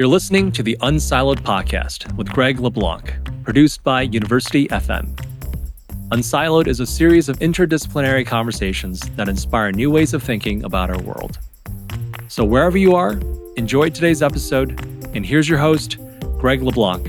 You're 0.00 0.08
listening 0.08 0.50
to 0.52 0.62
the 0.62 0.78
Unsiloed 0.80 1.40
Podcast 1.40 2.10
with 2.16 2.26
Greg 2.32 2.58
LeBlanc, 2.58 3.12
produced 3.44 3.84
by 3.84 4.00
University 4.00 4.66
FM. 4.68 5.14
Unsiloed 6.08 6.68
is 6.68 6.80
a 6.80 6.86
series 6.86 7.28
of 7.28 7.38
interdisciplinary 7.40 8.26
conversations 8.26 9.00
that 9.16 9.28
inspire 9.28 9.72
new 9.72 9.90
ways 9.90 10.14
of 10.14 10.22
thinking 10.22 10.64
about 10.64 10.88
our 10.88 11.02
world. 11.02 11.38
So, 12.28 12.46
wherever 12.46 12.78
you 12.78 12.94
are, 12.94 13.20
enjoy 13.58 13.90
today's 13.90 14.22
episode, 14.22 14.70
and 15.14 15.26
here's 15.26 15.50
your 15.50 15.58
host, 15.58 15.98
Greg 16.38 16.62
LeBlanc. 16.62 17.06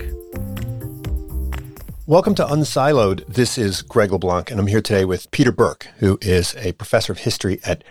Welcome 2.08 2.36
to 2.36 2.46
Unsiloed. 2.46 3.26
This 3.26 3.58
is 3.58 3.84
Greg 3.84 4.12
LeBlanc, 4.12 4.52
and 4.52 4.60
I'm 4.60 4.68
here 4.68 4.82
today 4.82 5.06
with 5.06 5.32
Peter 5.32 5.54
Burke, 5.54 5.88
who 6.00 6.20
is 6.22 6.56
a 6.58 6.74
professor 6.74 7.14
of 7.14 7.20
history 7.20 7.62
at 7.64 7.86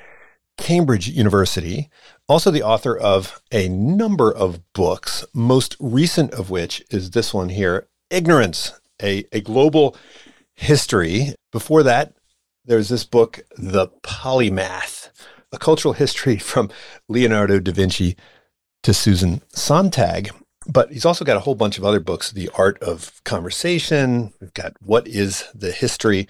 Cambridge 0.58 1.08
University, 1.08 1.88
also 2.30 2.52
the 2.52 2.62
author 2.62 2.96
of 2.96 3.42
a 3.50 3.68
number 3.68 4.32
of 4.32 4.60
books, 4.72 5.24
most 5.34 5.76
recent 5.80 6.32
of 6.32 6.48
which 6.48 6.80
is 6.88 7.10
this 7.10 7.34
one 7.34 7.48
here 7.48 7.88
Ignorance, 8.08 8.72
a, 9.02 9.24
a 9.32 9.40
Global 9.40 9.96
History. 10.54 11.34
Before 11.50 11.82
that, 11.82 12.14
there's 12.64 12.88
this 12.88 13.04
book, 13.04 13.40
The 13.56 13.88
Polymath, 14.04 15.10
a 15.50 15.58
cultural 15.58 15.94
history 15.94 16.36
from 16.52 16.70
Leonardo 17.08 17.58
da 17.58 17.72
Vinci 17.72 18.16
to 18.84 18.94
Susan 18.94 19.42
Sontag. 19.48 20.30
But 20.68 20.92
he's 20.92 21.04
also 21.04 21.24
got 21.24 21.36
a 21.36 21.40
whole 21.40 21.56
bunch 21.56 21.78
of 21.78 21.84
other 21.84 22.00
books, 22.00 22.30
The 22.30 22.48
Art 22.56 22.80
of 22.80 23.20
Conversation. 23.24 24.32
We've 24.40 24.54
got 24.54 24.74
What 24.80 25.08
is 25.08 25.46
the 25.52 25.72
History 25.72 26.28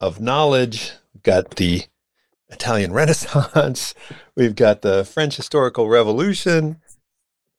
of 0.00 0.20
Knowledge? 0.20 0.92
We've 1.12 1.22
got 1.22 1.56
the 1.56 1.84
Italian 2.48 2.92
Renaissance. 2.92 3.94
We've 4.36 4.54
got 4.54 4.82
the 4.82 5.04
French 5.04 5.36
Historical 5.36 5.88
Revolution, 5.88 6.80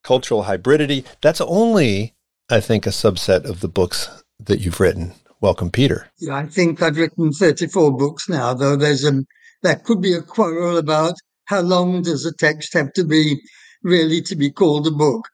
cultural 0.03 0.44
hybridity. 0.44 1.05
That's 1.21 1.41
only, 1.41 2.16
I 2.50 2.59
think, 2.59 2.86
a 2.86 2.92
subset 2.92 3.45
of 3.45 3.61
the 3.61 3.67
books 3.67 4.23
that 4.39 4.59
you've 4.59 4.80
written. 4.80 5.14
Welcome, 5.42 5.72
Peter. 5.72 6.09
Yeah, 6.19 6.36
I 6.36 6.45
think 6.45 6.81
I've 6.81 6.97
written 6.97 7.31
34 7.31 7.97
books 7.97 8.30
now, 8.30 8.53
though 8.53 8.75
there's 8.75 9.03
a, 9.05 9.23
there 9.64 9.75
could 9.75 10.02
be 10.02 10.14
a 10.14 10.22
quarrel 10.22 10.77
about 10.77 11.16
how 11.45 11.61
long 11.61 12.02
does 12.02 12.25
a 12.25 12.33
text 12.33 12.73
have 12.73 12.94
to 12.94 13.03
be 13.03 13.42
really 13.83 14.22
to 14.23 14.36
be 14.36 14.52
called 14.52 14.88
a 14.88 14.92
book. 14.92 15.27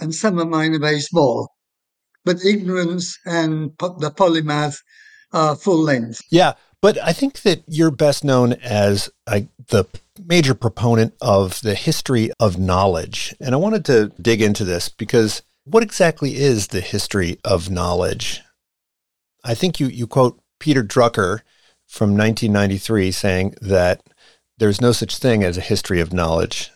And 0.00 0.14
some 0.14 0.38
of 0.38 0.48
mine 0.48 0.74
are 0.74 0.78
very 0.78 1.00
small. 1.00 1.50
But 2.24 2.44
Ignorance 2.44 3.18
and 3.26 3.70
The 3.78 4.10
Polymath 4.10 4.78
are 5.32 5.56
full 5.56 5.82
length. 5.82 6.20
Yeah. 6.30 6.54
But 6.80 6.96
I 7.02 7.12
think 7.12 7.42
that 7.42 7.62
you're 7.66 7.90
best 7.90 8.22
known 8.24 8.52
as 8.54 9.10
the 9.26 9.86
major 10.24 10.54
proponent 10.54 11.14
of 11.20 11.60
the 11.62 11.74
history 11.74 12.30
of 12.38 12.58
knowledge. 12.58 13.34
And 13.40 13.54
I 13.54 13.58
wanted 13.58 13.84
to 13.86 14.12
dig 14.20 14.40
into 14.40 14.64
this 14.64 14.88
because 14.88 15.42
what 15.64 15.82
exactly 15.82 16.36
is 16.36 16.68
the 16.68 16.80
history 16.80 17.38
of 17.44 17.70
knowledge? 17.70 18.42
I 19.44 19.54
think 19.54 19.80
you, 19.80 19.88
you 19.88 20.06
quote 20.06 20.40
Peter 20.60 20.82
Drucker 20.82 21.40
from 21.86 22.10
1993 22.16 23.10
saying 23.12 23.54
that 23.60 24.02
there's 24.58 24.80
no 24.80 24.92
such 24.92 25.16
thing 25.18 25.42
as 25.42 25.56
a 25.56 25.62
history 25.62 26.00
of 26.00 26.12
knowledge, 26.12 26.70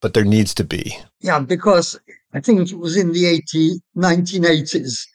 but 0.00 0.14
there 0.14 0.24
needs 0.24 0.54
to 0.54 0.64
be. 0.64 0.98
Yeah, 1.20 1.40
because 1.40 1.98
I 2.32 2.40
think 2.40 2.70
it 2.70 2.78
was 2.78 2.96
in 2.96 3.12
the 3.12 3.26
80, 3.26 3.80
1980s 3.96 5.06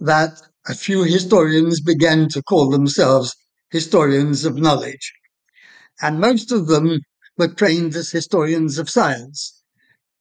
that 0.00 0.40
a 0.68 0.74
few 0.74 1.04
historians 1.04 1.80
began 1.80 2.28
to 2.30 2.42
call 2.42 2.70
themselves 2.70 3.34
historians 3.70 4.44
of 4.44 4.56
knowledge. 4.56 5.12
And 6.02 6.20
most 6.20 6.52
of 6.52 6.66
them 6.66 7.00
were 7.36 7.48
trained 7.48 7.94
as 7.94 8.10
historians 8.10 8.78
of 8.78 8.90
science. 8.90 9.62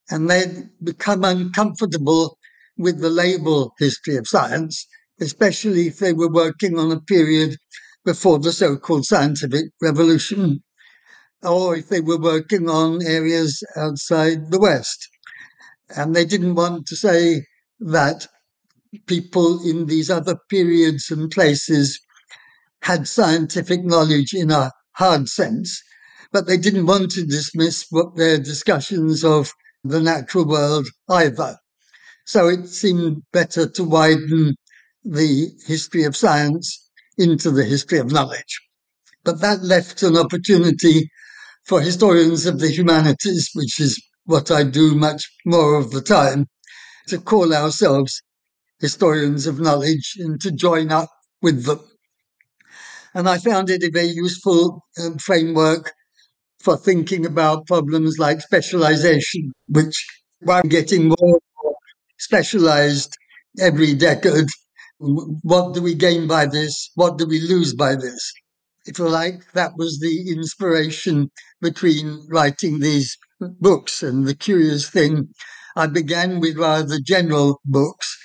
And 0.10 0.30
they'd 0.30 0.70
become 0.84 1.24
uncomfortable 1.24 2.38
with 2.78 3.00
the 3.00 3.10
label 3.10 3.74
history 3.80 4.16
of 4.16 4.28
science, 4.28 4.88
especially 5.20 5.88
if 5.88 6.00
they 6.00 6.14
were 6.14 6.32
working 6.32 6.80
on 6.80 6.92
a 6.92 7.02
period 7.02 7.58
before 8.06 8.40
the 8.40 8.54
so 8.54 8.78
called 8.78 9.06
scientific 9.06 9.66
revolution, 9.82 10.64
or 11.44 11.76
if 11.76 11.90
they 11.90 12.02
were 12.02 12.20
working 12.20 12.70
on 12.70 13.06
areas 13.06 13.62
outside 13.76 14.52
the 14.52 14.60
West. 14.60 15.08
And 15.96 16.16
they 16.16 16.26
didn't 16.26 16.56
want 16.56 16.88
to 16.88 16.96
say 16.96 17.46
that 17.80 18.28
people 19.06 19.62
in 19.68 19.86
these 19.86 20.10
other 20.10 20.38
periods 20.50 21.12
and 21.12 21.30
places 21.30 22.00
had 22.82 23.08
scientific 23.08 23.84
knowledge 23.84 24.34
in 24.34 24.52
a 24.52 24.72
hard 24.94 25.30
sense, 25.30 25.82
but 26.32 26.48
they 26.48 26.58
didn't 26.58 26.86
want 26.86 27.12
to 27.12 27.26
dismiss 27.26 27.86
what 27.90 28.16
their 28.16 28.38
discussions 28.38 29.24
of 29.24 29.52
the 29.84 30.00
natural 30.00 30.46
world 30.46 30.88
either. 31.10 31.58
So 32.26 32.48
it 32.48 32.68
seemed 32.68 33.24
better 33.32 33.68
to 33.68 33.84
widen 33.84 34.56
the 35.04 35.52
history 35.66 36.04
of 36.04 36.16
science 36.16 36.90
into 37.18 37.50
the 37.52 37.64
history 37.64 37.98
of 37.98 38.12
knowledge. 38.12 38.62
But 39.24 39.42
that 39.42 39.64
left 39.64 40.04
an 40.04 40.18
opportunity 40.18 41.10
for 41.66 41.82
historians 41.82 42.46
of 42.46 42.60
the 42.60 42.70
humanities, 42.70 43.50
which 43.54 43.80
is 43.80 44.02
what 44.26 44.52
I 44.52 44.64
do 44.64 44.96
much 44.96 45.30
more 45.46 45.76
of 45.76 45.92
the 45.92 46.02
time, 46.02 46.48
to 47.08 47.20
call 47.20 47.54
ourselves 47.54 48.22
historians 48.80 49.48
of 49.48 49.60
knowledge 49.60 50.16
and 50.20 50.40
to 50.42 50.52
join 50.52 50.92
up 50.92 51.10
with 51.42 51.66
them. 51.66 51.80
And 53.20 53.28
I 53.28 53.38
found 53.38 53.70
it 53.70 53.84
a 53.84 53.92
very 53.92 54.08
useful 54.08 54.82
um, 54.98 55.18
framework 55.18 55.92
for 56.62 56.78
thinking 56.78 57.26
about 57.26 57.68
problems 57.68 58.18
like 58.18 58.40
specialization, 58.40 59.52
which 59.68 60.08
while 60.40 60.64
getting 60.64 61.10
more 61.10 61.40
specialized 62.18 63.14
every 63.60 63.94
decade, 63.94 64.48
what 65.00 65.74
do 65.74 65.82
we 65.82 65.96
gain 65.96 66.28
by 66.28 66.46
this? 66.46 66.92
What 66.96 67.18
do 67.18 67.28
we 67.28 67.42
lose 67.42 67.74
by 67.74 67.96
this? 67.96 68.32
If 68.86 69.00
you 69.00 69.10
like, 69.10 69.52
that 69.52 69.74
was 69.76 70.00
the 70.00 70.32
inspiration 70.32 71.30
between 71.60 72.26
writing 72.30 72.80
these 72.80 73.18
books. 73.42 74.02
And 74.02 74.26
the 74.26 74.34
curious 74.34 74.90
thing, 74.90 75.28
I 75.76 75.88
began 75.88 76.40
with 76.40 76.56
rather 76.56 77.02
general 77.06 77.60
books, 77.66 78.18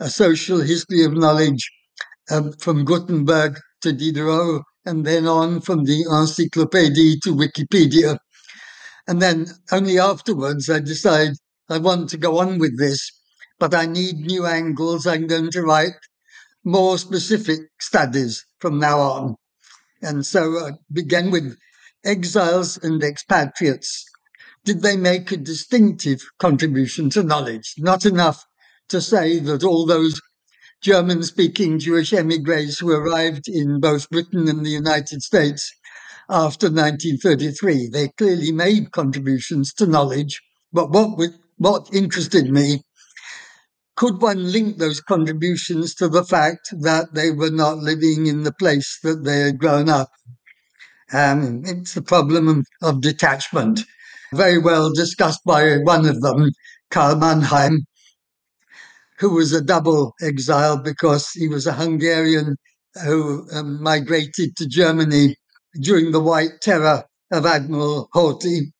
a 0.00 0.10
social 0.10 0.62
history 0.62 1.04
of 1.04 1.12
knowledge 1.12 1.70
um, 2.28 2.54
from 2.54 2.84
Gutenberg 2.84 3.60
to 3.82 3.92
Diderot, 3.92 4.62
and 4.84 5.04
then 5.04 5.26
on 5.26 5.60
from 5.60 5.84
the 5.84 6.04
encyclopédie 6.10 7.20
to 7.22 7.34
Wikipedia. 7.34 8.18
And 9.06 9.20
then 9.20 9.46
only 9.70 9.98
afterwards 9.98 10.70
I 10.70 10.80
decide 10.80 11.32
I 11.68 11.78
want 11.78 12.10
to 12.10 12.16
go 12.16 12.38
on 12.38 12.58
with 12.58 12.78
this, 12.78 13.10
but 13.58 13.74
I 13.74 13.86
need 13.86 14.16
new 14.16 14.46
angles. 14.46 15.06
I'm 15.06 15.26
going 15.26 15.50
to 15.52 15.62
write 15.62 15.94
more 16.64 16.98
specific 16.98 17.60
studies 17.80 18.44
from 18.58 18.78
now 18.78 19.00
on. 19.00 19.36
And 20.02 20.26
so 20.26 20.58
I 20.58 20.70
began 20.92 21.30
with 21.30 21.56
exiles 22.04 22.78
and 22.82 23.02
expatriates. 23.02 24.04
Did 24.64 24.82
they 24.82 24.96
make 24.96 25.32
a 25.32 25.36
distinctive 25.36 26.20
contribution 26.38 27.10
to 27.10 27.22
knowledge? 27.22 27.74
Not 27.78 28.04
enough 28.06 28.44
to 28.88 29.00
say 29.00 29.38
that 29.40 29.64
all 29.64 29.86
those 29.86 30.20
German 30.82 31.22
speaking 31.22 31.78
Jewish 31.78 32.12
emigres 32.12 32.80
who 32.80 32.90
arrived 32.90 33.46
in 33.46 33.78
both 33.78 34.10
Britain 34.10 34.48
and 34.48 34.66
the 34.66 34.70
United 34.70 35.22
States 35.22 35.72
after 36.28 36.66
1933. 36.66 37.88
They 37.88 38.08
clearly 38.08 38.50
made 38.50 38.90
contributions 38.90 39.72
to 39.74 39.86
knowledge, 39.86 40.42
but 40.72 40.90
what, 40.90 41.30
what 41.56 41.88
interested 41.94 42.50
me 42.50 42.82
could 43.94 44.20
one 44.20 44.50
link 44.50 44.78
those 44.78 45.00
contributions 45.00 45.94
to 45.94 46.08
the 46.08 46.24
fact 46.24 46.70
that 46.80 47.14
they 47.14 47.30
were 47.30 47.50
not 47.50 47.78
living 47.78 48.26
in 48.26 48.42
the 48.42 48.52
place 48.52 48.98
that 49.04 49.22
they 49.22 49.38
had 49.40 49.58
grown 49.58 49.88
up? 49.88 50.10
Um, 51.12 51.62
it's 51.64 51.94
the 51.94 52.02
problem 52.02 52.48
of, 52.48 52.66
of 52.82 53.00
detachment, 53.02 53.82
very 54.32 54.58
well 54.58 54.92
discussed 54.92 55.42
by 55.46 55.76
one 55.76 56.06
of 56.06 56.20
them, 56.22 56.50
Karl 56.90 57.14
Mannheim, 57.16 57.84
who 59.22 59.30
was 59.30 59.52
a 59.52 59.62
double 59.62 60.14
exile 60.20 60.76
because 60.76 61.30
he 61.30 61.46
was 61.46 61.64
a 61.64 61.72
Hungarian 61.72 62.56
who 63.04 63.46
um, 63.52 63.80
migrated 63.80 64.56
to 64.56 64.66
Germany 64.66 65.36
during 65.80 66.10
the 66.10 66.18
White 66.18 66.60
Terror 66.60 67.04
of 67.30 67.46
Admiral 67.46 68.08
Horthy. 68.12 68.72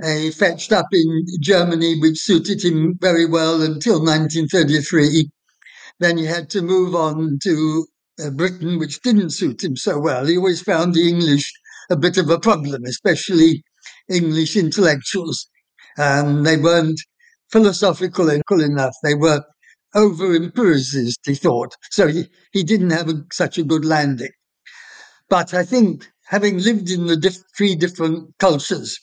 Uh, 0.00 0.14
he 0.14 0.30
fetched 0.30 0.72
up 0.72 0.86
in 0.92 1.26
Germany, 1.40 1.98
which 1.98 2.18
suited 2.20 2.62
him 2.64 2.96
very 3.00 3.26
well 3.26 3.60
until 3.60 3.98
1933. 3.98 5.28
Then 5.98 6.16
he 6.16 6.24
had 6.24 6.48
to 6.50 6.62
move 6.62 6.94
on 6.94 7.40
to 7.42 7.86
uh, 8.24 8.30
Britain, 8.30 8.78
which 8.78 9.02
didn't 9.02 9.30
suit 9.30 9.64
him 9.64 9.76
so 9.76 9.98
well. 9.98 10.24
He 10.24 10.36
always 10.36 10.62
found 10.62 10.94
the 10.94 11.08
English 11.08 11.52
a 11.90 11.96
bit 11.96 12.16
of 12.16 12.30
a 12.30 12.38
problem, 12.38 12.84
especially 12.84 13.64
English 14.08 14.56
intellectuals. 14.56 15.48
Um, 15.98 16.44
they 16.44 16.56
weren't 16.56 17.00
philosophical 17.50 18.30
enough. 18.60 18.94
They 19.02 19.14
were 19.14 19.42
over 19.94 20.34
empiricist, 20.34 21.20
he 21.24 21.34
thought. 21.34 21.74
So 21.90 22.08
he, 22.08 22.28
he 22.52 22.62
didn't 22.62 22.90
have 22.90 23.08
a, 23.08 23.24
such 23.32 23.58
a 23.58 23.64
good 23.64 23.84
landing. 23.84 24.30
But 25.30 25.54
I 25.54 25.64
think 25.64 26.08
having 26.26 26.58
lived 26.58 26.90
in 26.90 27.06
the 27.06 27.16
diff- 27.16 27.42
three 27.56 27.74
different 27.76 28.36
cultures, 28.38 28.98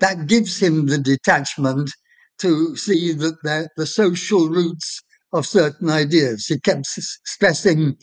that 0.00 0.26
gives 0.26 0.58
him 0.60 0.86
the 0.86 0.98
detachment 0.98 1.90
to 2.38 2.76
see 2.76 3.12
that 3.12 3.70
the 3.76 3.86
social 3.86 4.48
roots 4.48 5.02
of 5.32 5.46
certain 5.46 5.90
ideas. 5.90 6.46
He 6.46 6.60
kept 6.60 6.86
stressing 6.86 7.96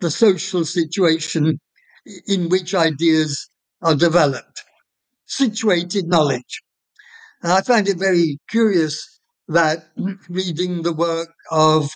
the 0.00 0.10
social 0.10 0.64
situation 0.64 1.58
in 2.26 2.48
which 2.48 2.74
ideas 2.74 3.48
are 3.82 3.96
developed. 3.96 4.62
Situated 5.26 6.06
knowledge. 6.08 6.62
And 7.42 7.52
I 7.52 7.62
find 7.62 7.88
it 7.88 7.98
very 7.98 8.38
curious 8.50 9.19
that 9.50 9.88
reading 10.28 10.82
the 10.82 10.92
work 10.92 11.28
of 11.50 11.90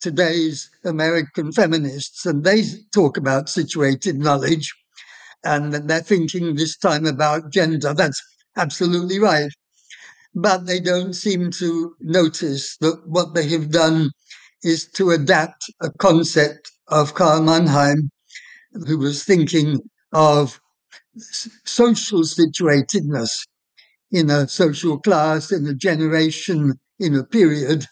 today's 0.00 0.70
American 0.84 1.50
feminists, 1.50 2.26
and 2.26 2.44
they 2.44 2.64
talk 2.94 3.16
about 3.16 3.48
situated 3.48 4.18
knowledge, 4.18 4.74
and 5.42 5.72
they're 5.72 6.00
thinking 6.00 6.54
this 6.54 6.76
time 6.76 7.06
about 7.06 7.50
gender. 7.50 7.94
That's 7.94 8.22
absolutely 8.56 9.18
right. 9.18 9.50
But 10.34 10.66
they 10.66 10.80
don't 10.80 11.14
seem 11.14 11.50
to 11.52 11.94
notice 12.00 12.76
that 12.78 13.02
what 13.06 13.34
they 13.34 13.48
have 13.48 13.70
done 13.70 14.10
is 14.62 14.86
to 14.92 15.10
adapt 15.10 15.64
a 15.80 15.90
concept 15.98 16.70
of 16.88 17.14
Karl 17.14 17.42
Mannheim, 17.42 18.10
who 18.86 18.98
was 18.98 19.24
thinking 19.24 19.80
of 20.12 20.60
social 21.64 22.20
situatedness 22.20 23.30
in 24.10 24.28
a 24.30 24.46
social 24.46 24.98
class, 24.98 25.50
in 25.50 25.66
a 25.66 25.74
generation, 25.74 26.74
in 26.98 27.14
a 27.14 27.24
period, 27.24 27.86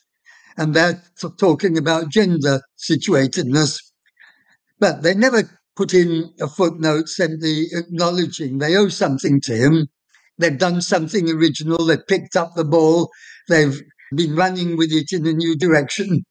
and 0.56 0.74
they're 0.74 1.02
talking 1.38 1.78
about 1.78 2.10
gender 2.10 2.60
situatedness. 2.78 3.78
But 4.78 5.02
they 5.02 5.14
never 5.14 5.60
put 5.76 5.94
in 5.94 6.32
a 6.40 6.48
footnote 6.48 7.08
simply 7.08 7.66
acknowledging 7.72 8.58
they 8.58 8.76
owe 8.76 8.88
something 8.88 9.40
to 9.42 9.56
him. 9.56 9.88
They've 10.38 10.58
done 10.58 10.80
something 10.80 11.30
original, 11.30 11.84
they've 11.84 12.06
picked 12.06 12.36
up 12.36 12.54
the 12.54 12.64
ball, 12.64 13.10
they've 13.48 13.80
been 14.14 14.34
running 14.34 14.76
with 14.76 14.90
it 14.90 15.12
in 15.12 15.26
a 15.26 15.32
new 15.32 15.56
direction 15.56 16.24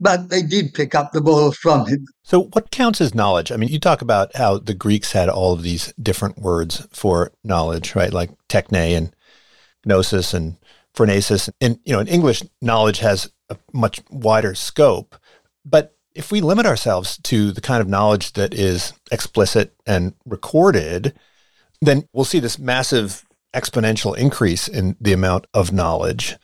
but 0.00 0.30
they 0.30 0.42
did 0.42 0.72
pick 0.72 0.94
up 0.94 1.12
the 1.12 1.20
ball 1.20 1.52
from 1.52 1.86
him. 1.86 2.06
So, 2.24 2.44
what 2.44 2.70
counts 2.70 3.00
as 3.00 3.14
knowledge? 3.14 3.52
I 3.52 3.56
mean, 3.56 3.68
you 3.68 3.78
talk 3.78 4.00
about 4.00 4.34
how 4.34 4.58
the 4.58 4.74
Greeks 4.74 5.12
had 5.12 5.28
all 5.28 5.52
of 5.52 5.62
these 5.62 5.92
different 6.02 6.38
words 6.38 6.86
for 6.90 7.32
knowledge, 7.44 7.94
right? 7.94 8.12
Like 8.12 8.30
techne 8.48 8.96
and 8.96 9.14
gnosis 9.84 10.32
and 10.32 10.56
phronesis. 10.96 11.50
And, 11.60 11.78
you 11.84 11.92
know, 11.92 12.00
in 12.00 12.08
English, 12.08 12.42
knowledge 12.60 12.98
has 12.98 13.30
a 13.48 13.56
much 13.72 14.00
wider 14.10 14.54
scope. 14.54 15.16
But 15.64 15.96
if 16.14 16.32
we 16.32 16.40
limit 16.40 16.66
ourselves 16.66 17.18
to 17.18 17.52
the 17.52 17.60
kind 17.60 17.80
of 17.80 17.88
knowledge 17.88 18.32
that 18.32 18.54
is 18.54 18.92
explicit 19.10 19.74
and 19.86 20.14
recorded, 20.24 21.14
then 21.80 22.08
we'll 22.12 22.24
see 22.24 22.40
this 22.40 22.58
massive 22.58 23.24
exponential 23.54 24.16
increase 24.16 24.68
in 24.68 24.96
the 25.00 25.12
amount 25.12 25.46
of 25.54 25.72
knowledge. 25.72 26.36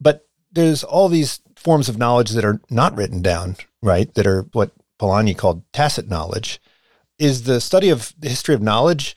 But 0.00 0.26
there's 0.52 0.82
all 0.82 1.08
these 1.08 1.40
forms 1.56 1.88
of 1.88 1.98
knowledge 1.98 2.30
that 2.30 2.44
are 2.44 2.60
not 2.70 2.96
written 2.96 3.22
down, 3.22 3.56
right? 3.82 4.12
That 4.14 4.26
are 4.26 4.42
what 4.52 4.72
Polanyi 4.98 5.36
called 5.36 5.62
tacit 5.72 6.08
knowledge. 6.08 6.60
Is 7.18 7.42
the 7.42 7.60
study 7.60 7.90
of 7.90 8.14
the 8.18 8.30
history 8.30 8.54
of 8.54 8.62
knowledge 8.62 9.14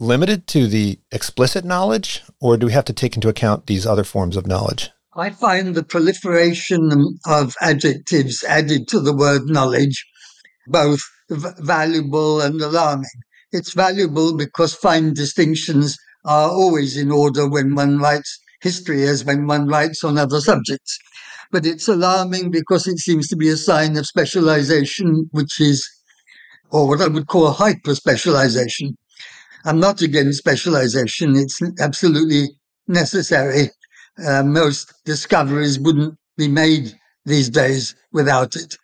limited 0.00 0.46
to 0.48 0.66
the 0.66 0.98
explicit 1.10 1.64
knowledge, 1.64 2.22
or 2.40 2.56
do 2.56 2.66
we 2.66 2.72
have 2.72 2.84
to 2.86 2.92
take 2.92 3.16
into 3.16 3.28
account 3.28 3.66
these 3.66 3.86
other 3.86 4.04
forms 4.04 4.36
of 4.36 4.46
knowledge? 4.46 4.90
I 5.16 5.30
find 5.30 5.74
the 5.74 5.82
proliferation 5.82 7.18
of 7.26 7.54
adjectives 7.60 8.44
added 8.44 8.86
to 8.88 9.00
the 9.00 9.16
word 9.16 9.46
knowledge 9.46 10.04
both 10.68 11.00
v- 11.30 11.48
valuable 11.58 12.40
and 12.40 12.60
alarming. 12.60 13.06
It's 13.52 13.72
valuable 13.72 14.36
because 14.36 14.74
fine 14.74 15.14
distinctions 15.14 15.96
are 16.24 16.50
always 16.50 16.96
in 16.96 17.10
order 17.10 17.48
when 17.48 17.74
one 17.74 17.98
writes 17.98 18.38
history 18.60 19.04
as 19.04 19.24
when 19.24 19.46
one 19.46 19.66
writes 19.66 20.04
on 20.04 20.18
other 20.18 20.40
subjects. 20.40 20.98
But 21.50 21.64
it's 21.64 21.88
alarming 21.88 22.50
because 22.50 22.86
it 22.86 22.98
seems 22.98 23.28
to 23.28 23.36
be 23.36 23.48
a 23.48 23.56
sign 23.56 23.96
of 23.96 24.06
specialization, 24.06 25.28
which 25.32 25.60
is, 25.60 25.88
or 26.70 26.86
what 26.86 27.00
I 27.00 27.08
would 27.08 27.26
call 27.26 27.50
hyper 27.50 27.94
specialization. 27.94 28.96
I'm 29.64 29.80
not 29.80 30.02
against 30.02 30.38
specialization, 30.38 31.36
it's 31.36 31.60
absolutely 31.80 32.48
necessary. 32.86 33.70
Uh, 34.24 34.42
most 34.42 34.92
discoveries 35.04 35.78
wouldn't 35.78 36.16
be 36.36 36.48
made 36.48 36.92
these 37.24 37.48
days 37.48 37.94
without 38.12 38.56
it. 38.56 38.76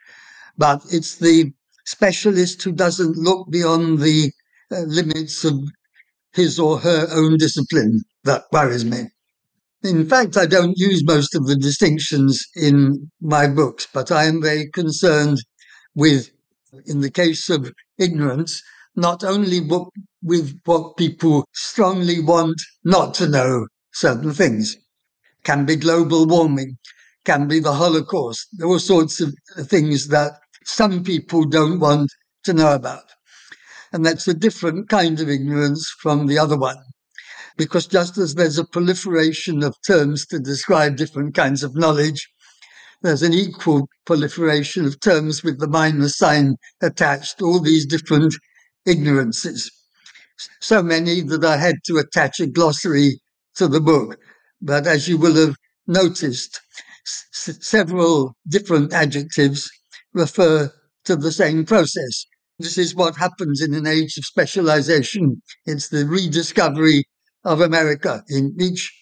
But 0.56 0.82
it's 0.90 1.16
the 1.16 1.52
specialist 1.84 2.62
who 2.62 2.72
doesn't 2.72 3.16
look 3.16 3.50
beyond 3.50 3.98
the 3.98 4.30
uh, 4.70 4.80
limits 4.80 5.44
of 5.44 5.54
his 6.32 6.58
or 6.58 6.78
her 6.78 7.06
own 7.12 7.38
discipline 7.38 8.00
that 8.24 8.44
worries 8.52 8.84
me. 8.84 9.08
In 9.82 10.08
fact, 10.08 10.36
I 10.36 10.46
don't 10.46 10.78
use 10.78 11.04
most 11.04 11.34
of 11.34 11.46
the 11.46 11.56
distinctions 11.56 12.44
in 12.56 13.10
my 13.20 13.46
books, 13.46 13.86
but 13.92 14.10
I 14.10 14.24
am 14.24 14.40
very 14.40 14.70
concerned 14.70 15.38
with, 15.94 16.30
in 16.86 17.00
the 17.00 17.10
case 17.10 17.50
of 17.50 17.70
ignorance, 17.98 18.62
not 18.96 19.22
only 19.22 19.60
what, 19.60 19.88
with 20.24 20.58
what 20.64 20.96
people 20.96 21.44
strongly 21.52 22.20
want 22.20 22.60
not 22.82 23.14
to 23.14 23.28
know 23.28 23.68
certain 23.92 24.32
things. 24.32 24.76
Can 25.44 25.66
be 25.66 25.76
global 25.76 26.26
warming, 26.26 26.78
can 27.24 27.46
be 27.46 27.60
the 27.60 27.74
Holocaust, 27.74 28.48
all 28.64 28.78
sorts 28.80 29.20
of 29.20 29.34
things 29.60 30.08
that 30.08 30.32
some 30.64 31.04
people 31.04 31.44
don't 31.44 31.78
want 31.78 32.10
to 32.44 32.52
know 32.52 32.74
about. 32.74 33.04
And 33.92 34.04
that's 34.04 34.26
a 34.26 34.34
different 34.34 34.88
kind 34.88 35.20
of 35.20 35.28
ignorance 35.28 35.94
from 36.00 36.26
the 36.26 36.38
other 36.38 36.58
one 36.58 36.78
because 37.56 37.86
just 37.86 38.18
as 38.18 38.34
there's 38.34 38.58
a 38.58 38.64
proliferation 38.64 39.62
of 39.62 39.76
terms 39.86 40.26
to 40.26 40.38
describe 40.38 40.96
different 40.96 41.34
kinds 41.34 41.62
of 41.62 41.76
knowledge, 41.76 42.28
there's 43.02 43.22
an 43.22 43.32
equal 43.32 43.88
proliferation 44.06 44.84
of 44.86 44.98
terms 45.00 45.42
with 45.44 45.60
the 45.60 45.68
minus 45.68 46.16
sign 46.16 46.56
attached, 46.80 47.42
all 47.42 47.60
these 47.60 47.86
different 47.86 48.34
ignorances. 48.86 49.70
So 50.60 50.82
many 50.82 51.20
that 51.20 51.44
I 51.44 51.56
had 51.58 51.76
to 51.86 51.98
attach 51.98 52.40
a 52.40 52.46
glossary 52.48 53.20
to 53.56 53.68
the 53.68 53.80
book. 53.80 54.18
But 54.60 54.86
as 54.86 55.06
you 55.08 55.16
will 55.18 55.34
have 55.36 55.56
noticed, 55.86 56.60
s- 57.06 57.58
several 57.60 58.34
different 58.48 58.92
adjectives 58.92 59.70
refer 60.12 60.72
to 61.04 61.16
the 61.16 61.30
same 61.32 61.64
process. 61.64 62.24
This 62.58 62.78
is 62.78 62.94
what 62.94 63.16
happens 63.16 63.60
in 63.60 63.74
an 63.74 63.86
age 63.86 64.16
of 64.18 64.24
specialization. 64.24 65.42
It's 65.66 65.88
the 65.88 66.06
rediscovery 66.06 67.04
of 67.44 67.60
America. 67.60 68.24
In 68.28 68.56
each 68.60 68.92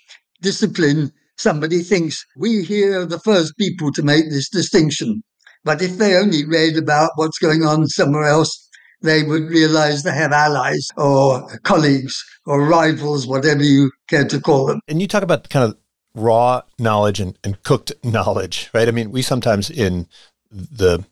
discipline, 0.42 1.12
somebody 1.38 1.82
thinks 1.82 2.24
we 2.36 2.62
here 2.64 3.00
are 3.00 3.06
the 3.06 3.20
first 3.20 3.56
people 3.56 3.92
to 3.92 4.02
make 4.02 4.28
this 4.30 4.48
distinction. 4.48 5.22
But 5.64 5.80
if 5.80 5.96
they 5.98 6.16
only 6.16 6.44
read 6.44 6.76
about 6.76 7.12
what's 7.16 7.38
going 7.38 7.62
on 7.64 7.86
somewhere 7.88 8.24
else, 8.24 8.68
they 9.02 9.22
would 9.22 9.44
realize 9.44 10.02
they 10.02 10.14
have 10.14 10.32
allies 10.32 10.88
or 10.96 11.48
colleagues 11.60 12.24
or 12.46 12.66
rivals, 12.66 13.26
whatever 13.26 13.62
you 13.62 13.90
care 14.08 14.26
to 14.26 14.40
call 14.40 14.66
them. 14.66 14.80
And 14.88 15.00
you 15.00 15.08
talk 15.08 15.22
about 15.22 15.48
kind 15.48 15.64
of 15.64 15.76
raw 16.14 16.62
knowledge 16.78 17.20
and, 17.20 17.38
and 17.44 17.62
cooked 17.62 17.92
knowledge, 18.04 18.70
right? 18.72 18.88
I 18.88 18.90
mean, 18.90 19.10
we 19.10 19.22
sometimes 19.22 19.70
in 19.70 20.08
the 20.50 21.04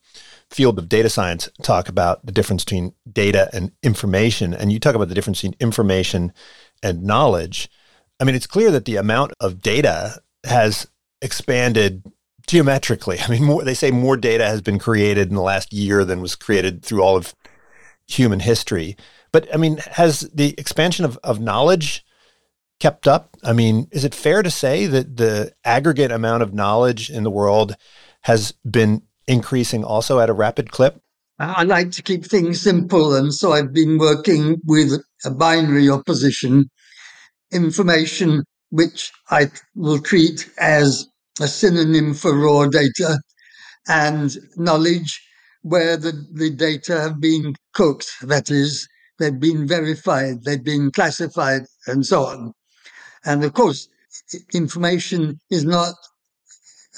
field 0.50 0.78
of 0.78 0.88
data 0.88 1.09
science 1.09 1.49
talk 1.62 1.88
about 1.88 2.25
the 2.26 2.32
difference 2.32 2.64
between 2.64 2.92
data 3.11 3.49
and 3.52 3.73
information. 3.82 4.52
And 4.52 4.73
you 4.73 4.80
talk 4.80 4.94
about 4.94 5.09
the 5.09 5.14
difference 5.14 5.38
between 5.42 5.56
information 5.61 6.32
and 6.82 7.04
knowledge, 7.04 7.68
I 8.20 8.25
mean, 8.25 8.35
it's 8.35 8.47
clear 8.47 8.70
that 8.70 8.85
the 8.85 8.97
amount 8.97 9.32
of 9.40 9.62
data 9.62 10.20
has 10.44 10.87
expanded 11.23 12.04
geometrically. 12.47 13.18
I 13.25 13.28
mean, 13.28 13.44
more, 13.44 13.64
they 13.64 13.75
say 13.75 13.90
more 13.90 14.16
data 14.16 14.47
has 14.47 14.61
been 14.61 14.78
created 14.78 15.28
in 15.28 15.35
the 15.35 15.42
last 15.42 15.73
year 15.73 16.04
than 16.04 16.20
was 16.20 16.37
created 16.37 16.85
through 16.85 17.02
all 17.02 17.16
of 17.16 17.35
human 18.11 18.40
history. 18.40 18.97
But 19.33 19.52
I 19.55 19.57
mean, 19.57 19.79
has 19.93 20.21
the 20.35 20.55
expansion 20.59 21.05
of, 21.05 21.19
of 21.23 21.40
knowledge 21.40 22.05
kept 22.79 23.07
up? 23.07 23.37
I 23.45 23.52
mean, 23.52 23.88
is 23.93 24.05
it 24.05 24.14
fair 24.14 24.43
to 24.43 24.50
say 24.50 24.87
that 24.87 25.17
the 25.17 25.52
aggregate 25.64 26.11
amount 26.11 26.43
of 26.43 26.55
knowledge 26.55 27.11
in 27.11 27.23
the 27.23 27.31
world 27.31 27.76
has 28.23 28.52
been 28.69 29.02
increasing 29.26 29.85
also 29.85 30.19
at 30.19 30.31
a 30.31 30.35
rapid 30.35 30.73
clip? 30.73 31.00
I 31.38 31.62
like 31.62 31.90
to 31.93 32.02
keep 32.02 32.25
things 32.26 32.61
simple, 32.61 33.14
and 33.14 33.33
so 33.33 33.52
I've 33.52 33.73
been 33.73 33.97
working 33.97 34.61
with 34.67 35.02
a 35.25 35.31
binary 35.31 35.88
opposition 35.88 36.69
information, 37.52 38.45
which 38.71 39.11
I 39.31 39.50
will 39.75 40.00
treat 40.00 40.49
as 40.59 41.07
a 41.40 41.49
synonym 41.49 42.14
for 42.14 42.37
raw 42.37 42.67
data, 42.67 43.19
and 43.88 44.37
knowledge, 44.57 45.21
where 45.62 45.97
the, 45.97 46.12
the 46.33 46.50
data 46.50 47.00
have 47.00 47.21
been 47.21 47.55
cooked. 47.75 48.11
That 48.23 48.50
is, 48.50 48.88
they've 49.19 49.38
been 49.38 49.67
verified, 49.67 50.45
they've 50.45 50.64
been 50.64 50.90
classified, 50.90 51.62
and 51.87 52.05
so 52.05 52.25
on. 52.25 52.52
And 53.25 53.45
of 53.45 53.52
course, 53.52 53.88
information 54.55 55.38
is 55.50 55.64
not 55.64 55.95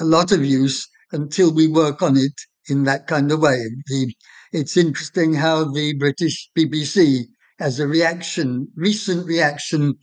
a 0.00 0.04
lot 0.04 0.33
of 0.33 0.45
use 0.45 0.88
until 1.12 1.52
we 1.52 1.66
work 1.69 2.02
on 2.02 2.16
it 2.16 2.33
in 2.69 2.85
that 2.85 3.07
kind 3.07 3.31
of 3.33 3.40
way. 3.40 3.61
The, 3.87 4.14
it's 4.52 4.76
interesting 4.76 5.35
how 5.35 5.64
the 5.64 5.95
British 5.95 6.49
BBC, 6.57 7.25
as 7.61 7.81
a 7.81 7.87
reaction, 7.87 8.69
recent 8.76 9.26
reaction 9.26 9.95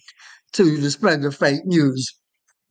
to 0.54 0.78
the 0.78 0.92
spread 0.92 1.24
of 1.24 1.36
fake 1.36 1.66
news, 1.66 2.19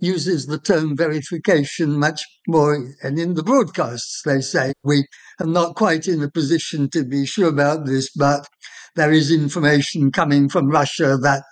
uses 0.00 0.46
the 0.46 0.58
term 0.58 0.96
verification 0.96 1.98
much 1.98 2.24
more. 2.46 2.94
And 3.02 3.18
in 3.18 3.34
the 3.34 3.42
broadcasts, 3.42 4.22
they 4.24 4.40
say, 4.40 4.72
we 4.84 5.06
are 5.40 5.46
not 5.46 5.74
quite 5.74 6.06
in 6.06 6.22
a 6.22 6.30
position 6.30 6.88
to 6.90 7.04
be 7.04 7.26
sure 7.26 7.48
about 7.48 7.86
this, 7.86 8.10
but 8.10 8.46
there 8.94 9.12
is 9.12 9.30
information 9.30 10.12
coming 10.12 10.48
from 10.48 10.70
Russia 10.70 11.16
that, 11.22 11.42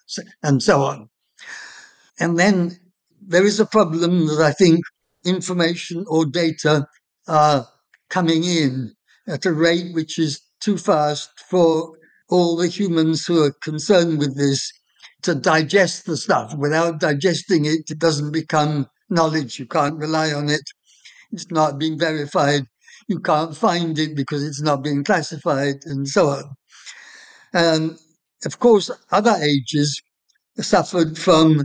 and 0.43 0.62
so 0.62 0.83
on. 0.83 1.09
And 2.19 2.38
then 2.38 2.79
there 3.21 3.45
is 3.45 3.61
a 3.61 3.67
problem 3.67 4.26
that 4.26 4.41
I 4.41 4.53
think 4.53 4.81
information 5.25 6.05
or 6.09 6.25
data 6.25 6.87
are 7.29 7.67
coming 8.09 8.45
in 8.45 8.95
at 9.26 9.47
a 9.47 9.53
rate 9.53 9.95
which 9.95 10.19
is 10.19 10.41
too 10.61 10.79
fast 10.79 11.31
for 11.49 11.93
all 12.29 12.57
the 12.57 12.69
humans 12.69 13.26
who 13.26 13.43
are 13.43 13.55
concerned 13.62 14.19
with 14.19 14.37
this 14.37 14.73
to 15.23 15.35
digest 15.35 16.06
the 16.06 16.16
stuff. 16.16 16.54
Without 16.56 17.00
digesting 17.00 17.64
it, 17.64 17.90
it 17.90 17.99
doesn't 17.99 18.32
become 18.32 18.87
knowledge. 19.11 19.58
You 19.58 19.66
can't 19.66 19.96
rely 19.99 20.32
on 20.32 20.49
it. 20.49 20.62
It's 21.32 21.50
not 21.50 21.78
being 21.78 21.99
verified. 21.99 22.64
You 23.08 23.20
can't 23.20 23.56
find 23.56 23.99
it 23.99 24.16
because 24.16 24.42
it's 24.42 24.62
not 24.62 24.82
being 24.82 25.04
classified 25.04 25.76
and 25.85 26.08
so 26.08 26.28
on. 26.28 26.44
And 27.52 27.99
of 28.44 28.58
course, 28.58 28.90
other 29.11 29.37
ages 29.42 30.00
suffered 30.58 31.18
from 31.18 31.64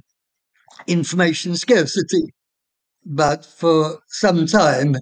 information 0.88 1.56
scarcity. 1.56 2.34
But 3.06 3.46
for 3.46 4.00
some 4.08 4.46
time, 4.46 4.96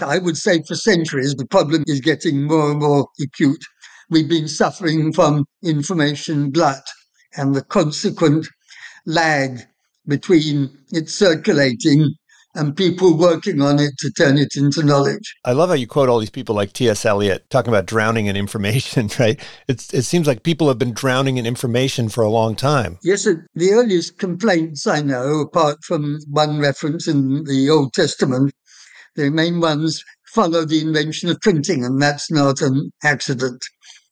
I 0.00 0.18
would 0.18 0.36
say 0.36 0.62
for 0.66 0.74
centuries, 0.74 1.34
the 1.34 1.46
problem 1.46 1.84
is 1.86 2.00
getting 2.00 2.44
more 2.44 2.70
and 2.70 2.80
more 2.80 3.08
acute. 3.22 3.64
We've 4.10 4.28
been 4.28 4.48
suffering 4.48 5.12
from 5.12 5.44
information 5.62 6.50
glut 6.50 6.86
and 7.36 7.54
the 7.54 7.62
consequent 7.62 8.46
lag 9.06 9.60
between 10.06 10.70
it 10.90 11.08
circulating 11.08 12.14
and 12.54 12.76
people 12.76 13.16
working 13.16 13.60
on 13.60 13.78
it 13.78 13.92
to 13.98 14.10
turn 14.10 14.38
it 14.38 14.56
into 14.56 14.82
knowledge. 14.82 15.36
I 15.44 15.52
love 15.52 15.68
how 15.68 15.74
you 15.74 15.86
quote 15.86 16.08
all 16.08 16.18
these 16.18 16.30
people 16.30 16.54
like 16.54 16.72
T.S. 16.72 17.04
Eliot 17.04 17.48
talking 17.50 17.72
about 17.72 17.86
drowning 17.86 18.26
in 18.26 18.36
information, 18.36 19.10
right? 19.18 19.38
It's, 19.68 19.92
it 19.92 20.02
seems 20.02 20.26
like 20.26 20.42
people 20.42 20.68
have 20.68 20.78
been 20.78 20.92
drowning 20.92 21.36
in 21.36 21.46
information 21.46 22.08
for 22.08 22.24
a 22.24 22.30
long 22.30 22.56
time. 22.56 22.98
Yes, 23.02 23.24
the 23.24 23.70
earliest 23.70 24.18
complaints 24.18 24.86
I 24.86 25.02
know, 25.02 25.40
apart 25.40 25.78
from 25.84 26.18
one 26.28 26.58
reference 26.58 27.06
in 27.06 27.44
the 27.44 27.70
Old 27.70 27.92
Testament, 27.92 28.52
the 29.14 29.30
main 29.30 29.60
ones 29.60 30.02
follow 30.26 30.64
the 30.64 30.80
invention 30.80 31.28
of 31.28 31.40
printing, 31.40 31.84
and 31.84 32.00
that's 32.00 32.30
not 32.30 32.60
an 32.60 32.90
accident. 33.02 33.62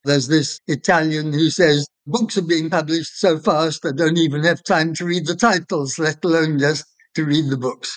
There's 0.06 0.28
this 0.28 0.60
Italian 0.68 1.32
who 1.32 1.50
says 1.50 1.88
books 2.06 2.38
are 2.38 2.42
being 2.42 2.70
published 2.70 3.18
so 3.18 3.40
fast 3.40 3.84
I 3.84 3.90
don't 3.90 4.16
even 4.18 4.44
have 4.44 4.62
time 4.62 4.94
to 4.94 5.04
read 5.04 5.26
the 5.26 5.34
titles, 5.34 5.98
let 5.98 6.24
alone 6.24 6.60
just 6.60 6.84
to 7.16 7.24
read 7.24 7.50
the 7.50 7.56
books. 7.56 7.92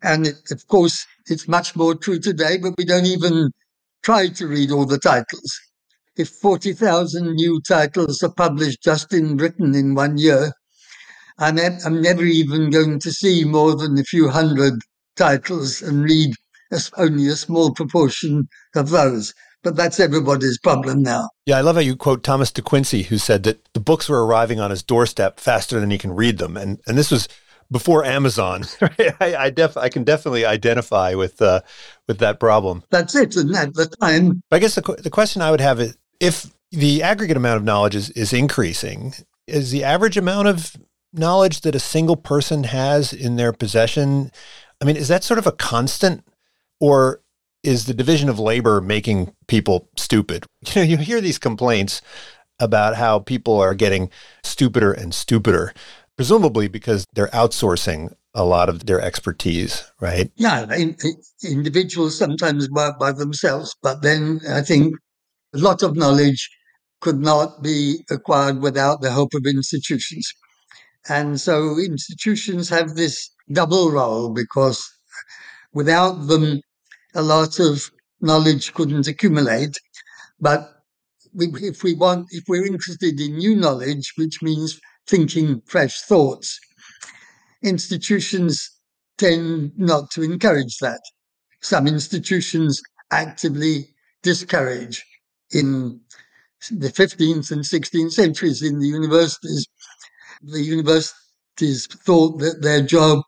And 0.00 0.28
it, 0.28 0.52
of 0.52 0.64
course, 0.68 1.04
it's 1.26 1.48
much 1.48 1.74
more 1.74 1.96
true 1.96 2.20
today, 2.20 2.58
but 2.58 2.74
we 2.78 2.84
don't 2.84 3.06
even 3.06 3.50
try 4.04 4.28
to 4.28 4.46
read 4.46 4.70
all 4.70 4.86
the 4.86 5.00
titles. 5.00 5.58
If 6.16 6.28
40,000 6.28 7.34
new 7.34 7.60
titles 7.62 8.22
are 8.22 8.32
published 8.32 8.80
just 8.80 9.12
in 9.12 9.36
Britain 9.36 9.74
in 9.74 9.96
one 9.96 10.18
year, 10.18 10.52
I'm, 11.36 11.58
I'm 11.84 12.00
never 12.00 12.22
even 12.22 12.70
going 12.70 13.00
to 13.00 13.10
see 13.10 13.44
more 13.44 13.74
than 13.74 13.98
a 13.98 14.04
few 14.04 14.28
hundred 14.28 14.74
titles 15.16 15.82
and 15.82 16.04
read 16.04 16.32
only 16.96 17.26
a 17.26 17.34
small 17.34 17.72
proportion 17.72 18.48
of 18.76 18.90
those. 18.90 19.34
But 19.66 19.74
that's 19.74 19.98
everybody's 19.98 20.58
problem 20.58 21.02
now. 21.02 21.28
Yeah, 21.44 21.58
I 21.58 21.60
love 21.60 21.74
how 21.74 21.80
you 21.80 21.96
quote 21.96 22.22
Thomas 22.22 22.52
De 22.52 22.62
Quincey, 22.62 23.02
who 23.02 23.18
said 23.18 23.42
that 23.42 23.68
the 23.74 23.80
books 23.80 24.08
were 24.08 24.24
arriving 24.24 24.60
on 24.60 24.70
his 24.70 24.84
doorstep 24.84 25.40
faster 25.40 25.80
than 25.80 25.90
he 25.90 25.98
can 25.98 26.14
read 26.14 26.38
them, 26.38 26.56
and 26.56 26.80
and 26.86 26.96
this 26.96 27.10
was 27.10 27.28
before 27.68 28.04
Amazon. 28.04 28.62
I, 28.80 29.34
I, 29.36 29.50
def 29.50 29.76
I 29.76 29.88
can 29.88 30.04
definitely 30.04 30.44
identify 30.44 31.14
with 31.14 31.42
uh, 31.42 31.62
with 32.06 32.20
that 32.20 32.38
problem. 32.38 32.84
That's 32.90 33.16
it, 33.16 33.34
and 33.34 33.56
at 33.56 33.74
the 33.74 33.86
time. 33.86 34.40
I 34.52 34.60
guess 34.60 34.76
the 34.76 34.82
the 35.02 35.10
question 35.10 35.42
I 35.42 35.50
would 35.50 35.60
have 35.60 35.80
is 35.80 35.96
if 36.20 36.54
the 36.70 37.02
aggregate 37.02 37.36
amount 37.36 37.56
of 37.56 37.64
knowledge 37.64 37.96
is 37.96 38.10
is 38.10 38.32
increasing, 38.32 39.14
is 39.48 39.72
the 39.72 39.82
average 39.82 40.16
amount 40.16 40.46
of 40.46 40.76
knowledge 41.12 41.62
that 41.62 41.74
a 41.74 41.80
single 41.80 42.16
person 42.16 42.62
has 42.62 43.12
in 43.12 43.34
their 43.34 43.52
possession? 43.52 44.30
I 44.80 44.84
mean, 44.84 44.94
is 44.94 45.08
that 45.08 45.24
sort 45.24 45.38
of 45.38 45.46
a 45.48 45.52
constant, 45.52 46.24
or 46.78 47.20
is 47.66 47.86
the 47.86 47.94
division 47.94 48.28
of 48.28 48.38
labor 48.38 48.80
making 48.80 49.34
people 49.48 49.88
stupid? 49.96 50.46
You 50.74 50.82
know, 50.82 50.88
you 50.88 50.96
hear 50.98 51.20
these 51.20 51.38
complaints 51.38 52.02
about 52.58 52.96
how 52.96 53.18
people 53.18 53.60
are 53.60 53.74
getting 53.74 54.10
stupider 54.42 54.92
and 54.92 55.14
stupider, 55.14 55.72
presumably 56.16 56.68
because 56.68 57.06
they're 57.12 57.28
outsourcing 57.28 58.14
a 58.34 58.44
lot 58.44 58.68
of 58.68 58.86
their 58.86 59.00
expertise, 59.00 59.90
right? 60.00 60.30
Yeah, 60.36 60.72
in, 60.74 60.96
individuals 61.42 62.18
sometimes 62.18 62.68
by, 62.68 62.90
by 62.98 63.12
themselves, 63.12 63.74
but 63.82 64.02
then 64.02 64.40
I 64.48 64.62
think 64.62 64.94
a 65.54 65.58
lot 65.58 65.82
of 65.82 65.96
knowledge 65.96 66.50
could 67.00 67.20
not 67.20 67.62
be 67.62 68.04
acquired 68.10 68.60
without 68.60 69.00
the 69.00 69.10
help 69.10 69.34
of 69.34 69.46
institutions. 69.46 70.32
And 71.08 71.40
so 71.40 71.78
institutions 71.78 72.68
have 72.68 72.94
this 72.94 73.30
double 73.52 73.90
role 73.90 74.30
because 74.30 74.84
without 75.72 76.26
them, 76.26 76.60
a 77.16 77.22
lot 77.22 77.58
of 77.58 77.90
knowledge 78.20 78.74
couldn't 78.74 79.08
accumulate. 79.08 79.74
But 80.38 80.70
we, 81.34 81.46
if 81.62 81.82
we 81.82 81.94
want, 81.94 82.28
if 82.30 82.44
we're 82.46 82.66
interested 82.66 83.18
in 83.18 83.38
new 83.38 83.56
knowledge, 83.56 84.12
which 84.16 84.42
means 84.42 84.78
thinking 85.06 85.62
fresh 85.66 86.02
thoughts, 86.02 86.60
institutions 87.62 88.70
tend 89.16 89.72
not 89.76 90.10
to 90.12 90.22
encourage 90.22 90.76
that. 90.78 91.00
Some 91.62 91.86
institutions 91.86 92.82
actively 93.10 93.88
discourage. 94.22 95.04
In 95.52 96.00
the 96.70 96.88
15th 96.88 97.50
and 97.50 97.62
16th 97.62 98.12
centuries 98.12 98.62
in 98.62 98.78
the 98.78 98.88
universities, 98.88 99.66
the 100.42 100.60
universities 100.60 101.86
thought 102.04 102.38
that 102.40 102.60
their 102.62 102.82
job 102.82 103.22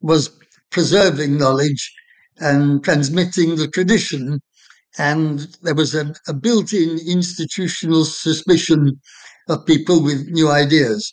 was 0.00 0.30
preserving 0.70 1.38
knowledge 1.38 1.92
and 2.38 2.82
transmitting 2.82 3.56
the 3.56 3.68
tradition. 3.68 4.40
And 4.98 5.40
there 5.62 5.74
was 5.74 5.94
a, 5.94 6.14
a 6.28 6.34
built 6.34 6.72
in 6.72 6.98
institutional 7.06 8.04
suspicion 8.04 9.00
of 9.48 9.66
people 9.66 10.02
with 10.02 10.28
new 10.28 10.50
ideas. 10.50 11.12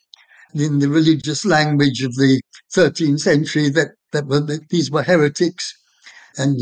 In 0.53 0.79
the 0.79 0.89
religious 0.89 1.45
language 1.45 2.01
of 2.03 2.13
the 2.15 2.41
13th 2.75 3.21
century, 3.21 3.69
that, 3.69 3.89
that, 4.11 4.27
were, 4.27 4.41
that 4.41 4.69
these 4.69 4.91
were 4.91 5.03
heretics. 5.03 5.73
And 6.37 6.59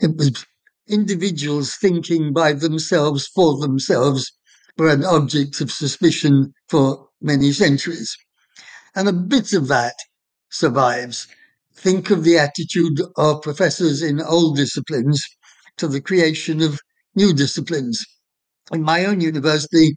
it 0.00 0.16
was 0.16 0.44
individuals 0.88 1.74
thinking 1.74 2.32
by 2.32 2.52
themselves 2.52 3.26
for 3.26 3.58
themselves 3.58 4.32
were 4.76 4.88
an 4.88 5.04
object 5.04 5.60
of 5.60 5.70
suspicion 5.70 6.52
for 6.68 7.08
many 7.20 7.52
centuries. 7.52 8.16
And 8.94 9.08
a 9.08 9.12
bit 9.12 9.52
of 9.52 9.68
that 9.68 9.94
survives 10.50 11.26
think 11.74 12.10
of 12.10 12.24
the 12.24 12.38
attitude 12.38 13.00
of 13.16 13.42
professors 13.42 14.02
in 14.02 14.20
old 14.20 14.56
disciplines 14.56 15.24
to 15.76 15.88
the 15.88 16.00
creation 16.00 16.60
of 16.62 16.78
new 17.14 17.32
disciplines. 17.32 18.04
In 18.72 18.82
my 18.82 19.04
own 19.04 19.20
university, 19.20 19.96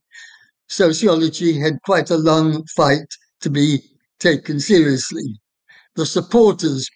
sociology 0.68 1.60
had 1.60 1.82
quite 1.86 2.10
a 2.10 2.18
long 2.18 2.66
fight 2.76 3.08
to 3.42 3.50
be 3.50 3.82
taken 4.20 4.60
seriously. 4.60 5.40
The 5.96 6.06
supporters 6.06 6.90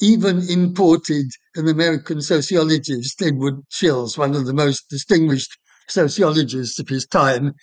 even 0.00 0.48
imported 0.48 1.26
an 1.56 1.68
American 1.68 2.22
sociologist, 2.22 3.20
Edward 3.20 3.56
Shils, 3.70 4.16
one 4.16 4.34
of 4.36 4.46
the 4.46 4.54
most 4.54 4.88
distinguished 4.88 5.58
sociologists 5.88 6.78
of 6.78 6.88
his 6.88 7.06
time, 7.06 7.54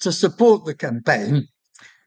to 0.00 0.12
support 0.12 0.64
the 0.64 0.74
campaign. 0.74 1.48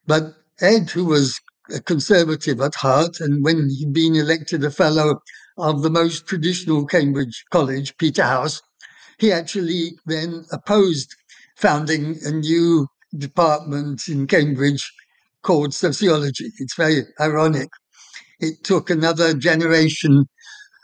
But 0.05 0.35
Ed, 0.61 0.91
who 0.91 1.05
was 1.05 1.39
a 1.73 1.81
conservative 1.81 2.61
at 2.61 2.75
heart, 2.75 3.19
and 3.19 3.43
when 3.43 3.69
he'd 3.69 3.93
been 3.93 4.15
elected 4.15 4.63
a 4.63 4.71
fellow 4.71 5.21
of 5.57 5.81
the 5.81 5.89
most 5.89 6.27
traditional 6.27 6.85
Cambridge 6.85 7.45
College, 7.51 7.97
Peterhouse, 7.97 8.61
he 9.17 9.31
actually 9.31 9.97
then 10.05 10.45
opposed 10.51 11.15
founding 11.57 12.17
a 12.23 12.31
new 12.31 12.87
department 13.17 14.07
in 14.07 14.27
Cambridge 14.27 14.91
called 15.41 15.73
sociology. 15.73 16.51
It's 16.59 16.75
very 16.75 17.03
ironic. 17.19 17.69
It 18.39 18.63
took 18.63 18.89
another 18.89 19.33
generation 19.33 20.25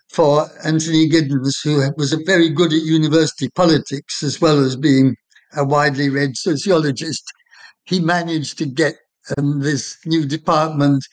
for 0.10 0.48
Anthony 0.64 1.10
Giddens, 1.10 1.58
who 1.64 1.92
was 1.98 2.14
very 2.26 2.50
good 2.50 2.74
at 2.74 2.82
university 2.82 3.50
politics 3.50 4.24
as 4.24 4.40
well 4.40 4.64
as 4.64 4.76
being 4.76 5.16
a 5.56 5.66
widely 5.66 6.10
read 6.10 6.38
sociologist. 6.38 7.24
He 7.86 8.00
managed 8.00 8.58
to 8.60 8.66
get 8.66 8.96
um, 9.38 9.60
this 9.62 9.98
new 10.06 10.26
department 10.26 11.04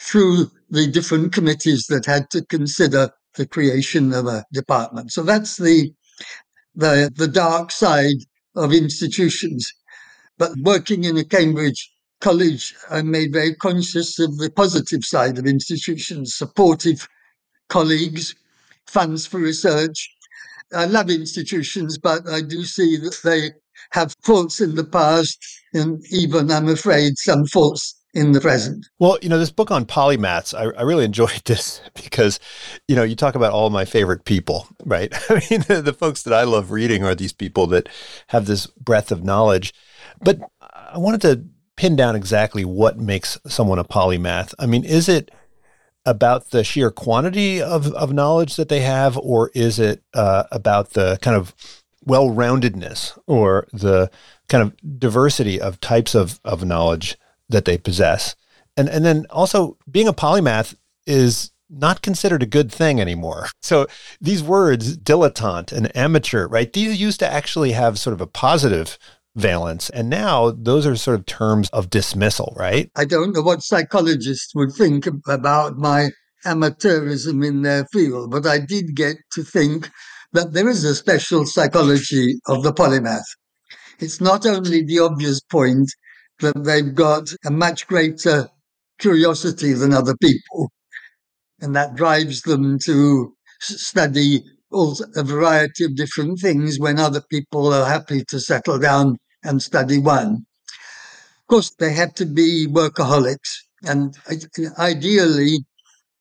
through 0.00 0.50
the 0.70 0.86
different 0.86 1.32
committees 1.32 1.86
that 1.88 2.06
had 2.06 2.30
to 2.30 2.44
consider 2.46 3.10
the 3.36 3.46
creation 3.46 4.12
of 4.12 4.26
a 4.26 4.44
department. 4.52 5.12
So 5.12 5.22
that's 5.22 5.56
the 5.56 5.92
the 6.74 7.10
the 7.14 7.28
dark 7.28 7.70
side 7.70 8.20
of 8.56 8.72
institutions. 8.72 9.70
But 10.38 10.52
working 10.62 11.04
in 11.04 11.16
a 11.16 11.24
Cambridge 11.24 11.90
college, 12.20 12.74
I 12.90 13.02
made 13.02 13.32
very 13.32 13.54
conscious 13.54 14.18
of 14.18 14.38
the 14.38 14.50
positive 14.50 15.04
side 15.04 15.38
of 15.38 15.46
institutions, 15.46 16.34
supportive 16.34 17.08
colleagues, 17.68 18.34
funds 18.86 19.26
for 19.26 19.38
research. 19.38 20.10
I 20.74 20.86
love 20.86 21.10
institutions, 21.10 21.98
but 21.98 22.28
I 22.28 22.40
do 22.40 22.64
see 22.64 22.96
that 22.98 23.20
they 23.24 23.52
have 23.90 24.14
faults 24.24 24.60
in 24.60 24.74
the 24.74 24.84
past 24.84 25.38
and 25.74 26.04
even, 26.10 26.50
I'm 26.50 26.68
afraid, 26.68 27.18
some 27.18 27.46
faults 27.46 27.98
in 28.14 28.32
the 28.32 28.40
present. 28.40 28.86
Well, 28.98 29.18
you 29.22 29.28
know, 29.28 29.38
this 29.38 29.50
book 29.50 29.70
on 29.70 29.86
polymaths, 29.86 30.54
I, 30.54 30.64
I, 30.78 30.82
really 30.82 31.04
enjoyed 31.04 31.42
this 31.44 31.80
because, 31.94 32.38
you 32.86 32.94
know, 32.94 33.02
you 33.02 33.16
talk 33.16 33.34
about 33.34 33.52
all 33.52 33.70
my 33.70 33.84
favorite 33.84 34.24
people, 34.24 34.68
right? 34.84 35.12
I 35.30 35.42
mean, 35.50 35.64
the, 35.66 35.80
the, 35.82 35.94
folks 35.94 36.22
that 36.24 36.34
I 36.34 36.42
love 36.42 36.70
reading 36.70 37.04
are 37.04 37.14
these 37.14 37.32
people 37.32 37.66
that 37.68 37.88
have 38.28 38.46
this 38.46 38.66
breadth 38.66 39.12
of 39.12 39.24
knowledge. 39.24 39.72
But 40.20 40.40
I 40.60 40.98
wanted 40.98 41.22
to 41.22 41.44
pin 41.76 41.96
down 41.96 42.14
exactly 42.14 42.64
what 42.64 42.98
makes 42.98 43.38
someone 43.46 43.78
a 43.78 43.84
polymath. 43.84 44.54
I 44.58 44.66
mean, 44.66 44.84
is 44.84 45.08
it 45.08 45.30
about 46.04 46.50
the 46.50 46.64
sheer 46.64 46.90
quantity 46.90 47.62
of, 47.62 47.92
of 47.94 48.12
knowledge 48.12 48.56
that 48.56 48.68
they 48.68 48.80
have, 48.80 49.16
or 49.16 49.50
is 49.54 49.78
it 49.78 50.02
uh, 50.14 50.44
about 50.50 50.90
the 50.90 51.18
kind 51.22 51.36
of 51.36 51.54
well 52.04 52.28
roundedness 52.28 53.18
or 53.26 53.66
the 53.72 54.10
kind 54.48 54.62
of 54.62 54.98
diversity 54.98 55.60
of 55.60 55.80
types 55.80 56.14
of, 56.14 56.40
of 56.44 56.64
knowledge 56.64 57.16
that 57.48 57.64
they 57.64 57.78
possess. 57.78 58.34
And 58.76 58.88
and 58.88 59.04
then 59.04 59.26
also 59.30 59.76
being 59.90 60.08
a 60.08 60.14
polymath 60.14 60.74
is 61.06 61.50
not 61.68 62.02
considered 62.02 62.42
a 62.42 62.46
good 62.46 62.70
thing 62.70 63.00
anymore. 63.00 63.48
So 63.62 63.86
these 64.20 64.42
words, 64.42 64.96
dilettante 64.96 65.72
and 65.72 65.94
amateur, 65.96 66.46
right? 66.46 66.72
These 66.72 67.00
used 67.00 67.18
to 67.20 67.32
actually 67.32 67.72
have 67.72 67.98
sort 67.98 68.12
of 68.12 68.20
a 68.20 68.26
positive 68.26 68.98
valence. 69.34 69.88
And 69.90 70.10
now 70.10 70.50
those 70.50 70.86
are 70.86 70.96
sort 70.96 71.18
of 71.18 71.26
terms 71.26 71.70
of 71.70 71.88
dismissal, 71.90 72.54
right? 72.56 72.90
I 72.96 73.06
don't 73.06 73.32
know 73.34 73.40
what 73.40 73.62
psychologists 73.62 74.54
would 74.54 74.72
think 74.72 75.06
about 75.26 75.78
my 75.78 76.10
amateurism 76.44 77.46
in 77.46 77.62
their 77.62 77.86
field, 77.86 78.30
but 78.30 78.46
I 78.46 78.58
did 78.58 78.94
get 78.94 79.16
to 79.32 79.42
think 79.42 79.90
that 80.32 80.52
there 80.52 80.68
is 80.68 80.84
a 80.84 80.94
special 80.94 81.44
psychology 81.46 82.40
of 82.46 82.62
the 82.62 82.72
polymath. 82.72 83.24
It's 84.00 84.20
not 84.20 84.46
only 84.46 84.82
the 84.82 85.00
obvious 85.00 85.40
point 85.40 85.88
that 86.40 86.64
they've 86.64 86.94
got 86.94 87.28
a 87.44 87.50
much 87.50 87.86
greater 87.86 88.48
curiosity 88.98 89.72
than 89.72 89.92
other 89.92 90.16
people. 90.20 90.70
And 91.60 91.76
that 91.76 91.94
drives 91.94 92.42
them 92.42 92.78
to 92.86 93.34
study 93.60 94.42
all, 94.70 94.96
a 95.14 95.22
variety 95.22 95.84
of 95.84 95.96
different 95.96 96.40
things 96.40 96.78
when 96.78 96.98
other 96.98 97.22
people 97.30 97.72
are 97.72 97.86
happy 97.86 98.24
to 98.28 98.40
settle 98.40 98.78
down 98.78 99.16
and 99.44 99.62
study 99.62 99.98
one. 99.98 100.46
Of 101.40 101.46
course, 101.48 101.70
they 101.78 101.92
have 101.92 102.14
to 102.14 102.26
be 102.26 102.66
workaholics. 102.66 103.50
And 103.84 104.16
ideally, 104.78 105.58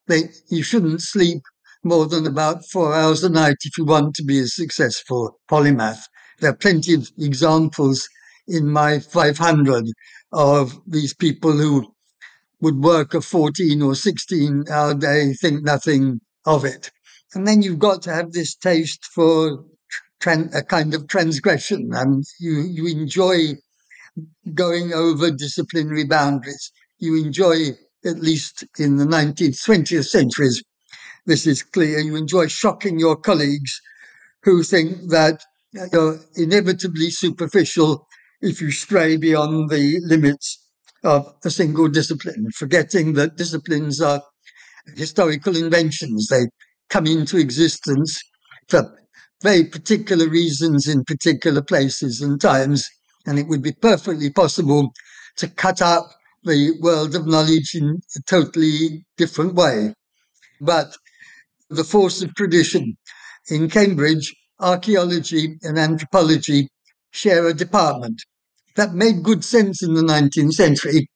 they, 0.08 0.30
you 0.50 0.64
shouldn't 0.64 1.02
sleep 1.02 1.42
more 1.84 2.08
than 2.08 2.28
about 2.28 2.66
four 2.66 2.94
hours 2.94 3.24
a 3.24 3.30
night 3.30 3.58
if 3.64 3.78
you 3.78 3.86
want 3.86 4.16
to 4.16 4.24
be 4.24 4.40
a 4.40 4.48
successful 4.48 5.40
polymath. 5.50 6.04
There 6.40 6.52
are 6.52 6.56
plenty 6.56 6.94
of 6.94 7.10
examples 7.18 8.08
in 8.48 8.70
my 8.70 9.00
500 9.00 9.86
of 10.32 10.80
these 10.88 11.14
people 11.14 11.52
who 11.52 11.94
would 12.62 12.84
work 12.84 13.14
a 13.14 13.22
14 13.22 13.82
or 13.82 13.96
16 13.96 14.66
hour 14.70 14.94
day, 14.94 15.34
think 15.34 15.64
nothing 15.64 16.22
of 16.46 16.66
it. 16.66 16.92
And 17.34 17.48
then 17.48 17.62
you've 17.62 17.80
got 17.80 18.02
to 18.04 18.14
have 18.14 18.32
this 18.32 18.56
taste 18.56 19.06
for 19.06 19.66
tran- 20.22 20.54
a 20.56 20.64
kind 20.64 20.94
of 20.94 21.08
transgression 21.08 21.90
and 21.94 22.24
you, 22.40 22.62
you 22.62 22.88
enjoy 22.88 23.56
going 24.54 24.94
over 24.94 25.32
disciplinary 25.32 26.04
boundaries. 26.04 26.72
You 27.00 27.24
enjoy, 27.24 27.72
at 28.06 28.20
least 28.20 28.66
in 28.78 28.98
the 28.98 29.06
19th, 29.06 29.66
20th 29.66 30.08
centuries, 30.08 30.62
this 31.26 31.46
is 31.46 31.64
clear. 31.64 32.00
You 32.00 32.16
enjoy 32.16 32.48
shocking 32.48 33.00
your 33.00 33.16
colleagues 33.16 33.80
who 34.44 34.64
think 34.64 35.10
that 35.10 35.44
you're 35.94 36.20
inevitably 36.36 37.10
superficial 37.10 38.08
if 38.42 38.62
you 38.62 38.72
stray 38.72 39.18
beyond 39.18 39.70
the 39.70 40.00
limits 40.04 40.66
of 41.04 41.34
a 41.46 41.50
single 41.50 41.88
discipline, 41.88 42.48
forgetting 42.56 43.14
that 43.14 43.38
disciplines 43.38 44.02
are 44.02 44.22
historical 44.96 45.56
inventions. 45.56 46.28
They 46.28 46.48
come 46.90 47.08
into 47.08 47.38
existence 47.38 48.20
for 48.68 48.98
very 49.42 49.64
particular 49.64 50.28
reasons 50.28 50.88
in 50.88 51.04
particular 51.04 51.62
places 51.62 52.22
and 52.22 52.40
times, 52.40 52.88
and 53.26 53.40
it 53.40 53.48
would 53.48 53.62
be 53.62 53.72
perfectly 53.72 54.30
possible 54.30 54.92
to 55.38 55.48
cut 55.48 55.82
up 55.82 56.12
the 56.44 56.72
world 56.82 57.16
of 57.16 57.28
knowledge 57.28 57.76
in 57.76 58.00
a 58.16 58.22
totally 58.28 59.06
different 59.18 59.54
way. 59.54 59.94
But 60.60 60.96
the 61.72 61.84
force 61.84 62.22
of 62.22 62.36
tradition 62.36 62.98
in 63.50 63.70
Cambridge, 63.70 64.36
archaeology 64.60 65.58
and 65.64 65.80
anthropology 65.80 66.68
share 67.12 67.48
a 67.48 67.54
department 67.54 68.22
that 68.76 68.94
made 68.94 69.24
good 69.24 69.44
sense 69.44 69.82
in 69.82 69.94
the 69.94 70.02
19th 70.02 70.52
century 70.54 71.10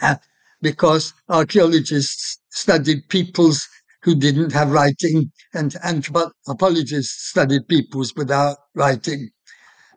uh, 0.00 0.16
because 0.60 1.14
archaeologists 1.28 2.38
studied 2.50 3.08
peoples 3.08 3.66
who 4.02 4.14
didn't 4.14 4.52
have 4.52 4.70
writing 4.70 5.30
and 5.54 5.74
anthropologists 5.82 7.28
studied 7.28 7.66
peoples 7.68 8.12
without 8.16 8.56
writing. 8.74 9.30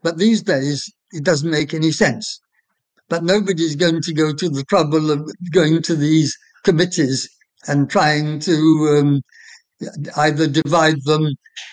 But 0.01 0.17
these 0.17 0.41
days, 0.41 0.91
it 1.11 1.23
doesn't 1.23 1.49
make 1.49 1.73
any 1.73 1.91
sense. 1.91 2.39
But 3.07 3.23
nobody's 3.23 3.75
going 3.75 4.01
to 4.03 4.13
go 4.13 4.33
to 4.33 4.49
the 4.49 4.63
trouble 4.65 5.11
of 5.11 5.29
going 5.51 5.81
to 5.83 5.95
these 5.95 6.37
committees 6.63 7.27
and 7.67 7.89
trying 7.89 8.39
to 8.39 8.53
um, 8.99 9.21
either 10.17 10.47
divide 10.47 11.03
them 11.05 11.27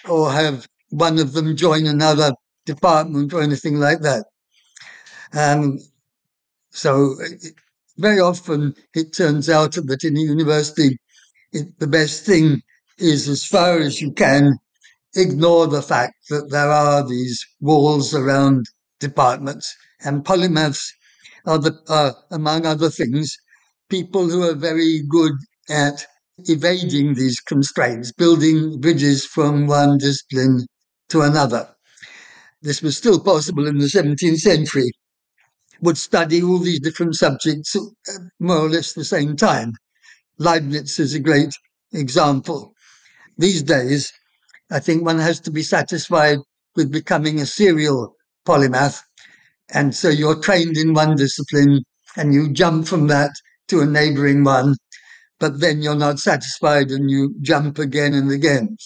or 0.09 0.31
have 0.33 0.67
one 0.91 1.19
of 1.19 1.33
them 1.33 1.57
join 1.57 1.87
another 1.87 2.33
department 2.65 3.33
or 3.33 3.43
anything 3.43 3.79
like 3.79 4.01
that. 4.01 4.25
Um, 5.33 5.79
so 6.71 7.17
very 7.97 8.21
often 8.21 8.75
it 8.95 9.13
turns 9.13 9.49
out 9.49 9.73
that 9.73 10.05
in 10.05 10.17
a 10.17 10.21
university, 10.21 10.99
it, 11.53 11.79
the 11.79 11.87
best 11.87 12.25
thing 12.25 12.63
is 12.99 13.29
as 13.29 13.45
far 13.45 13.79
as 13.79 14.01
you 14.01 14.13
can 14.13 14.59
ignore 15.15 15.67
the 15.67 15.83
fact 15.83 16.15
that 16.29 16.51
there 16.51 16.71
are 16.71 17.07
these 17.07 17.45
walls 17.61 18.15
around 18.15 18.67
departments. 19.01 19.75
And 20.05 20.25
polymaths 20.25 20.91
are, 21.47 21.59
the, 21.59 21.79
are, 21.89 22.15
among 22.31 22.67
other 22.67 22.91
things, 22.91 23.37
people 23.89 24.29
who 24.29 24.43
are 24.43 24.55
very 24.55 25.03
good 25.09 25.33
at 25.71 26.07
evading 26.39 27.15
these 27.15 27.41
constraints, 27.41 28.13
building 28.13 28.81
bridges 28.81 29.25
from 29.25 29.67
one 29.67 29.99
discipline 29.99 30.67
to 31.09 31.23
another. 31.23 31.69
This 32.63 32.83
was 32.83 32.97
still 32.97 33.21
possible 33.21 33.67
in 33.67 33.79
the 33.79 33.87
17th 33.87 34.39
century. 34.39 34.91
Would 35.81 35.99
study 35.99 36.43
all 36.43 36.59
these 36.59 36.81
different 36.81 37.15
subjects 37.15 37.77
uh, 37.77 38.13
more 38.41 38.59
or 38.59 38.69
less 38.69 38.93
the 38.93 39.05
same 39.05 39.37
time. 39.37 39.73
Leibniz 40.39 40.99
is 40.99 41.15
a 41.15 41.21
great 41.21 41.53
example. 41.93 42.73
These 43.39 43.63
days, 43.63 44.13
I 44.71 44.81
think 44.81 45.05
one 45.05 45.19
has 45.19 45.41
to 45.41 45.51
be 45.51 45.63
satisfied 45.63 46.39
with 46.75 46.91
becoming 46.91 47.41
a 47.41 47.47
serial 47.47 48.15
polymath. 48.47 49.01
And 49.73 49.95
so 49.95 50.09
you're 50.09 50.41
trained 50.41 50.77
in 50.77 50.95
one 50.95 51.17
discipline 51.17 51.83
and 52.17 52.33
you 52.33 52.53
jump 52.53 52.87
from 52.87 53.07
that 53.09 53.31
to 53.69 53.81
a 53.81 53.87
neighboring 53.87 54.45
one 54.45 54.77
but 55.39 55.61
then 55.61 55.83
you're 55.83 55.95
not 55.95 56.19
satisfied 56.19 56.91
and 56.91 57.11
you 57.11 57.35
jump 57.43 57.79
again 57.79 58.15
and 58.15 58.31
again, 58.31 58.77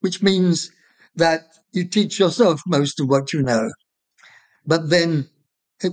which 0.00 0.22
means 0.22 0.70
that 1.16 1.42
you 1.72 1.84
teach 1.84 2.18
yourself 2.18 2.62
most 2.66 3.00
of 3.00 3.08
what 3.08 3.32
you 3.32 3.42
know. 3.42 3.70
But 4.66 4.90
then 4.90 5.28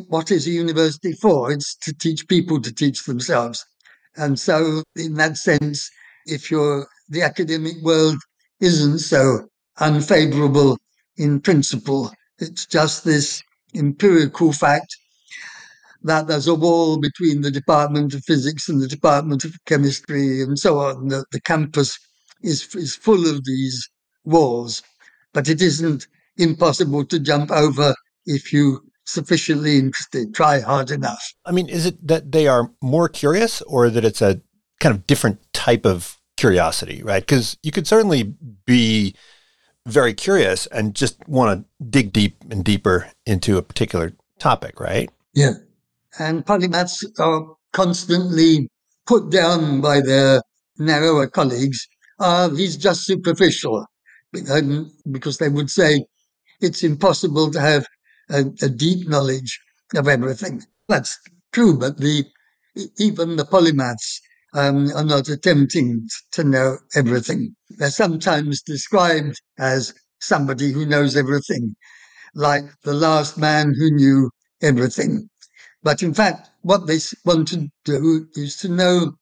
what 0.08 0.32
is 0.32 0.48
a 0.48 0.52
university 0.52 1.14
for? 1.14 1.52
It's 1.52 1.76
to 1.78 1.94
teach 1.94 2.28
people 2.28 2.62
to 2.62 2.74
teach 2.74 3.04
themselves. 3.06 3.66
And 4.16 4.40
so, 4.40 4.84
in 4.96 5.16
that 5.16 5.38
sense, 5.38 5.90
if 6.26 6.52
you're 6.52 6.88
the 7.10 7.24
academic 7.24 7.76
world 7.82 8.18
isn't 8.60 9.00
so 9.00 9.48
unfavorable 9.80 10.78
in 11.18 11.40
principle, 11.40 12.12
it's 12.38 12.66
just 12.66 13.04
this 13.04 13.42
empirical 13.74 14.54
fact 14.54 14.96
that 16.04 16.28
there's 16.28 16.48
a 16.48 16.56
wall 16.56 16.98
between 16.98 17.42
the 17.42 17.52
Department 17.52 18.14
of 18.14 18.24
Physics 18.24 18.70
and 18.70 18.82
the 18.82 18.88
Department 18.88 19.44
of 19.44 19.54
Chemistry 19.66 20.42
and 20.42 20.58
so 20.58 20.80
on. 20.80 21.10
The, 21.10 21.26
the 21.32 21.42
campus 21.42 22.00
is, 22.42 22.74
is 22.76 22.96
full 22.96 23.30
of 23.30 23.44
these 23.46 23.90
walls, 24.24 24.82
but 25.34 25.50
it 25.50 25.62
isn't 25.62 26.08
impossible 26.38 27.06
to 27.06 27.20
jump 27.20 27.52
over 27.52 27.94
if 28.26 28.54
you 28.54 28.82
sufficiently 29.06 29.78
interested, 29.78 30.34
try 30.34 30.60
hard 30.60 30.92
enough. 30.92 31.34
I 31.46 31.52
mean, 31.52 31.68
is 31.68 31.86
it 31.86 32.08
that 32.08 32.32
they 32.32 32.48
are 32.48 32.72
more 32.82 33.10
curious 33.10 33.62
or 33.64 33.90
that 33.90 34.06
it's 34.06 34.22
a 34.22 34.42
kind 34.80 34.96
of 34.96 35.08
different 35.08 35.40
type 35.52 35.86
of 35.86 36.18
curiosity, 36.38 37.04
right? 37.04 37.22
Because 37.22 37.58
you 37.64 37.72
could 37.72 37.88
certainly 37.88 38.36
be 38.66 39.16
very 39.86 40.14
curious 40.14 40.68
and 40.68 40.96
just 40.96 41.28
want 41.28 41.66
to 41.80 41.84
dig 41.84 42.14
deep 42.14 42.38
and 42.50 42.64
deeper 42.64 43.10
into 43.26 43.58
a 43.58 43.62
particular 43.62 44.14
topic, 44.38 44.80
right? 44.80 45.10
Yeah. 45.34 45.54
And 46.20 46.46
polymaths 46.46 47.06
are 47.18 47.56
constantly 47.72 48.70
put 49.08 49.32
down 49.32 49.80
by 49.80 50.02
their 50.02 50.42
narrower 50.78 51.28
colleagues. 51.28 51.88
Uh, 52.20 52.50
he's 52.50 52.76
just 52.76 53.06
superficial 53.06 53.86
because 55.12 55.38
they 55.38 55.50
would 55.50 55.70
say 55.72 56.06
it's 56.60 56.84
impossible 56.84 57.50
to 57.52 57.62
have 57.62 57.86
a, 58.30 58.46
a 58.62 58.70
deep 58.70 59.08
knowledge 59.08 59.60
of 59.96 60.08
everything. 60.10 60.62
That's 60.90 61.18
true, 61.54 61.78
but 61.80 61.98
the 61.98 62.26
even 62.98 63.38
the 63.38 63.46
polymaths 63.46 64.20
um, 64.54 64.92
are 64.96 65.06
not 65.06 65.30
attempting 65.30 66.08
to 66.34 66.44
know 66.44 66.78
everything. 66.96 67.56
They're 67.70 67.92
sometimes 67.92 68.62
described 68.62 69.42
as 69.58 69.94
somebody 70.20 70.72
who 70.72 70.86
knows 70.86 71.16
everything, 71.16 71.76
like 72.36 72.66
the 72.84 72.94
last 72.94 73.38
man 73.38 73.74
who 73.74 73.90
knew 73.92 74.30
everything. 74.62 75.30
But 75.82 76.04
in 76.04 76.14
fact, 76.14 76.50
what 76.62 76.88
they 76.88 77.00
want 77.26 77.48
to 77.50 77.70
do 77.86 78.28
is 78.36 78.58
to 78.58 78.70
know 78.70 79.14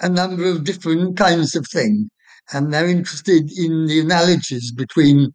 a 0.00 0.08
number 0.08 0.44
of 0.48 0.64
different 0.64 1.16
kinds 1.16 1.54
of 1.54 1.66
things. 1.72 2.08
And 2.52 2.72
they're 2.72 2.88
interested 2.88 3.50
in 3.56 3.86
the 3.86 4.00
analogies 4.00 4.72
between 4.72 5.32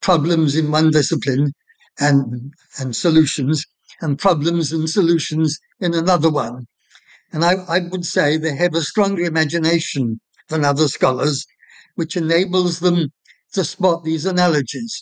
problems 0.00 0.54
in 0.54 0.70
one 0.70 0.90
discipline 0.90 1.52
and, 1.98 2.52
and 2.78 2.94
solutions 2.94 3.64
and 4.00 4.18
problems 4.18 4.72
and 4.72 4.88
solutions 4.88 5.58
in 5.80 5.94
another 5.94 6.30
one. 6.30 6.66
And 7.32 7.44
I, 7.44 7.54
I 7.68 7.80
would 7.80 8.04
say 8.04 8.36
they 8.36 8.54
have 8.56 8.74
a 8.74 8.82
stronger 8.82 9.22
imagination 9.22 10.20
than 10.48 10.64
other 10.64 10.88
scholars, 10.88 11.46
which 11.94 12.16
enables 12.16 12.80
them 12.80 13.12
to 13.52 13.64
spot 13.64 14.04
these 14.04 14.26
analogies. 14.26 15.00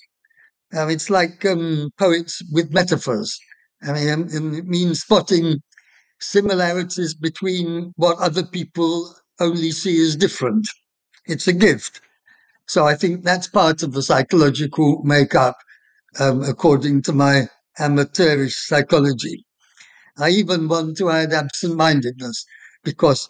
Um, 0.77 0.91
it's 0.91 1.11
like 1.11 1.45
um, 1.45 1.91
poets 1.99 2.43
with 2.53 2.73
metaphors. 2.73 3.39
I 3.83 3.93
mean, 3.93 4.29
it 4.57 4.67
means 4.67 5.01
spotting 5.01 5.61
similarities 6.21 7.15
between 7.15 7.93
what 7.97 8.19
other 8.19 8.45
people 8.45 9.15
only 9.41 9.71
see 9.71 10.01
as 10.03 10.17
different. 10.17 10.67
It's 11.27 11.47
a 11.47 11.53
gift. 11.53 12.01
So 12.67 12.87
I 12.87 12.95
think 12.95 13.23
that's 13.23 13.49
part 13.49 13.83
of 13.83 13.93
the 13.93 14.03
psychological 14.03 15.03
makeup, 15.05 15.57
um, 16.19 16.43
according 16.43 17.03
to 17.03 17.13
my 17.13 17.49
amateurish 17.79 18.57
psychology. 18.67 19.45
I 20.19 20.31
even 20.31 20.69
want 20.69 20.97
to 20.99 21.11
add 21.11 21.33
absent 21.33 21.77
mindedness 21.77 22.45
because 22.83 23.29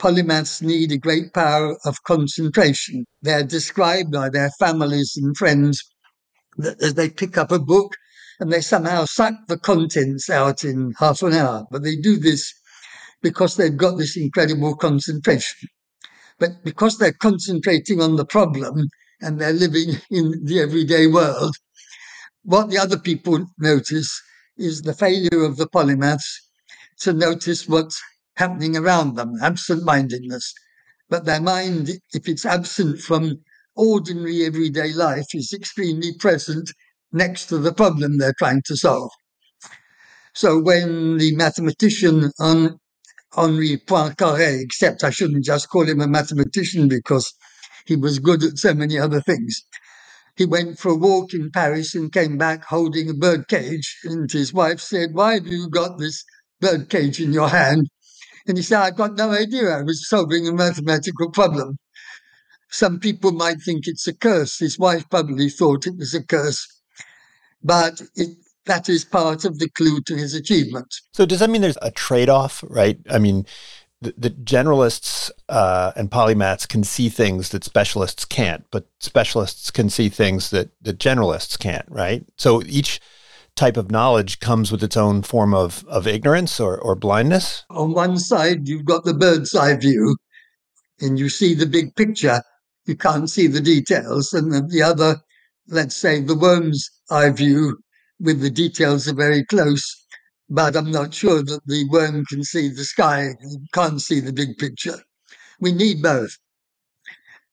polymaths 0.00 0.62
need 0.62 0.90
a 0.90 0.98
great 0.98 1.34
power 1.34 1.76
of 1.84 2.02
concentration. 2.04 3.04
They're 3.22 3.44
described 3.44 4.12
by 4.12 4.30
their 4.30 4.50
families 4.58 5.12
and 5.16 5.36
friends 5.36 5.82
that 6.56 6.82
as 6.82 6.94
they 6.94 7.10
pick 7.10 7.36
up 7.36 7.52
a 7.52 7.58
book 7.58 7.94
and 8.40 8.52
they 8.52 8.60
somehow 8.60 9.04
suck 9.04 9.34
the 9.48 9.58
contents 9.58 10.28
out 10.28 10.64
in 10.64 10.92
half 10.98 11.22
an 11.22 11.32
hour. 11.34 11.66
But 11.70 11.82
they 11.82 11.96
do 11.96 12.16
this 12.16 12.52
because 13.22 13.56
they've 13.56 13.76
got 13.76 13.96
this 13.96 14.16
incredible 14.16 14.76
concentration. 14.76 15.68
But 16.38 16.64
because 16.64 16.98
they're 16.98 17.12
concentrating 17.12 18.00
on 18.00 18.16
the 18.16 18.24
problem 18.24 18.88
and 19.20 19.40
they're 19.40 19.52
living 19.52 20.00
in 20.10 20.44
the 20.44 20.60
everyday 20.60 21.06
world, 21.06 21.54
what 22.42 22.70
the 22.70 22.78
other 22.78 22.98
people 22.98 23.46
notice 23.58 24.20
is 24.56 24.82
the 24.82 24.94
failure 24.94 25.42
of 25.44 25.56
the 25.56 25.66
polymaths 25.66 26.40
to 27.00 27.12
notice 27.12 27.68
what's 27.68 28.00
happening 28.36 28.76
around 28.76 29.14
them, 29.14 29.34
absent 29.42 29.84
mindedness. 29.84 30.52
But 31.08 31.24
their 31.24 31.40
mind, 31.40 31.90
if 32.12 32.28
it's 32.28 32.44
absent 32.44 33.00
from 33.00 33.40
ordinary 33.76 34.44
everyday 34.44 34.92
life, 34.92 35.26
is 35.34 35.52
extremely 35.52 36.12
present 36.14 36.70
next 37.14 37.46
to 37.46 37.58
the 37.58 37.72
problem 37.72 38.18
they're 38.18 38.34
trying 38.38 38.62
to 38.66 38.76
solve. 38.76 39.10
So 40.34 40.60
when 40.60 41.18
the 41.18 41.34
mathematician 41.36 42.32
Henri 43.36 43.78
Poincaré, 43.78 44.60
except 44.62 45.04
I 45.04 45.10
shouldn't 45.10 45.44
just 45.44 45.68
call 45.68 45.88
him 45.88 46.00
a 46.00 46.08
mathematician 46.08 46.88
because 46.88 47.32
he 47.86 47.96
was 47.96 48.18
good 48.18 48.42
at 48.42 48.58
so 48.58 48.74
many 48.74 48.98
other 48.98 49.20
things. 49.20 49.62
He 50.36 50.46
went 50.46 50.78
for 50.78 50.90
a 50.90 50.96
walk 50.96 51.32
in 51.32 51.50
Paris 51.52 51.94
and 51.94 52.12
came 52.12 52.36
back 52.36 52.64
holding 52.64 53.08
a 53.08 53.14
bird 53.14 53.46
cage. 53.48 53.98
And 54.04 54.30
his 54.30 54.52
wife 54.52 54.80
said, 54.80 55.10
Why 55.12 55.34
have 55.34 55.46
you 55.46 55.68
got 55.68 55.98
this 55.98 56.24
bird 56.60 56.88
cage 56.90 57.20
in 57.20 57.32
your 57.32 57.48
hand? 57.48 57.88
And 58.46 58.56
he 58.56 58.62
said, 58.62 58.80
I've 58.80 58.96
got 58.96 59.14
no 59.14 59.30
idea. 59.30 59.70
I 59.70 59.82
was 59.82 60.08
solving 60.08 60.48
a 60.48 60.52
mathematical 60.52 61.30
problem. 61.30 61.76
Some 62.70 62.98
people 62.98 63.32
might 63.32 63.62
think 63.64 63.82
it's 63.86 64.08
a 64.08 64.14
curse. 64.14 64.58
His 64.58 64.78
wife 64.78 65.08
probably 65.08 65.48
thought 65.48 65.86
it 65.86 65.96
was 65.96 66.14
a 66.14 66.24
curse. 66.24 66.66
But 67.64 68.02
it, 68.14 68.36
that 68.66 68.88
is 68.88 69.04
part 69.04 69.44
of 69.44 69.58
the 69.58 69.68
clue 69.70 70.00
to 70.02 70.16
his 70.16 70.34
achievement. 70.34 70.94
So, 71.12 71.26
does 71.26 71.40
that 71.40 71.50
mean 71.50 71.62
there's 71.62 71.78
a 71.82 71.90
trade 71.90 72.28
off, 72.28 72.62
right? 72.68 72.98
I 73.10 73.18
mean, 73.18 73.46
the, 74.00 74.14
the 74.16 74.30
generalists 74.30 75.30
uh, 75.48 75.92
and 75.96 76.10
polymaths 76.10 76.68
can 76.68 76.84
see 76.84 77.08
things 77.08 77.48
that 77.50 77.64
specialists 77.64 78.24
can't, 78.24 78.64
but 78.70 78.86
specialists 79.00 79.70
can 79.70 79.90
see 79.90 80.08
things 80.08 80.50
that, 80.50 80.70
that 80.82 80.98
generalists 80.98 81.58
can't, 81.58 81.86
right? 81.88 82.24
So, 82.36 82.62
each 82.66 83.00
type 83.56 83.76
of 83.76 83.90
knowledge 83.90 84.40
comes 84.40 84.72
with 84.72 84.82
its 84.82 84.96
own 84.96 85.22
form 85.22 85.54
of, 85.54 85.84
of 85.88 86.06
ignorance 86.06 86.58
or, 86.58 86.78
or 86.78 86.94
blindness? 86.94 87.64
On 87.70 87.92
one 87.92 88.18
side, 88.18 88.68
you've 88.68 88.84
got 88.84 89.04
the 89.04 89.14
bird's 89.14 89.54
eye 89.54 89.76
view, 89.76 90.16
and 91.00 91.18
you 91.18 91.28
see 91.28 91.54
the 91.54 91.66
big 91.66 91.94
picture. 91.96 92.42
You 92.86 92.96
can't 92.96 93.30
see 93.30 93.46
the 93.46 93.60
details. 93.60 94.32
And 94.32 94.70
the 94.70 94.82
other, 94.82 95.16
let's 95.68 95.96
say, 95.96 96.20
the 96.20 96.36
worm's 96.36 96.88
eye 97.10 97.30
view, 97.30 97.78
with 98.20 98.40
the 98.40 98.50
details 98.50 99.08
are 99.08 99.14
very 99.14 99.44
close. 99.44 99.82
But 100.48 100.76
I'm 100.76 100.90
not 100.90 101.14
sure 101.14 101.42
that 101.42 101.60
the 101.66 101.88
worm 101.88 102.24
can 102.26 102.44
see 102.44 102.68
the 102.68 102.84
sky, 102.84 103.34
can't 103.72 104.00
see 104.00 104.20
the 104.20 104.32
big 104.32 104.58
picture. 104.58 104.98
We 105.60 105.72
need 105.72 106.02
both. 106.02 106.36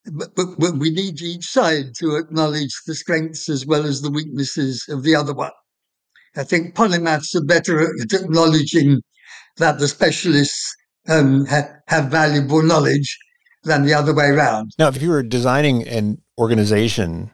But, 0.04 0.34
but, 0.34 0.58
but 0.58 0.78
we 0.78 0.90
need 0.90 1.22
each 1.22 1.46
side 1.46 1.94
to 2.00 2.16
acknowledge 2.16 2.74
the 2.86 2.94
strengths 2.94 3.48
as 3.48 3.64
well 3.64 3.86
as 3.86 4.02
the 4.02 4.10
weaknesses 4.10 4.84
of 4.88 5.04
the 5.04 5.14
other 5.14 5.32
one. 5.32 5.52
I 6.36 6.44
think 6.44 6.74
polymaths 6.74 7.34
are 7.34 7.44
better 7.44 7.80
at 7.82 8.12
acknowledging 8.12 9.00
that 9.58 9.78
the 9.78 9.88
specialists 9.88 10.74
um, 11.08 11.46
ha- 11.46 11.68
have 11.88 12.10
valuable 12.10 12.62
knowledge 12.62 13.16
than 13.64 13.84
the 13.84 13.94
other 13.94 14.14
way 14.14 14.26
around. 14.26 14.72
Now, 14.78 14.88
if 14.88 15.00
you 15.00 15.10
were 15.10 15.22
designing 15.22 15.86
an 15.86 16.20
organization 16.38 17.30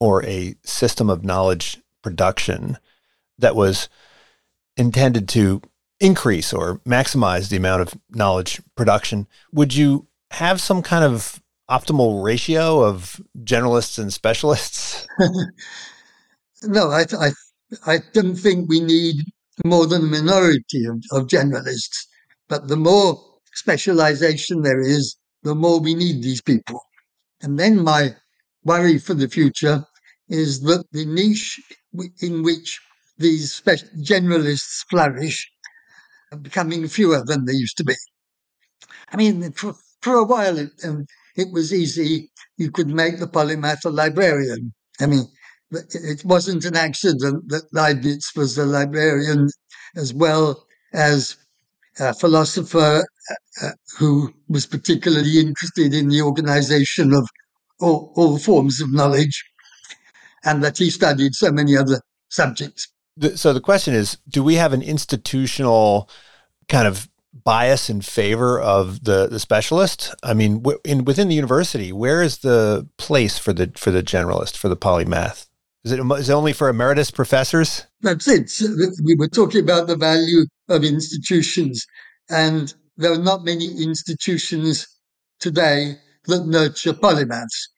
or 0.00 0.24
a 0.24 0.54
system 0.64 1.10
of 1.10 1.24
knowledge 1.24 1.78
production 2.02 2.78
that 3.38 3.56
was 3.56 3.88
intended 4.76 5.28
to 5.28 5.60
increase 6.00 6.52
or 6.52 6.78
maximize 6.86 7.48
the 7.48 7.56
amount 7.56 7.82
of 7.82 7.94
knowledge 8.10 8.60
production, 8.76 9.26
would 9.52 9.74
you 9.74 10.06
have 10.30 10.60
some 10.60 10.82
kind 10.82 11.04
of 11.04 11.42
optimal 11.70 12.22
ratio 12.22 12.82
of 12.82 13.20
generalists 13.40 13.98
and 13.98 14.12
specialists? 14.12 15.06
no, 16.62 16.90
I, 16.90 17.04
I 17.18 17.30
I 17.86 17.98
don't 18.12 18.36
think 18.36 18.68
we 18.68 18.80
need 18.80 19.16
more 19.64 19.86
than 19.86 20.02
a 20.02 20.06
minority 20.06 20.84
of, 20.86 21.02
of 21.12 21.26
generalists. 21.26 22.06
But 22.48 22.68
the 22.68 22.76
more 22.76 23.22
specialization 23.54 24.62
there 24.62 24.80
is, 24.80 25.16
the 25.42 25.54
more 25.54 25.80
we 25.80 25.94
need 25.94 26.22
these 26.22 26.40
people. 26.40 26.80
And 27.42 27.58
then 27.58 27.82
my 27.82 28.16
worry 28.64 28.98
for 28.98 29.14
the 29.14 29.28
future 29.28 29.84
is 30.28 30.60
that 30.62 30.84
the 30.92 31.06
niche 31.06 31.60
in 32.20 32.42
which 32.42 32.80
these 33.18 33.60
generalists 34.00 34.84
flourish 34.90 35.50
are 36.32 36.38
becoming 36.38 36.86
fewer 36.88 37.24
than 37.24 37.44
they 37.44 37.52
used 37.52 37.76
to 37.78 37.84
be. 37.84 37.94
I 39.10 39.16
mean, 39.16 39.52
for, 39.52 39.74
for 40.02 40.14
a 40.16 40.24
while 40.24 40.58
it, 40.58 40.70
um, 40.84 41.06
it 41.36 41.52
was 41.52 41.72
easy. 41.72 42.30
You 42.56 42.70
could 42.70 42.88
make 42.88 43.18
the 43.18 43.26
polymath 43.26 43.84
a 43.84 43.90
librarian. 43.90 44.72
I 45.00 45.06
mean, 45.06 45.24
it 45.70 46.24
wasn't 46.24 46.64
an 46.64 46.76
accident 46.76 47.48
that 47.48 47.72
Leibniz 47.72 48.30
was 48.36 48.56
a 48.58 48.64
librarian 48.64 49.48
as 49.96 50.12
well 50.14 50.66
as 50.92 51.36
a 51.98 52.14
philosopher 52.14 53.04
uh, 53.30 53.66
uh, 53.66 53.70
who 53.98 54.32
was 54.48 54.66
particularly 54.66 55.38
interested 55.38 55.92
in 55.94 56.08
the 56.08 56.22
organization 56.22 57.12
of 57.12 57.28
all, 57.80 58.12
all, 58.16 58.38
forms 58.38 58.80
of 58.80 58.92
knowledge, 58.92 59.44
and 60.44 60.62
that 60.62 60.78
he 60.78 60.90
studied 60.90 61.34
so 61.34 61.50
many 61.52 61.76
other 61.76 62.00
subjects. 62.28 62.88
So 63.34 63.52
the 63.52 63.60
question 63.60 63.94
is 63.94 64.18
do 64.28 64.42
we 64.42 64.54
have 64.54 64.72
an 64.72 64.82
institutional 64.82 66.08
kind 66.68 66.86
of 66.86 67.08
bias 67.44 67.88
in 67.88 68.00
favor 68.00 68.60
of 68.60 69.04
the 69.04 69.26
the 69.26 69.40
specialist? 69.40 70.14
I 70.22 70.34
mean, 70.34 70.64
in 70.84 71.04
within 71.04 71.28
the 71.28 71.34
university, 71.34 71.92
where 71.92 72.22
is 72.22 72.38
the 72.38 72.88
place 72.98 73.38
for 73.38 73.52
the 73.52 73.72
for 73.76 73.90
the 73.90 74.02
generalist 74.02 74.56
for 74.56 74.68
the 74.68 74.76
polymath? 74.76 75.46
Is 75.84 75.92
it, 75.92 76.00
is 76.00 76.28
it 76.28 76.32
only 76.32 76.52
for 76.52 76.68
emeritus 76.68 77.10
professors? 77.10 77.86
That's 78.02 78.28
it. 78.28 78.52
We 79.02 79.14
were 79.14 79.28
talking 79.28 79.62
about 79.62 79.86
the 79.86 79.96
value 79.96 80.44
of 80.68 80.84
institutions, 80.84 81.86
and 82.28 82.74
there 82.96 83.12
are 83.12 83.18
not 83.18 83.44
many 83.44 83.66
institutions 83.82 84.86
today 85.40 85.96
that 86.28 86.46
nurture 86.46 86.94
polymaths. 86.94 87.68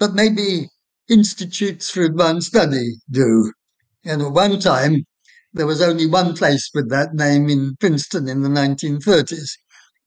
But 0.00 0.14
maybe 0.14 0.68
institutes 1.08 1.90
for 1.90 2.02
advanced 2.02 2.48
study 2.48 2.96
do. 3.08 3.52
And 4.04 4.22
at 4.22 4.32
one 4.32 4.60
time, 4.60 5.04
There 5.52 5.66
was 5.66 5.82
only 5.82 6.06
one 6.06 6.36
place 6.36 6.70
with 6.74 6.90
that 6.90 7.14
name 7.14 7.50
in 7.50 7.76
Princeton 7.80 8.28
in 8.30 8.42
the 8.42 8.48
1930s. 8.48 9.58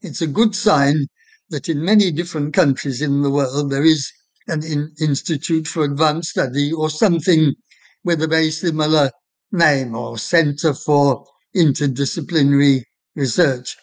It's 0.02 0.22
a 0.24 0.28
good 0.28 0.56
sign 0.56 1.08
that 1.52 1.70
in 1.70 1.86
many 1.86 2.12
different 2.12 2.56
countries 2.56 3.02
in 3.04 3.22
the 3.22 3.30
world 3.32 3.72
there 3.72 3.86
is 3.86 4.12
an 4.48 4.64
in- 4.64 4.94
institute 5.00 5.68
for 5.68 5.84
advanced 5.86 6.32
study 6.32 6.74
or 6.74 6.90
something 6.90 7.56
with 8.04 8.24
a 8.24 8.28
very 8.28 8.52
similar 8.52 9.12
name 9.52 9.96
or 9.96 10.18
center 10.18 10.74
for 10.74 11.28
interdisciplinary 11.56 12.84
research. 13.16 13.78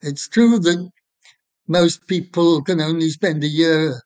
It's 0.00 0.26
true 0.26 0.58
that 0.60 0.90
most 1.68 2.06
people 2.06 2.62
can 2.62 2.80
only 2.80 3.10
spend 3.10 3.42
a 3.42 3.48
year 3.48 4.00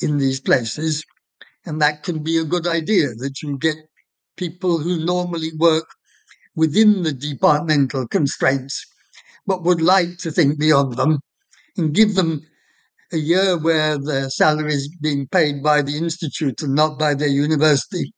in 0.00 0.18
these 0.18 0.40
places, 0.40 1.04
and 1.66 1.80
that 1.80 2.02
can 2.02 2.22
be 2.22 2.38
a 2.38 2.44
good 2.44 2.66
idea 2.66 3.08
that 3.16 3.42
you 3.42 3.58
get 3.58 3.76
people 4.36 4.78
who 4.78 5.04
normally 5.04 5.50
work 5.58 5.86
within 6.56 7.02
the 7.02 7.12
departmental 7.12 8.08
constraints, 8.08 8.86
but 9.46 9.62
would 9.62 9.82
like 9.82 10.16
to 10.18 10.30
think 10.30 10.58
beyond 10.58 10.96
them 10.96 11.18
and 11.76 11.94
give 11.94 12.14
them 12.14 12.40
a 13.12 13.16
year 13.16 13.58
where 13.58 13.98
their 13.98 14.30
salary 14.30 14.74
is 14.74 14.88
being 15.00 15.26
paid 15.28 15.62
by 15.62 15.82
the 15.82 15.96
institute 15.96 16.62
and 16.62 16.74
not 16.74 16.98
by 16.98 17.14
their 17.14 17.28
university. 17.28 18.12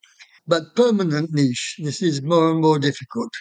But 0.47 0.77
permanent 0.77 1.33
niche, 1.33 1.77
this 1.79 2.03
is 2.03 2.23
more 2.23 2.51
and 2.51 2.61
more 2.61 2.79
difficult. 2.79 3.33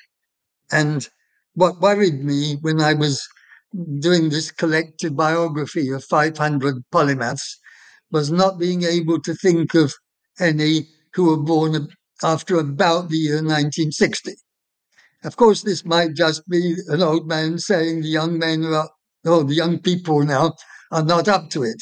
And 0.71 1.07
what 1.53 1.81
worried 1.81 2.23
me 2.23 2.57
when 2.61 2.79
I 2.79 2.93
was 2.93 3.27
doing 3.99 4.29
this 4.29 4.51
collective 4.51 5.15
biography 5.15 5.89
of 5.89 6.03
500 6.03 6.83
polymaths 6.93 7.57
was 8.11 8.31
not 8.31 8.59
being 8.59 8.83
able 8.83 9.21
to 9.21 9.33
think 9.33 9.73
of 9.73 9.93
any 10.39 10.89
who 11.13 11.25
were 11.25 11.43
born 11.43 11.87
after 12.21 12.57
about 12.57 13.09
the 13.09 13.17
year 13.17 13.35
1960. 13.35 14.33
Of 15.23 15.37
course, 15.37 15.61
this 15.61 15.85
might 15.85 16.15
just 16.15 16.47
be 16.49 16.75
an 16.87 17.01
old 17.01 17.27
man 17.27 17.59
saying 17.59 18.01
the 18.01 18.09
young 18.09 18.37
men 18.37 18.65
are, 18.65 18.89
or 19.25 19.43
the 19.43 19.55
young 19.55 19.79
people 19.79 20.23
now 20.23 20.53
are 20.91 21.03
not 21.03 21.27
up 21.27 21.49
to 21.51 21.63
it. 21.63 21.81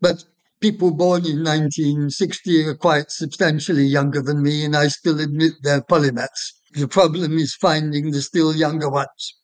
But 0.00 0.24
people 0.60 0.92
born 0.92 1.24
in 1.24 1.42
1960 1.42 2.66
are 2.66 2.74
quite 2.74 3.10
substantially 3.10 3.86
younger 3.86 4.22
than 4.22 4.42
me, 4.42 4.64
and 4.64 4.76
I 4.76 4.88
still 4.88 5.18
admit 5.20 5.54
they're 5.62 5.80
polymaths. 5.82 6.52
The 6.72 6.88
problem 6.88 7.38
is 7.38 7.54
finding 7.54 8.10
the 8.10 8.22
still 8.22 8.54
younger 8.54 8.90
ones 8.90 9.34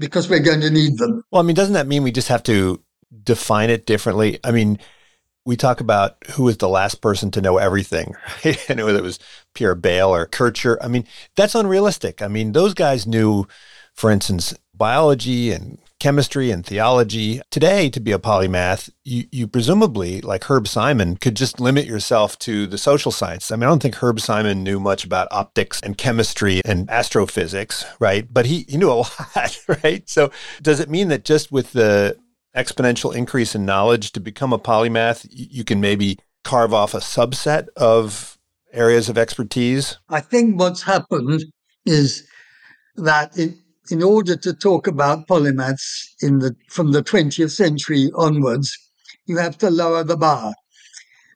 because 0.00 0.28
we're 0.28 0.40
going 0.40 0.62
to 0.62 0.70
need 0.70 0.98
them. 0.98 1.22
Well, 1.30 1.42
I 1.42 1.44
mean, 1.44 1.54
doesn't 1.54 1.74
that 1.74 1.86
mean 1.86 2.02
we 2.02 2.10
just 2.10 2.28
have 2.28 2.42
to 2.44 2.82
define 3.22 3.70
it 3.70 3.86
differently? 3.86 4.40
I 4.42 4.50
mean, 4.50 4.78
we 5.44 5.56
talk 5.56 5.80
about 5.80 6.16
who 6.30 6.44
was 6.44 6.56
the 6.56 6.68
last 6.68 7.02
person 7.02 7.30
to 7.32 7.40
know 7.40 7.58
everything, 7.58 8.14
right? 8.44 8.58
and 8.68 8.82
whether 8.82 8.98
it 8.98 9.04
was 9.04 9.20
Pierre 9.54 9.74
Bayle 9.74 10.12
or 10.12 10.26
Kircher. 10.26 10.82
I 10.82 10.88
mean, 10.88 11.06
that's 11.36 11.54
unrealistic. 11.54 12.22
I 12.22 12.28
mean, 12.28 12.52
those 12.52 12.74
guys 12.74 13.06
knew, 13.06 13.46
for 13.94 14.10
instance, 14.10 14.54
biology 14.74 15.52
and 15.52 15.78
chemistry 16.00 16.50
and 16.50 16.66
theology. 16.66 17.40
Today, 17.50 17.88
to 17.90 18.00
be 18.00 18.12
a 18.12 18.18
polymath, 18.18 18.90
you, 19.04 19.24
you 19.30 19.46
presumably, 19.46 20.20
like 20.20 20.44
Herb 20.44 20.66
Simon, 20.66 21.16
could 21.16 21.36
just 21.36 21.60
limit 21.60 21.86
yourself 21.86 22.38
to 22.40 22.66
the 22.66 22.78
social 22.78 23.12
science. 23.12 23.52
I 23.52 23.56
mean, 23.56 23.64
I 23.64 23.66
don't 23.66 23.82
think 23.82 23.96
Herb 23.96 24.18
Simon 24.18 24.64
knew 24.64 24.80
much 24.80 25.04
about 25.04 25.28
optics 25.30 25.80
and 25.82 25.96
chemistry 25.96 26.60
and 26.64 26.90
astrophysics, 26.90 27.84
right? 28.00 28.26
But 28.32 28.46
he, 28.46 28.64
he 28.68 28.76
knew 28.76 28.90
a 28.90 29.04
lot, 29.36 29.58
right? 29.84 30.08
So 30.08 30.32
does 30.60 30.80
it 30.80 30.90
mean 30.90 31.08
that 31.08 31.24
just 31.24 31.52
with 31.52 31.72
the 31.72 32.18
exponential 32.56 33.14
increase 33.14 33.54
in 33.54 33.64
knowledge 33.64 34.12
to 34.12 34.20
become 34.20 34.52
a 34.52 34.58
polymath, 34.58 35.26
you 35.30 35.64
can 35.64 35.80
maybe 35.80 36.18
carve 36.42 36.74
off 36.74 36.94
a 36.94 36.98
subset 36.98 37.68
of 37.76 38.38
areas 38.72 39.08
of 39.08 39.18
expertise? 39.18 39.98
I 40.08 40.20
think 40.20 40.58
what's 40.58 40.82
happened 40.82 41.44
is 41.84 42.26
that 42.96 43.36
in, 43.36 43.58
in 43.90 44.02
order 44.02 44.36
to 44.36 44.52
talk 44.54 44.86
about 44.86 45.26
polymaths 45.26 46.14
in 46.22 46.38
the 46.38 46.54
from 46.70 46.92
the 46.92 47.02
20th 47.02 47.50
century 47.50 48.10
onwards, 48.14 48.70
you 49.26 49.36
have 49.38 49.58
to 49.58 49.70
lower 49.70 50.04
the 50.04 50.16
bar. 50.16 50.54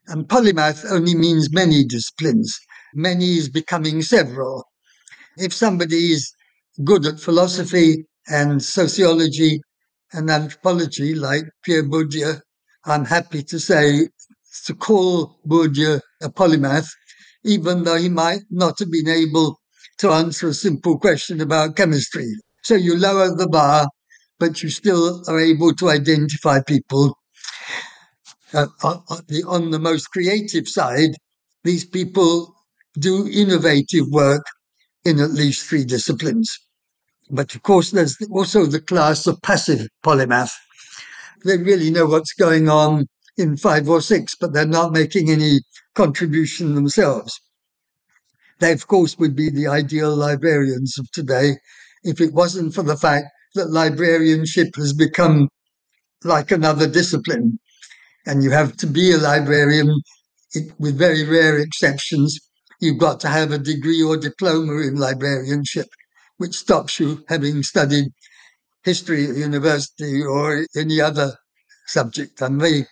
And 0.07 0.29
polymath 0.29 0.85
only 0.90 1.14
means 1.14 1.53
many 1.53 1.85
disciplines. 1.85 2.59
Many 2.95 3.38
is 3.38 3.49
becoming 3.49 4.03
several. 4.03 4.64
If 5.37 5.53
somebody 5.53 6.12
is 6.12 6.33
good 6.85 7.07
at 7.07 7.21
philosophy 7.21 8.07
and 8.29 8.62
sociology 8.62 9.61
and 10.12 10.31
anthropology, 10.31 11.14
like 11.14 11.45
Pierre 11.64 11.83
Bourdieu, 11.83 12.40
I'm 12.85 13.05
happy 13.05 13.43
to 13.45 13.59
say 13.59 14.09
to 14.67 14.75
call 14.75 15.40
Bourdieu 15.47 16.01
a 16.23 16.29
polymath, 16.29 16.88
even 17.45 17.83
though 17.83 17.97
he 17.97 18.09
might 18.09 18.43
not 18.51 18.79
have 18.79 18.90
been 18.90 19.09
able 19.09 19.59
to 19.99 20.11
answer 20.11 20.49
a 20.49 20.55
simple 20.55 20.99
question 20.99 21.41
about 21.41 21.77
chemistry. 21.77 22.33
So 22.63 22.75
you 22.75 22.97
lower 22.99 23.35
the 23.35 23.49
bar, 23.49 23.89
but 24.39 24.63
you 24.63 24.71
still 24.71 25.23
are 25.29 25.39
able 25.39 25.75
to 25.75 25.91
identify 25.91 26.61
people. 26.63 27.17
Uh, 28.53 28.67
on, 28.83 29.03
the, 29.29 29.45
on 29.47 29.71
the 29.71 29.79
most 29.79 30.07
creative 30.09 30.69
side, 30.69 31.11
these 31.65 31.85
people 31.85 32.55
do 32.99 33.29
innovative 33.29 34.07
work 34.11 34.45
in 35.05 35.21
at 35.21 35.31
least 35.31 35.67
three 35.67 35.85
disciplines. 35.85 36.59
But 37.31 37.55
of 37.55 37.63
course, 37.63 37.91
there's 37.91 38.17
also 38.31 38.67
the 38.67 38.81
class 38.81 39.27
of 39.27 39.41
passive 39.43 39.89
polymath. 40.05 40.53
They 41.45 41.59
really 41.59 41.91
know 41.91 42.07
what's 42.07 42.33
going 42.33 42.69
on 42.69 43.07
in 43.37 43.57
five 43.57 43.89
or 43.89 44.01
six, 44.01 44.35
but 44.39 44.53
they're 44.53 44.67
not 44.67 44.93
making 44.93 45.31
any 45.31 45.61
contribution 45.95 46.75
themselves. 46.75 47.41
They, 48.61 48.73
of 48.73 48.87
course, 48.87 49.19
would 49.19 49.37
be 49.37 49.51
the 49.51 49.67
ideal 49.67 50.14
librarians 50.14 50.99
of 50.99 51.11
today 51.12 51.57
if 52.03 52.21
it 52.21 52.33
wasn't 52.33 52.75
for 52.75 52.83
the 52.83 52.97
fact 52.97 53.27
that 53.55 53.71
librarianship 53.71 54.77
has 54.77 54.93
become 54.93 55.49
like 56.23 56.51
another 56.51 56.87
discipline. 56.87 57.59
And 58.27 58.43
you 58.43 58.51
have 58.51 58.77
to 58.79 58.87
be 58.87 59.12
a 59.12 59.19
librarian, 59.19 59.95
it, 60.53 60.73
with 60.79 60.97
very 60.97 61.25
rare 61.25 61.59
exceptions. 61.59 62.38
You've 62.81 62.99
got 62.99 63.21
to 63.21 63.29
have 63.29 63.53
a 63.53 63.59
degree 63.59 64.03
or 64.03 64.17
diploma 64.17 64.83
in 64.83 64.97
librarianship 64.97 65.87
which 66.38 66.55
stops 66.55 66.99
you 66.99 67.25
having 67.29 67.62
studied 67.62 68.07
history 68.83 69.29
at 69.29 69.37
university 69.37 70.23
or 70.23 70.67
any 70.77 71.01
other 71.01 71.37
subject. 71.87 72.40
And 72.43 72.59
me, 72.59 72.85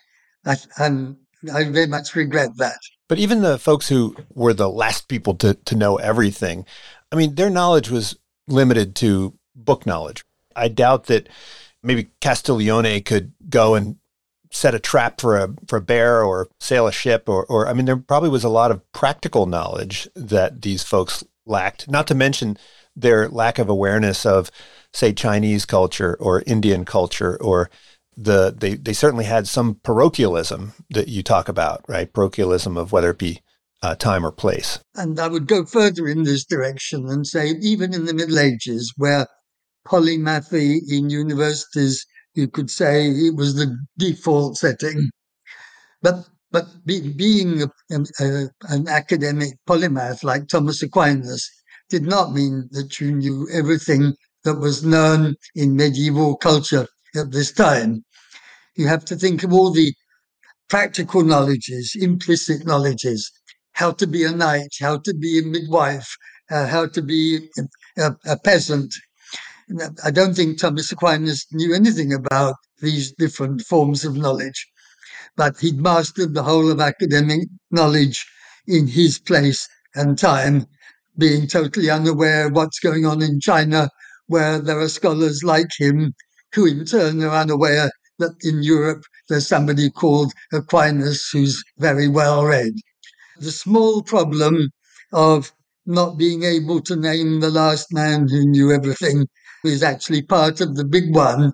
I, 0.46 0.56
and 0.78 1.16
I 1.52 1.64
very 1.64 1.86
much 1.86 2.14
regret 2.14 2.50
that. 2.58 2.78
But 3.12 3.18
even 3.18 3.42
the 3.42 3.58
folks 3.58 3.90
who 3.90 4.16
were 4.32 4.54
the 4.54 4.70
last 4.70 5.06
people 5.06 5.34
to, 5.34 5.52
to 5.52 5.76
know 5.76 5.96
everything, 5.96 6.64
I 7.12 7.16
mean, 7.16 7.34
their 7.34 7.50
knowledge 7.50 7.90
was 7.90 8.16
limited 8.48 8.96
to 8.96 9.34
book 9.54 9.84
knowledge. 9.84 10.24
I 10.56 10.68
doubt 10.68 11.08
that 11.08 11.28
maybe 11.82 12.08
Castiglione 12.22 13.02
could 13.02 13.34
go 13.50 13.74
and 13.74 13.96
set 14.50 14.74
a 14.74 14.78
trap 14.78 15.20
for 15.20 15.36
a 15.36 15.50
for 15.68 15.76
a 15.76 15.82
bear 15.82 16.24
or 16.24 16.48
sail 16.58 16.86
a 16.86 16.92
ship 16.92 17.28
or 17.28 17.44
or 17.44 17.68
I 17.68 17.74
mean 17.74 17.84
there 17.84 17.98
probably 17.98 18.30
was 18.30 18.44
a 18.44 18.48
lot 18.48 18.70
of 18.70 18.90
practical 18.92 19.44
knowledge 19.44 20.08
that 20.16 20.62
these 20.62 20.82
folks 20.82 21.22
lacked. 21.44 21.90
Not 21.90 22.06
to 22.06 22.14
mention 22.14 22.56
their 22.96 23.28
lack 23.28 23.58
of 23.58 23.68
awareness 23.68 24.24
of, 24.24 24.50
say, 24.92 25.12
Chinese 25.12 25.66
culture 25.66 26.16
or 26.18 26.42
Indian 26.46 26.86
culture 26.86 27.36
or 27.42 27.68
the 28.16 28.54
they 28.56 28.74
they 28.74 28.92
certainly 28.92 29.24
had 29.24 29.48
some 29.48 29.76
parochialism 29.82 30.72
that 30.90 31.08
you 31.08 31.22
talk 31.22 31.48
about, 31.48 31.84
right? 31.88 32.12
Parochialism 32.12 32.76
of 32.76 32.92
whether 32.92 33.10
it 33.10 33.18
be 33.18 33.40
uh, 33.82 33.94
time 33.94 34.24
or 34.24 34.32
place. 34.32 34.78
And 34.94 35.18
I 35.18 35.28
would 35.28 35.46
go 35.46 35.64
further 35.64 36.06
in 36.06 36.22
this 36.22 36.44
direction 36.44 37.08
and 37.08 37.26
say, 37.26 37.54
even 37.60 37.92
in 37.92 38.04
the 38.04 38.14
Middle 38.14 38.38
Ages, 38.38 38.92
where 38.96 39.26
polymathy 39.86 40.78
in 40.88 41.10
universities, 41.10 42.06
you 42.34 42.48
could 42.48 42.70
say 42.70 43.08
it 43.08 43.34
was 43.34 43.56
the 43.56 43.76
default 43.98 44.56
setting. 44.58 45.10
But 46.00 46.26
but 46.50 46.66
be, 46.84 47.12
being 47.12 47.62
a, 47.62 47.68
a, 48.20 48.48
an 48.68 48.86
academic 48.88 49.54
polymath 49.66 50.22
like 50.22 50.48
Thomas 50.48 50.82
Aquinas 50.82 51.50
did 51.88 52.02
not 52.02 52.32
mean 52.32 52.68
that 52.72 53.00
you 53.00 53.12
knew 53.12 53.48
everything 53.50 54.14
that 54.44 54.56
was 54.56 54.84
known 54.84 55.34
in 55.54 55.76
medieval 55.76 56.36
culture 56.36 56.86
at 57.14 57.30
this 57.30 57.52
time. 57.52 58.04
You 58.76 58.86
have 58.86 59.04
to 59.06 59.16
think 59.16 59.42
of 59.42 59.52
all 59.52 59.70
the 59.70 59.92
practical 60.68 61.22
knowledges, 61.22 61.94
implicit 61.94 62.64
knowledges, 62.66 63.30
how 63.72 63.92
to 63.92 64.06
be 64.06 64.24
a 64.24 64.32
knight, 64.32 64.70
how 64.80 64.98
to 64.98 65.14
be 65.14 65.38
a 65.38 65.42
midwife, 65.42 66.16
uh, 66.50 66.66
how 66.66 66.86
to 66.86 67.02
be 67.02 67.48
a, 67.98 68.14
a, 68.26 68.38
peasant. 68.38 68.94
I 70.04 70.10
don't 70.10 70.34
think 70.34 70.58
Thomas 70.58 70.92
Aquinas 70.92 71.46
knew 71.52 71.74
anything 71.74 72.12
about 72.12 72.56
these 72.80 73.12
different 73.12 73.62
forms 73.62 74.04
of 74.04 74.16
knowledge, 74.16 74.66
but 75.36 75.58
he'd 75.60 75.80
mastered 75.80 76.34
the 76.34 76.42
whole 76.42 76.70
of 76.70 76.80
academic 76.80 77.48
knowledge 77.70 78.26
in 78.66 78.86
his 78.86 79.18
place 79.18 79.68
and 79.94 80.18
time 80.18 80.66
being 81.18 81.46
totally 81.46 81.90
unaware 81.90 82.46
of 82.46 82.52
what's 82.52 82.80
going 82.80 83.04
on 83.04 83.22
in 83.22 83.40
China, 83.40 83.88
where 84.26 84.58
there 84.58 84.80
are 84.80 84.88
scholars 84.88 85.42
like 85.44 85.68
him 85.78 86.14
who 86.54 86.66
in 86.66 86.84
turn 86.84 87.22
are 87.22 87.30
unaware 87.36 87.90
that 88.18 88.30
uh, 88.32 88.34
in 88.48 88.62
Europe 88.62 89.04
there's 89.28 89.46
somebody 89.48 89.90
called 89.90 90.32
Aquinas 90.52 91.28
who's 91.32 91.62
very 91.78 92.08
well 92.08 92.44
read. 92.44 92.74
The 93.38 93.52
small 93.52 94.02
problem 94.02 94.70
of 95.12 95.52
not 95.86 96.16
being 96.18 96.44
able 96.44 96.80
to 96.82 96.96
name 96.96 97.40
the 97.40 97.50
last 97.50 97.92
man 97.92 98.28
who 98.28 98.46
knew 98.46 98.72
everything 98.72 99.28
is 99.64 99.82
actually 99.82 100.22
part 100.22 100.60
of 100.60 100.76
the 100.76 100.84
big 100.84 101.14
one 101.14 101.52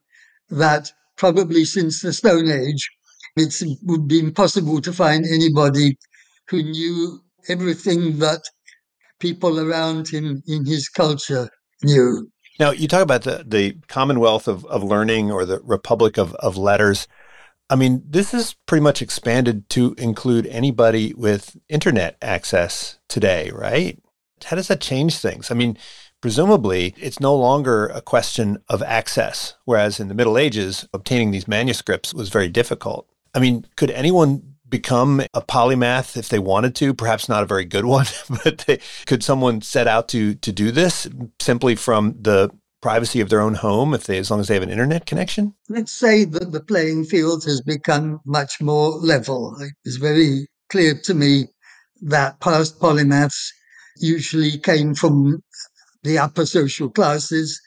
that 0.50 0.92
probably 1.16 1.64
since 1.64 2.00
the 2.02 2.12
Stone 2.12 2.50
Age, 2.50 2.90
it 3.36 3.54
would 3.82 4.06
be 4.08 4.20
impossible 4.20 4.80
to 4.82 4.92
find 4.92 5.24
anybody 5.26 5.98
who 6.48 6.62
knew 6.62 7.20
everything 7.48 8.18
that 8.18 8.42
people 9.20 9.60
around 9.60 10.08
him 10.08 10.42
in 10.46 10.66
his 10.66 10.88
culture 10.88 11.48
knew. 11.82 12.30
Now, 12.58 12.72
you 12.72 12.88
talk 12.88 13.02
about 13.02 13.22
the, 13.22 13.44
the 13.46 13.76
Commonwealth 13.86 14.48
of, 14.48 14.64
of 14.66 14.82
Learning 14.82 15.30
or 15.30 15.44
the 15.44 15.60
Republic 15.60 16.18
of, 16.18 16.34
of 16.34 16.56
Letters. 16.56 17.06
I 17.70 17.76
mean, 17.76 18.02
this 18.04 18.34
is 18.34 18.56
pretty 18.66 18.82
much 18.82 19.00
expanded 19.00 19.68
to 19.70 19.94
include 19.98 20.46
anybody 20.46 21.14
with 21.14 21.56
internet 21.68 22.16
access 22.20 22.98
today, 23.08 23.50
right? 23.52 23.98
How 24.44 24.56
does 24.56 24.68
that 24.68 24.80
change 24.80 25.18
things? 25.18 25.50
I 25.50 25.54
mean, 25.54 25.76
presumably 26.20 26.94
it's 26.96 27.20
no 27.20 27.36
longer 27.36 27.86
a 27.86 28.00
question 28.00 28.58
of 28.68 28.82
access, 28.82 29.54
whereas 29.64 30.00
in 30.00 30.08
the 30.08 30.14
Middle 30.14 30.38
Ages, 30.38 30.88
obtaining 30.92 31.30
these 31.30 31.46
manuscripts 31.46 32.14
was 32.14 32.28
very 32.28 32.48
difficult. 32.48 33.06
I 33.34 33.40
mean, 33.40 33.66
could 33.76 33.90
anyone 33.90 34.54
become 34.68 35.20
a 35.34 35.42
polymath 35.42 36.16
if 36.16 36.28
they 36.28 36.38
wanted 36.38 36.74
to? 36.76 36.94
Perhaps 36.94 37.28
not 37.28 37.42
a 37.42 37.46
very 37.46 37.64
good 37.64 37.84
one, 37.84 38.06
but 38.44 38.58
they, 38.66 38.80
could 39.06 39.22
someone 39.22 39.60
set 39.62 39.86
out 39.86 40.08
to 40.08 40.34
to 40.34 40.52
do 40.52 40.70
this 40.70 41.08
simply 41.40 41.74
from 41.74 42.16
the 42.20 42.50
privacy 42.80 43.20
of 43.20 43.28
their 43.28 43.40
own 43.40 43.54
home 43.54 43.92
if 43.92 44.04
they 44.04 44.18
as 44.18 44.30
long 44.30 44.40
as 44.40 44.48
they 44.48 44.54
have 44.54 44.62
an 44.62 44.70
internet 44.70 45.06
connection? 45.06 45.54
Let's 45.68 45.92
say 45.92 46.24
that 46.24 46.52
the 46.52 46.60
playing 46.60 47.04
field 47.04 47.44
has 47.44 47.60
become 47.60 48.20
much 48.24 48.60
more 48.60 48.90
level. 48.90 49.56
It's 49.84 49.96
very 49.96 50.46
clear 50.68 50.98
to 51.04 51.14
me 51.14 51.46
that 52.02 52.40
past 52.40 52.78
polymaths 52.78 53.48
usually 53.96 54.58
came 54.58 54.94
from 54.94 55.42
the 56.02 56.18
upper 56.18 56.46
social 56.46 56.88
classes, 56.88 57.60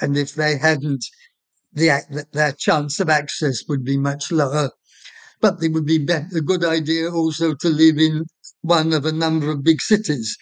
and 0.00 0.16
if 0.16 0.34
they 0.34 0.56
hadn't, 0.56 1.04
the, 1.72 2.26
their 2.32 2.52
chance 2.52 2.98
of 3.00 3.08
access 3.08 3.62
would 3.68 3.84
be 3.84 3.96
much 3.96 4.32
lower. 4.32 4.70
But 5.40 5.62
it 5.62 5.72
would 5.72 5.86
be 5.86 6.04
a 6.06 6.40
good 6.40 6.64
idea 6.64 7.10
also 7.10 7.54
to 7.54 7.68
live 7.68 7.98
in 7.98 8.24
one 8.62 8.92
of 8.92 9.04
a 9.04 9.12
number 9.12 9.50
of 9.50 9.62
big 9.64 9.80
cities 9.80 10.36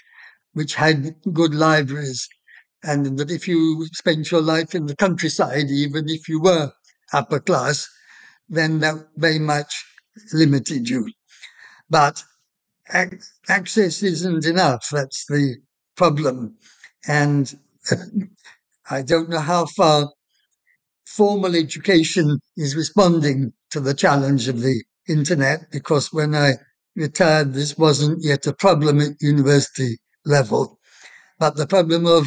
which 0.53 0.75
had 0.75 1.17
good 1.33 1.55
libraries 1.55 2.29
and 2.83 3.19
that 3.19 3.31
if 3.31 3.47
you 3.47 3.87
spent 3.93 4.31
your 4.31 4.43
life 4.43 4.75
in 4.75 4.87
the 4.87 4.97
countryside, 4.97 5.71
even 5.71 6.09
if 6.09 6.29
you 6.29 6.41
were 6.41 6.73
upper 7.13 7.41
class, 7.41 7.89
then 8.49 8.81
that 8.81 8.97
very 9.17 9.39
much 9.39 9.85
limited 10.33 10.89
you. 10.89 11.11
But 11.91 12.25
access 13.49 14.03
isn't 14.03 14.47
enough. 14.47 14.89
That's 14.91 15.27
the 15.27 15.57
problem. 15.97 16.57
And 17.07 17.59
I 18.91 19.03
don't 19.03 19.31
know 19.31 19.41
how 19.41 19.67
far 19.67 20.11
formal 21.07 21.55
education 21.55 22.39
is 22.57 22.77
responding 22.77 23.53
to 23.71 23.81
the 23.81 23.95
challenge 23.95 24.49
of 24.49 24.61
the 24.61 24.83
internet, 25.09 25.71
because 25.71 26.13
when 26.13 26.35
I 26.35 26.53
retired, 26.97 27.55
this 27.55 27.77
wasn't 27.77 28.23
yet 28.23 28.47
a 28.47 28.53
problem 28.53 29.01
at 29.01 29.21
university 29.21 29.99
level. 30.25 30.79
But 31.39 31.57
the 31.57 31.67
problem 31.67 32.07
of 32.07 32.27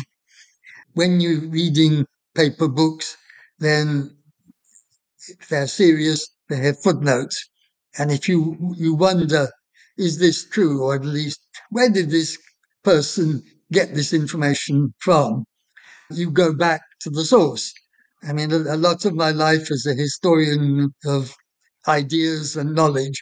when 0.94 1.20
you're 1.20 1.50
reading 1.50 2.06
paper 2.36 2.68
books, 2.68 3.18
then 3.60 4.18
if 5.28 5.48
they're 5.48 5.68
serious, 5.68 6.28
they 6.50 6.58
have 6.58 6.82
footnotes. 6.82 7.50
And 7.98 8.12
if 8.12 8.28
you, 8.28 8.74
you 8.76 8.96
wonder, 8.96 9.50
is 9.98 10.20
this 10.20 10.48
true? 10.50 10.84
Or 10.84 10.96
at 10.96 11.06
least, 11.06 11.40
where 11.70 11.90
did 11.90 12.10
this 12.10 12.38
person 12.84 13.42
get 13.72 13.96
this 13.96 14.14
information 14.14 14.94
from? 15.00 15.46
You 16.12 16.30
go 16.30 16.54
back 16.54 16.82
to 17.02 17.10
the 17.10 17.26
source. 17.26 17.74
I 18.28 18.34
mean, 18.34 18.52
a, 18.52 18.58
a 18.58 18.78
lot 18.78 19.06
of 19.06 19.14
my 19.14 19.32
life 19.32 19.72
as 19.72 19.86
a 19.86 19.94
historian 19.94 20.94
of 21.06 21.36
ideas 21.88 22.56
and 22.56 22.74
knowledge 22.74 23.22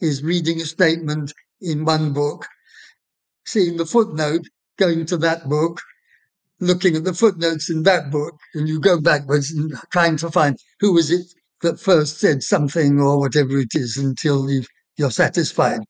is 0.00 0.22
reading 0.22 0.60
a 0.60 0.64
statement 0.64 1.32
in 1.60 1.84
one 1.84 2.12
book, 2.12 2.46
seeing 3.46 3.76
the 3.76 3.86
footnote, 3.86 4.42
going 4.78 5.06
to 5.06 5.16
that 5.18 5.48
book, 5.48 5.80
looking 6.60 6.96
at 6.96 7.04
the 7.04 7.14
footnotes 7.14 7.68
in 7.68 7.82
that 7.82 8.10
book, 8.10 8.38
and 8.54 8.68
you 8.68 8.80
go 8.80 9.00
backwards 9.00 9.50
and 9.50 9.72
trying 9.92 10.16
to 10.18 10.30
find 10.30 10.56
who 10.80 10.92
was 10.92 11.10
it 11.10 11.26
that 11.62 11.80
first 11.80 12.18
said 12.18 12.42
something 12.42 13.00
or 13.00 13.18
whatever 13.18 13.58
it 13.58 13.74
is 13.74 13.96
until 13.96 14.48
you 14.50 14.64
are 15.02 15.10
satisfied. 15.10 15.80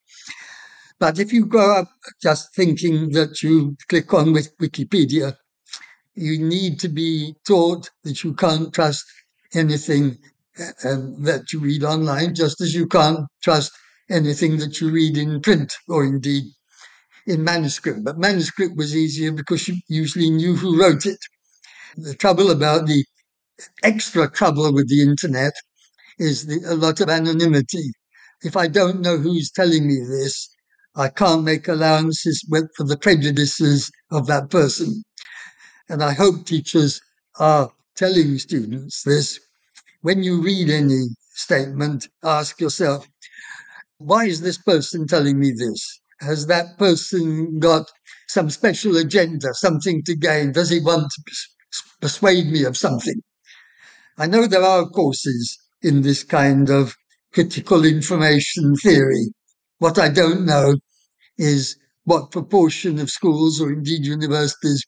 But 0.98 1.18
if 1.18 1.32
you 1.32 1.46
grow 1.46 1.76
up 1.78 1.88
just 2.22 2.54
thinking 2.54 3.10
that 3.10 3.42
you 3.42 3.76
click 3.88 4.14
on 4.14 4.32
with 4.32 4.56
Wikipedia, 4.58 5.36
you 6.14 6.38
need 6.38 6.80
to 6.80 6.88
be 6.88 7.34
taught 7.46 7.90
that 8.04 8.22
you 8.24 8.34
can't 8.34 8.72
trust 8.72 9.04
anything 9.54 10.18
uh, 10.58 10.96
that 11.20 11.52
you 11.52 11.60
read 11.60 11.84
online, 11.84 12.34
just 12.34 12.60
as 12.60 12.74
you 12.74 12.86
can't 12.86 13.26
trust 13.42 13.72
anything 14.10 14.58
that 14.58 14.80
you 14.80 14.90
read 14.90 15.16
in 15.16 15.40
print 15.40 15.74
or 15.88 16.04
indeed 16.04 16.44
in 17.26 17.44
manuscript. 17.44 18.04
But 18.04 18.18
manuscript 18.18 18.76
was 18.76 18.96
easier 18.96 19.32
because 19.32 19.68
you 19.68 19.76
usually 19.88 20.30
knew 20.30 20.56
who 20.56 20.80
wrote 20.80 21.06
it. 21.06 21.18
The 21.96 22.14
trouble 22.14 22.50
about 22.50 22.86
the 22.86 23.04
extra 23.82 24.30
trouble 24.30 24.72
with 24.72 24.88
the 24.88 25.02
internet 25.02 25.52
is 26.18 26.46
the, 26.46 26.60
a 26.66 26.74
lot 26.74 27.00
of 27.00 27.08
anonymity. 27.08 27.92
If 28.42 28.56
I 28.56 28.68
don't 28.68 29.00
know 29.00 29.18
who's 29.18 29.50
telling 29.50 29.86
me 29.86 30.00
this, 30.00 30.48
I 30.94 31.08
can't 31.08 31.44
make 31.44 31.68
allowances 31.68 32.44
for 32.76 32.84
the 32.84 32.98
prejudices 32.98 33.90
of 34.10 34.26
that 34.26 34.50
person. 34.50 35.02
And 35.92 36.02
I 36.02 36.14
hope 36.14 36.46
teachers 36.46 37.02
are 37.38 37.70
telling 37.96 38.38
students 38.38 39.02
this. 39.02 39.38
When 40.00 40.22
you 40.22 40.40
read 40.40 40.70
any 40.70 41.02
statement, 41.34 42.08
ask 42.24 42.58
yourself, 42.62 43.06
why 43.98 44.24
is 44.24 44.40
this 44.40 44.56
person 44.56 45.06
telling 45.06 45.38
me 45.38 45.50
this? 45.50 46.00
Has 46.20 46.46
that 46.46 46.78
person 46.78 47.58
got 47.58 47.90
some 48.26 48.48
special 48.48 48.96
agenda, 48.96 49.48
something 49.52 50.02
to 50.04 50.16
gain? 50.16 50.52
Does 50.52 50.70
he 50.70 50.80
want 50.80 51.12
to 51.12 51.82
persuade 52.00 52.46
me 52.46 52.64
of 52.64 52.78
something? 52.78 53.20
I 54.16 54.26
know 54.26 54.46
there 54.46 54.64
are 54.64 54.86
courses 54.86 55.58
in 55.82 56.00
this 56.00 56.24
kind 56.24 56.70
of 56.70 56.96
critical 57.34 57.84
information 57.84 58.76
theory. 58.76 59.26
What 59.78 59.98
I 59.98 60.08
don't 60.08 60.46
know 60.46 60.76
is 61.36 61.76
what 62.04 62.30
proportion 62.30 62.98
of 62.98 63.10
schools 63.10 63.60
or 63.60 63.70
indeed 63.70 64.06
universities 64.06 64.86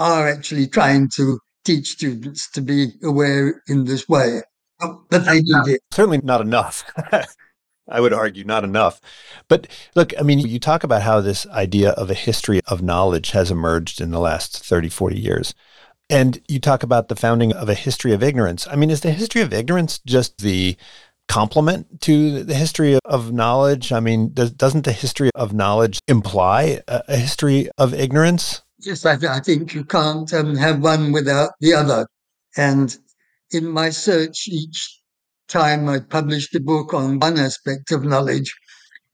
are 0.00 0.28
actually 0.28 0.66
trying 0.66 1.08
to 1.16 1.38
teach 1.64 1.88
students 1.88 2.50
to 2.50 2.60
be 2.60 2.88
aware 3.04 3.62
in 3.68 3.84
this 3.84 4.08
way. 4.08 4.40
Oh, 4.80 5.04
but 5.10 5.26
they 5.26 5.42
need 5.42 5.68
it. 5.68 5.80
Certainly 5.92 6.22
not 6.24 6.40
enough. 6.40 6.84
I 7.88 8.00
would 8.00 8.12
argue 8.12 8.44
not 8.44 8.64
enough. 8.64 9.00
But 9.48 9.66
look, 9.94 10.12
I 10.18 10.22
mean, 10.22 10.38
you 10.38 10.58
talk 10.58 10.84
about 10.84 11.02
how 11.02 11.20
this 11.20 11.46
idea 11.48 11.90
of 11.90 12.10
a 12.10 12.14
history 12.14 12.60
of 12.66 12.82
knowledge 12.82 13.32
has 13.32 13.50
emerged 13.50 14.00
in 14.00 14.10
the 14.10 14.20
last 14.20 14.64
30, 14.64 14.88
40 14.88 15.18
years. 15.18 15.54
And 16.08 16.40
you 16.48 16.60
talk 16.60 16.82
about 16.82 17.08
the 17.08 17.16
founding 17.16 17.52
of 17.52 17.68
a 17.68 17.74
history 17.74 18.12
of 18.12 18.22
ignorance. 18.22 18.66
I 18.68 18.76
mean, 18.76 18.90
is 18.90 19.02
the 19.02 19.12
history 19.12 19.42
of 19.42 19.52
ignorance 19.52 20.00
just 20.06 20.38
the 20.38 20.76
complement 21.28 22.00
to 22.02 22.42
the 22.42 22.54
history 22.54 22.98
of 23.04 23.32
knowledge? 23.32 23.92
I 23.92 24.00
mean, 24.00 24.32
does, 24.32 24.74
not 24.74 24.84
the 24.84 24.92
history 24.92 25.30
of 25.34 25.52
knowledge 25.52 26.00
imply 26.08 26.80
a, 26.88 27.02
a 27.08 27.16
history 27.16 27.68
of 27.76 27.92
ignorance? 27.92 28.62
Yes, 28.82 29.04
I, 29.04 29.18
I 29.28 29.40
think 29.40 29.74
you 29.74 29.84
can't 29.84 30.32
um, 30.32 30.56
have 30.56 30.80
one 30.80 31.12
without 31.12 31.50
the 31.60 31.74
other. 31.74 32.06
And 32.56 32.96
in 33.50 33.68
my 33.68 33.90
search 33.90 34.48
each 34.48 35.02
time 35.48 35.86
I 35.86 35.98
published 35.98 36.54
a 36.54 36.60
book 36.60 36.94
on 36.94 37.18
one 37.18 37.38
aspect 37.38 37.92
of 37.92 38.04
knowledge, 38.04 38.54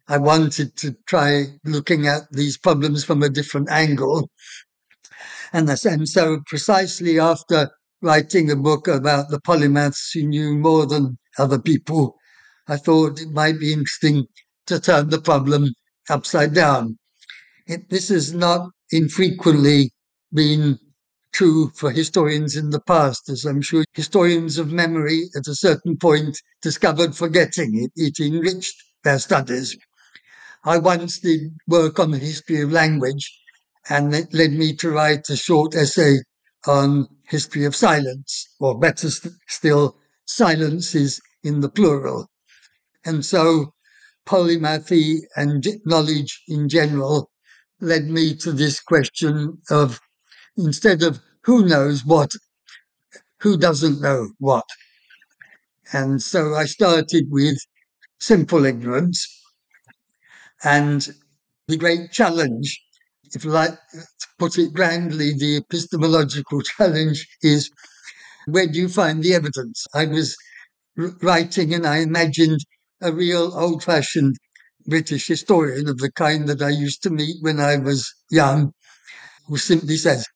I 0.07 0.19
wanted 0.19 0.77
to 0.77 0.95
try 1.07 1.47
looking 1.65 2.07
at 2.07 2.31
these 2.31 2.57
problems 2.57 3.03
from 3.05 3.25
a 3.25 3.29
different 3.29 3.69
angle. 3.69 4.31
And, 5.53 5.69
and 5.69 6.09
so, 6.09 6.41
precisely 6.47 7.19
after 7.19 7.69
writing 8.03 8.51
a 8.53 8.57
book 8.57 8.87
about 8.87 9.31
the 9.31 9.41
polymaths 9.41 10.13
who 10.15 10.29
knew 10.29 10.57
more 10.57 10.87
than 10.87 11.19
other 11.39 11.59
people, 11.59 12.17
I 12.69 12.77
thought 12.77 13.21
it 13.21 13.31
might 13.31 13.59
be 13.59 13.73
interesting 13.73 14.27
to 14.67 14.79
turn 14.79 15.09
the 15.11 15.21
problem 15.21 15.71
upside 16.09 16.55
down. 16.55 16.99
It, 17.67 17.91
this 17.91 18.13
is 18.13 18.33
not 18.33 18.71
infrequently 18.91 19.93
been 20.33 20.79
true 21.33 21.71
for 21.77 21.91
historians 21.91 22.57
in 22.57 22.71
the 22.71 22.81
past, 22.81 23.29
as 23.29 23.45
I'm 23.45 23.63
sure 23.63 23.85
historians 23.95 24.59
of 24.59 24.73
memory 24.73 25.29
at 25.37 25.47
a 25.49 25.55
certain 25.55 25.97
point 25.99 26.41
discovered 26.63 27.15
forgetting. 27.17 27.73
It, 27.85 27.93
it 27.97 28.21
enriched 28.25 28.83
their 29.05 29.19
studies. 29.19 29.77
I 30.65 30.77
once 30.79 31.19
did 31.21 31.57
work 31.67 31.99
on 31.99 32.11
the 32.11 32.19
history 32.19 32.61
of 32.61 32.71
language, 32.71 33.33
and 33.89 34.15
it 34.15 34.35
led 34.35 34.53
me 34.53 34.77
to 34.77 34.91
write 34.91 35.31
a 35.31 35.37
short 35.37 35.75
essay 35.75 36.19
on 36.67 37.09
history 37.29 37.65
of 37.65 37.75
silence, 37.75 38.49
or 38.61 38.79
better 38.79 39.11
st- 39.11 39.35
still, 39.49 39.99
silences 40.27 41.23
in 41.43 41.61
the 41.61 41.71
plural. 41.71 42.29
And 43.07 43.25
so 43.25 43.75
polymathy 44.27 45.21
and 45.37 45.67
knowledge 45.87 46.43
in 46.49 46.69
general 46.69 47.31
led 47.81 48.07
me 48.07 48.35
to 48.37 48.53
this 48.53 48.81
question 48.81 49.59
of 49.71 50.01
instead 50.57 51.03
of 51.03 51.21
who 51.43 51.67
knows 51.67 52.05
what, 52.05 52.31
who 53.41 53.57
doesn't 53.57 54.01
know 54.01 54.31
what. 54.39 54.65
And 55.93 56.21
so 56.21 56.55
I 56.55 56.65
started 56.65 57.27
with 57.31 57.59
simple 58.19 58.65
ignorance. 58.65 59.27
And 60.65 61.07
the 61.69 61.77
great 61.77 62.11
challenge, 62.13 62.81
if 63.35 63.45
you 63.45 63.51
like 63.51 63.71
to 63.71 64.07
put 64.39 64.59
it 64.59 64.73
grandly, 64.73 65.35
the 65.35 65.59
epistemological 65.59 66.61
challenge 66.77 67.27
is 67.43 67.71
where 68.47 68.67
do 68.67 68.79
you 68.79 68.89
find 68.89 69.23
the 69.23 69.35
evidence? 69.35 69.87
I 69.95 70.07
was 70.07 70.37
writing 70.97 71.75
and 71.75 71.87
I 71.87 71.99
imagined 71.99 72.61
a 73.03 73.13
real 73.13 73.53
old 73.55 73.85
fashioned 73.85 74.37
British 74.87 75.27
historian 75.27 75.89
of 75.89 75.99
the 75.99 76.11
kind 76.13 76.49
that 76.49 76.63
I 76.63 76.71
used 76.71 77.03
to 77.03 77.11
meet 77.11 77.37
when 77.41 77.61
I 77.61 77.77
was 77.77 78.13
young, 78.31 78.73
who 79.47 79.57
simply 79.57 79.97
says, 79.97 80.27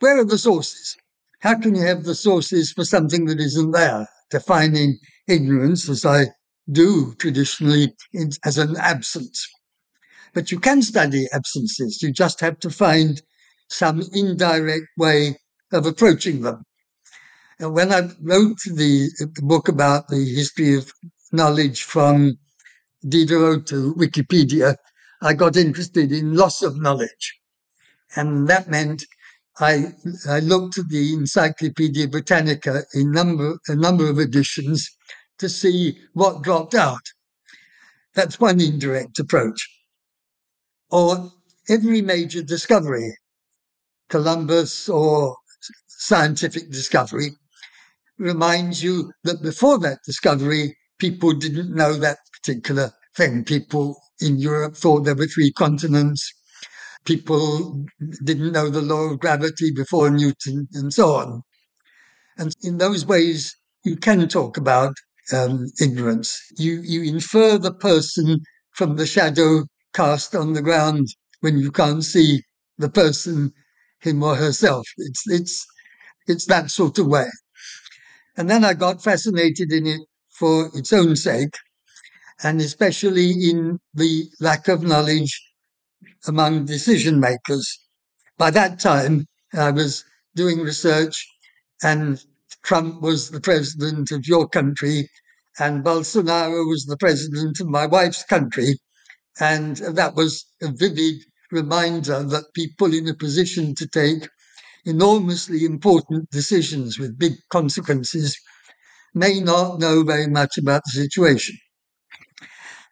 Where 0.00 0.18
are 0.18 0.24
the 0.24 0.38
sources? 0.38 0.96
How 1.40 1.54
can 1.58 1.74
you 1.74 1.82
have 1.82 2.04
the 2.04 2.14
sources 2.14 2.72
for 2.72 2.84
something 2.84 3.26
that 3.26 3.40
isn't 3.40 3.70
there? 3.70 4.08
Defining 4.30 4.98
ignorance, 5.26 5.88
as 5.88 6.04
I 6.04 6.26
do 6.70 7.14
traditionally, 7.14 7.94
as 8.44 8.58
an 8.58 8.76
absence. 8.76 9.46
But 10.34 10.50
you 10.50 10.58
can 10.60 10.82
study 10.82 11.26
absences, 11.32 12.02
you 12.02 12.12
just 12.12 12.40
have 12.40 12.58
to 12.60 12.70
find 12.70 13.22
some 13.70 14.02
indirect 14.12 14.86
way 14.96 15.38
of 15.72 15.86
approaching 15.86 16.42
them. 16.42 16.62
And 17.58 17.74
when 17.74 17.92
I 17.92 18.10
wrote 18.22 18.58
the, 18.66 19.10
the 19.18 19.30
book 19.42 19.68
about 19.68 20.08
the 20.08 20.24
history 20.24 20.74
of 20.74 20.92
knowledge 21.32 21.82
from 21.82 22.38
Diderot 23.06 23.66
to 23.68 23.94
Wikipedia, 23.94 24.76
I 25.20 25.34
got 25.34 25.56
interested 25.56 26.12
in 26.12 26.34
loss 26.34 26.62
of 26.62 26.80
knowledge. 26.80 27.38
And 28.16 28.48
that 28.48 28.68
meant 28.68 29.04
I, 29.60 29.92
I 30.28 30.40
looked 30.40 30.78
at 30.78 30.88
the 30.88 31.14
Encyclopedia 31.14 32.08
Britannica 32.08 32.84
in 32.94 33.10
number, 33.12 33.58
a 33.68 33.74
number 33.74 34.08
of 34.08 34.18
editions 34.18 34.88
to 35.38 35.48
see 35.48 35.98
what 36.12 36.42
dropped 36.42 36.74
out. 36.74 37.02
That's 38.14 38.40
one 38.40 38.60
indirect 38.60 39.18
approach. 39.18 39.68
Or 40.90 41.30
every 41.68 42.02
major 42.02 42.42
discovery, 42.42 43.16
Columbus 44.08 44.88
or 44.88 45.36
scientific 45.86 46.70
discovery, 46.70 47.32
reminds 48.18 48.82
you 48.82 49.12
that 49.24 49.42
before 49.42 49.78
that 49.80 49.98
discovery, 50.04 50.76
people 50.98 51.32
didn't 51.32 51.74
know 51.74 51.94
that 51.94 52.18
particular 52.32 52.92
thing. 53.16 53.44
People 53.44 54.00
in 54.20 54.38
Europe 54.38 54.76
thought 54.76 55.04
there 55.04 55.14
were 55.14 55.26
three 55.26 55.52
continents. 55.52 56.32
People 57.04 57.86
didn't 58.24 58.52
know 58.52 58.68
the 58.68 58.82
law 58.82 59.10
of 59.10 59.20
gravity 59.20 59.70
before 59.74 60.10
Newton, 60.10 60.68
and 60.74 60.92
so 60.92 61.14
on. 61.14 61.42
And 62.36 62.52
in 62.62 62.78
those 62.78 63.06
ways, 63.06 63.54
you 63.84 63.96
can 63.96 64.28
talk 64.28 64.56
about 64.56 64.94
um, 65.32 65.66
ignorance. 65.80 66.38
You 66.58 66.80
you 66.82 67.02
infer 67.02 67.58
the 67.58 67.74
person 67.74 68.40
from 68.74 68.96
the 68.96 69.06
shadow 69.06 69.64
cast 69.94 70.34
on 70.34 70.52
the 70.52 70.62
ground 70.62 71.08
when 71.40 71.58
you 71.58 71.70
can't 71.70 72.04
see 72.04 72.42
the 72.78 72.88
person, 72.90 73.52
him 74.00 74.22
or 74.22 74.36
herself. 74.36 74.86
It's 74.98 75.22
it's 75.26 75.66
it's 76.26 76.46
that 76.46 76.70
sort 76.70 76.98
of 76.98 77.06
way. 77.06 77.28
And 78.36 78.48
then 78.48 78.64
I 78.64 78.74
got 78.74 79.02
fascinated 79.02 79.72
in 79.72 79.86
it 79.86 80.00
for 80.38 80.70
its 80.74 80.92
own 80.92 81.16
sake, 81.16 81.54
and 82.42 82.60
especially 82.60 83.30
in 83.30 83.78
the 83.94 84.24
lack 84.40 84.68
of 84.68 84.82
knowledge 84.82 85.40
among 86.26 86.64
decision 86.64 87.20
makers. 87.20 87.78
By 88.36 88.50
that 88.52 88.78
time, 88.78 89.26
I 89.52 89.70
was 89.70 90.04
doing 90.34 90.60
research, 90.60 91.26
and 91.82 92.22
Trump 92.62 93.02
was 93.02 93.30
the 93.30 93.40
president 93.40 94.12
of 94.12 94.26
your 94.26 94.48
country, 94.48 95.10
and 95.58 95.84
Bolsonaro 95.84 96.68
was 96.68 96.84
the 96.84 96.96
president 96.96 97.60
of 97.60 97.66
my 97.66 97.86
wife's 97.86 98.24
country. 98.24 98.78
And 99.40 99.76
that 99.76 100.14
was 100.14 100.44
a 100.62 100.70
vivid 100.70 101.16
reminder 101.50 102.22
that 102.22 102.52
people 102.54 102.92
in 102.92 103.08
a 103.08 103.14
position 103.14 103.74
to 103.76 103.86
take 103.88 104.28
enormously 104.84 105.64
important 105.64 106.30
decisions 106.30 106.98
with 106.98 107.18
big 107.18 107.34
consequences 107.50 108.36
may 109.14 109.40
not 109.40 109.78
know 109.78 110.02
very 110.02 110.26
much 110.26 110.58
about 110.58 110.82
the 110.84 111.02
situation. 111.02 111.56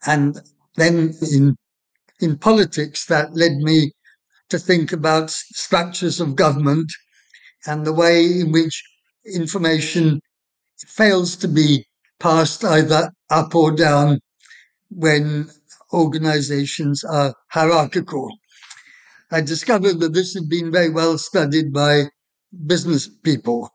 And 0.05 0.39
then 0.77 1.15
in, 1.33 1.57
in 2.21 2.39
politics, 2.39 3.07
that 3.07 3.35
led 3.35 3.57
me 3.57 3.93
to 4.51 4.59
think 4.59 4.93
about 4.93 5.31
structures 5.31 6.21
of 6.21 6.37
government 6.37 6.91
and 7.67 7.85
the 7.85 7.93
way 7.93 8.41
in 8.41 8.53
which 8.53 8.83
information 9.35 10.21
fails 10.87 11.37
to 11.37 11.49
be 11.49 11.87
passed 12.21 12.65
either 12.65 13.11
up 13.31 13.55
or 13.55 13.73
down 13.73 14.21
when 14.91 15.51
organizations 15.93 17.03
are 17.05 17.35
hierarchical. 17.49 18.29
I 19.31 19.41
discovered 19.41 19.99
that 20.01 20.15
this 20.15 20.35
had 20.35 20.49
been 20.49 20.71
very 20.71 20.91
well 20.91 21.19
studied 21.19 21.73
by 21.73 22.11
business 22.67 23.09
people. 23.09 23.71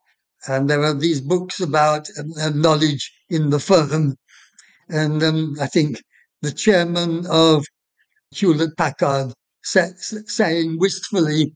And 0.47 0.69
there 0.69 0.83
are 0.83 0.93
these 0.93 1.21
books 1.21 1.59
about 1.59 2.07
uh, 2.17 2.49
knowledge 2.49 3.11
in 3.29 3.49
the 3.49 3.59
firm. 3.59 4.15
And 4.89 5.21
um, 5.23 5.55
I 5.61 5.67
think 5.67 6.01
the 6.41 6.51
chairman 6.51 7.25
of 7.27 7.65
Hewlett 8.31 8.75
Packard 8.77 9.33
sa- 9.63 9.93
saying 9.97 10.77
wistfully, 10.79 11.55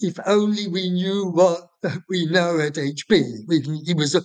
if 0.00 0.18
only 0.26 0.68
we 0.68 0.90
knew 0.90 1.30
what 1.30 1.68
we 2.08 2.26
know 2.26 2.60
at 2.60 2.74
HP. 2.74 3.84
He 3.84 3.94
was 3.94 4.16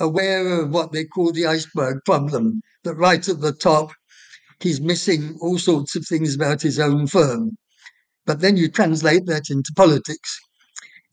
aware 0.00 0.60
of 0.60 0.70
what 0.70 0.92
they 0.92 1.04
call 1.04 1.32
the 1.32 1.46
iceberg 1.46 1.98
problem, 2.04 2.60
that 2.84 2.94
right 2.94 3.28
at 3.28 3.40
the 3.40 3.52
top, 3.52 3.92
he's 4.60 4.80
missing 4.80 5.36
all 5.40 5.58
sorts 5.58 5.96
of 5.96 6.06
things 6.06 6.34
about 6.34 6.62
his 6.62 6.78
own 6.78 7.06
firm. 7.06 7.56
But 8.26 8.40
then 8.40 8.56
you 8.56 8.68
translate 8.68 9.26
that 9.26 9.50
into 9.50 9.72
politics. 9.76 10.40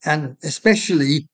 And 0.05 0.37
especially, 0.43 1.27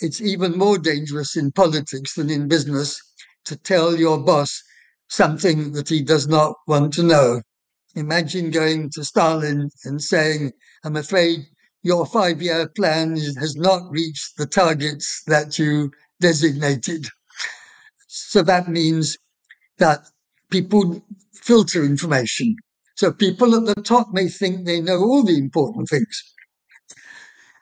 it's 0.00 0.20
even 0.20 0.58
more 0.58 0.78
dangerous 0.78 1.36
in 1.36 1.52
politics 1.52 2.14
than 2.14 2.30
in 2.30 2.48
business 2.48 3.00
to 3.46 3.56
tell 3.56 3.96
your 3.96 4.18
boss 4.18 4.62
something 5.08 5.72
that 5.72 5.88
he 5.88 6.02
does 6.02 6.26
not 6.26 6.54
want 6.66 6.92
to 6.94 7.02
know. 7.02 7.40
Imagine 7.94 8.50
going 8.50 8.90
to 8.94 9.04
Stalin 9.04 9.70
and 9.84 10.02
saying, 10.02 10.52
I'm 10.84 10.96
afraid 10.96 11.46
your 11.82 12.04
five 12.04 12.42
year 12.42 12.68
plan 12.68 13.16
has 13.16 13.54
not 13.56 13.90
reached 13.90 14.36
the 14.36 14.46
targets 14.46 15.22
that 15.26 15.58
you 15.58 15.92
designated. 16.20 17.06
So 18.08 18.42
that 18.42 18.68
means 18.68 19.16
that 19.78 20.00
people 20.50 21.02
filter 21.34 21.84
information. 21.84 22.56
So 22.96 23.12
people 23.12 23.54
at 23.54 23.74
the 23.74 23.82
top 23.82 24.08
may 24.12 24.28
think 24.28 24.66
they 24.66 24.80
know 24.80 24.98
all 24.98 25.22
the 25.22 25.36
important 25.36 25.88
things. 25.88 26.22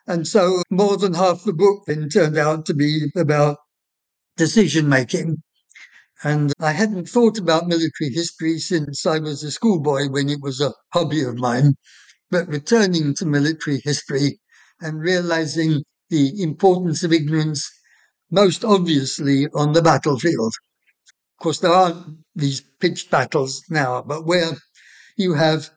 And 0.07 0.27
so 0.27 0.61
more 0.69 0.97
than 0.97 1.13
half 1.13 1.43
the 1.43 1.53
book 1.53 1.83
then 1.87 2.09
turned 2.09 2.37
out 2.37 2.65
to 2.67 2.73
be 2.73 3.11
about 3.15 3.57
decision 4.37 4.87
making. 4.87 5.41
And 6.23 6.53
I 6.59 6.71
hadn't 6.71 7.09
thought 7.09 7.37
about 7.37 7.67
military 7.67 8.11
history 8.11 8.59
since 8.59 9.05
I 9.05 9.19
was 9.19 9.43
a 9.43 9.51
schoolboy 9.51 10.09
when 10.09 10.29
it 10.29 10.41
was 10.41 10.61
a 10.61 10.73
hobby 10.93 11.23
of 11.23 11.35
mine. 11.37 11.75
But 12.29 12.47
returning 12.47 13.13
to 13.15 13.25
military 13.25 13.81
history 13.83 14.39
and 14.79 14.99
realizing 14.99 15.83
the 16.09 16.41
importance 16.41 17.03
of 17.03 17.13
ignorance 17.13 17.69
most 18.31 18.63
obviously 18.63 19.47
on 19.53 19.73
the 19.73 19.81
battlefield. 19.81 20.53
Of 21.37 21.43
course, 21.43 21.59
there 21.59 21.71
aren't 21.71 22.19
these 22.35 22.61
pitched 22.79 23.09
battles 23.11 23.63
now, 23.69 24.01
but 24.01 24.25
where 24.25 24.51
you 25.17 25.33
have 25.33 25.69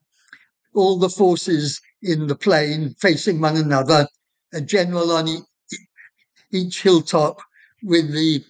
all 0.74 0.98
the 0.98 1.08
forces 1.10 1.80
in 2.02 2.26
the 2.26 2.36
plain 2.36 2.94
facing 3.00 3.40
one 3.40 3.56
another, 3.56 4.06
a 4.52 4.60
general 4.60 5.10
on 5.12 5.28
each 6.52 6.82
hilltop 6.82 7.40
with 7.82 8.12
the 8.12 8.44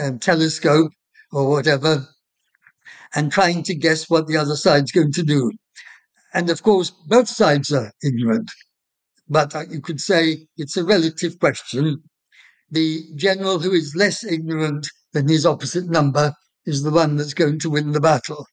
um, 0.00 0.18
telescope 0.18 0.90
or 1.32 1.48
whatever, 1.48 2.06
and 3.14 3.30
trying 3.30 3.62
to 3.62 3.74
guess 3.74 4.10
what 4.10 4.26
the 4.26 4.36
other 4.36 4.56
side's 4.56 4.92
going 4.92 5.12
to 5.12 5.22
do. 5.22 5.52
And 6.32 6.50
of 6.50 6.62
course, 6.62 6.90
both 6.90 7.28
sides 7.28 7.72
are 7.72 7.92
ignorant. 8.02 8.50
But 9.28 9.54
uh, 9.54 9.64
you 9.70 9.80
could 9.80 10.00
say 10.00 10.46
it's 10.56 10.76
a 10.76 10.84
relative 10.84 11.38
question. 11.38 12.02
The 12.70 13.04
general 13.14 13.60
who 13.60 13.72
is 13.72 13.94
less 13.94 14.24
ignorant 14.24 14.88
than 15.12 15.28
his 15.28 15.46
opposite 15.46 15.88
number 15.88 16.34
is 16.66 16.82
the 16.82 16.90
one 16.90 17.16
that's 17.16 17.34
going 17.34 17.60
to 17.60 17.70
win 17.70 17.92
the 17.92 18.00
battle. 18.00 18.46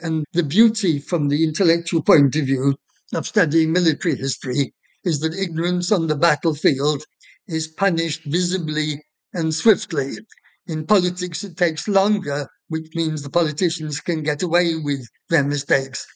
And 0.00 0.24
the 0.32 0.44
beauty 0.44 1.00
from 1.00 1.28
the 1.28 1.42
intellectual 1.42 2.02
point 2.02 2.36
of 2.36 2.46
view 2.46 2.76
of 3.12 3.26
studying 3.26 3.72
military 3.72 4.14
history 4.16 4.72
is 5.04 5.20
that 5.20 5.34
ignorance 5.34 5.90
on 5.92 6.06
the 6.06 6.16
battlefield 6.16 7.04
is 7.46 7.68
punished 7.68 8.22
visibly 8.24 9.02
and 9.32 9.54
swiftly. 9.54 10.18
In 10.66 10.86
politics, 10.86 11.44
it 11.44 11.56
takes 11.56 11.88
longer, 11.88 12.48
which 12.68 12.94
means 12.94 13.22
the 13.22 13.30
politicians 13.30 14.00
can 14.00 14.22
get 14.22 14.42
away 14.42 14.76
with 14.76 15.06
their 15.30 15.44
mistakes 15.44 16.06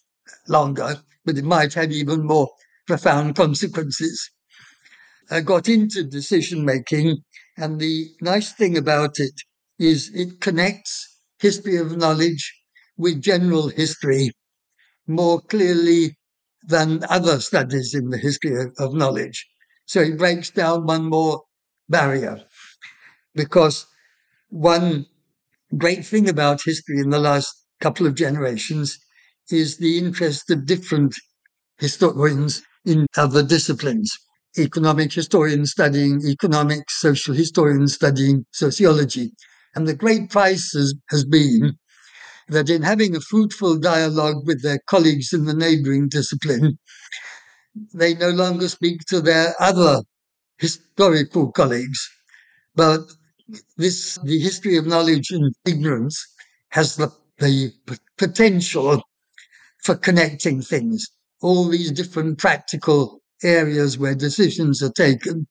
longer. 0.49 1.03
but 1.25 1.39
it 1.39 1.45
might 1.45 1.75
have 1.75 1.93
even 1.93 2.25
more 2.27 2.51
profound 2.87 3.37
consequences. 3.37 4.31
I 5.31 5.41
got 5.41 5.69
into 5.69 6.05
decision 6.05 6.65
making, 6.65 7.25
and 7.57 7.81
the 7.81 8.15
nice 8.21 8.53
thing 8.53 8.77
about 8.77 9.19
it 9.19 9.35
is 9.79 10.11
it 10.15 10.41
connects 10.41 11.19
history 11.41 11.77
of 11.77 11.97
knowledge 11.97 12.55
with 12.97 13.21
general 13.21 13.69
history 13.69 14.31
more 15.07 15.41
clearly 15.41 16.19
than 16.67 17.05
other 17.09 17.41
studies 17.41 17.95
in 17.95 18.11
the 18.11 18.19
history 18.19 18.61
of, 18.61 18.73
of 18.79 18.95
knowledge. 18.95 19.47
So 19.87 20.01
it 20.01 20.19
breaks 20.19 20.51
down 20.51 20.87
one 20.87 21.05
more 21.05 21.43
barrier 21.89 22.43
because 23.35 23.87
one 24.51 25.07
great 25.77 26.05
thing 26.07 26.29
about 26.29 26.63
history 26.65 27.01
in 27.01 27.11
the 27.11 27.19
last 27.19 27.55
couple 27.81 28.07
of 28.07 28.15
generations 28.15 28.99
is 29.51 29.79
the 29.79 29.99
interest 29.99 30.51
of 30.51 30.67
different 30.67 31.15
historians 31.79 32.63
in 32.85 33.07
other 33.17 33.43
disciplines. 33.43 34.11
Economic 34.59 35.13
historians 35.13 35.71
studying 35.71 36.21
economics, 36.27 37.01
social 37.01 37.35
historians 37.35 37.95
studying 37.95 38.45
sociology. 38.53 39.33
And 39.75 39.89
the 39.89 39.95
great 39.95 40.31
prize 40.31 40.71
has, 40.75 40.95
has 41.11 41.25
been 41.25 41.79
that 42.49 42.69
in 42.69 42.83
having 42.83 43.15
a 43.17 43.21
fruitful 43.21 43.79
dialogue 43.79 44.47
with 44.47 44.63
their 44.63 44.81
colleagues 44.87 45.33
in 45.33 45.45
the 45.45 45.55
neighboring 45.55 46.09
discipline, 46.09 46.79
they 47.95 48.15
no 48.15 48.31
longer 48.31 48.69
speak 48.69 49.01
to 49.09 49.21
their 49.21 49.55
other 49.61 50.03
historical 50.59 51.51
colleagues, 51.53 52.09
but 52.75 53.01
this 53.77 54.19
the 54.25 54.39
history 54.39 54.77
of 54.77 54.87
knowledge 54.87 55.31
and 55.31 55.55
ignorance 55.65 56.27
has 56.71 56.97
the, 56.97 57.11
the 57.39 57.73
potential 58.19 59.03
for 59.83 59.95
connecting 59.97 60.63
things, 60.63 61.07
all 61.41 61.69
these 61.69 61.91
different 61.91 62.39
practical 62.39 63.21
areas 63.43 63.99
where 63.99 64.15
decisions 64.15 64.83
are 64.83 64.93
taken, 64.93 65.47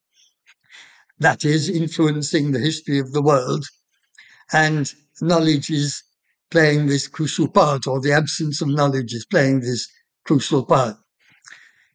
that 1.19 1.45
is 1.45 1.69
influencing 1.69 2.51
the 2.51 2.59
history 2.59 2.97
of 2.99 3.11
the 3.11 3.21
world. 3.21 3.65
And 4.53 4.91
knowledge 5.21 5.69
is 5.69 6.01
playing 6.51 6.85
this 6.85 7.07
crucial 7.07 7.47
part, 7.47 7.87
or 7.87 7.99
the 7.99 8.11
absence 8.11 8.61
of 8.61 8.67
knowledge 8.67 9.13
is 9.13 9.25
playing 9.25 9.61
this 9.61 9.87
crucial 10.25 10.63
part. 10.65 10.95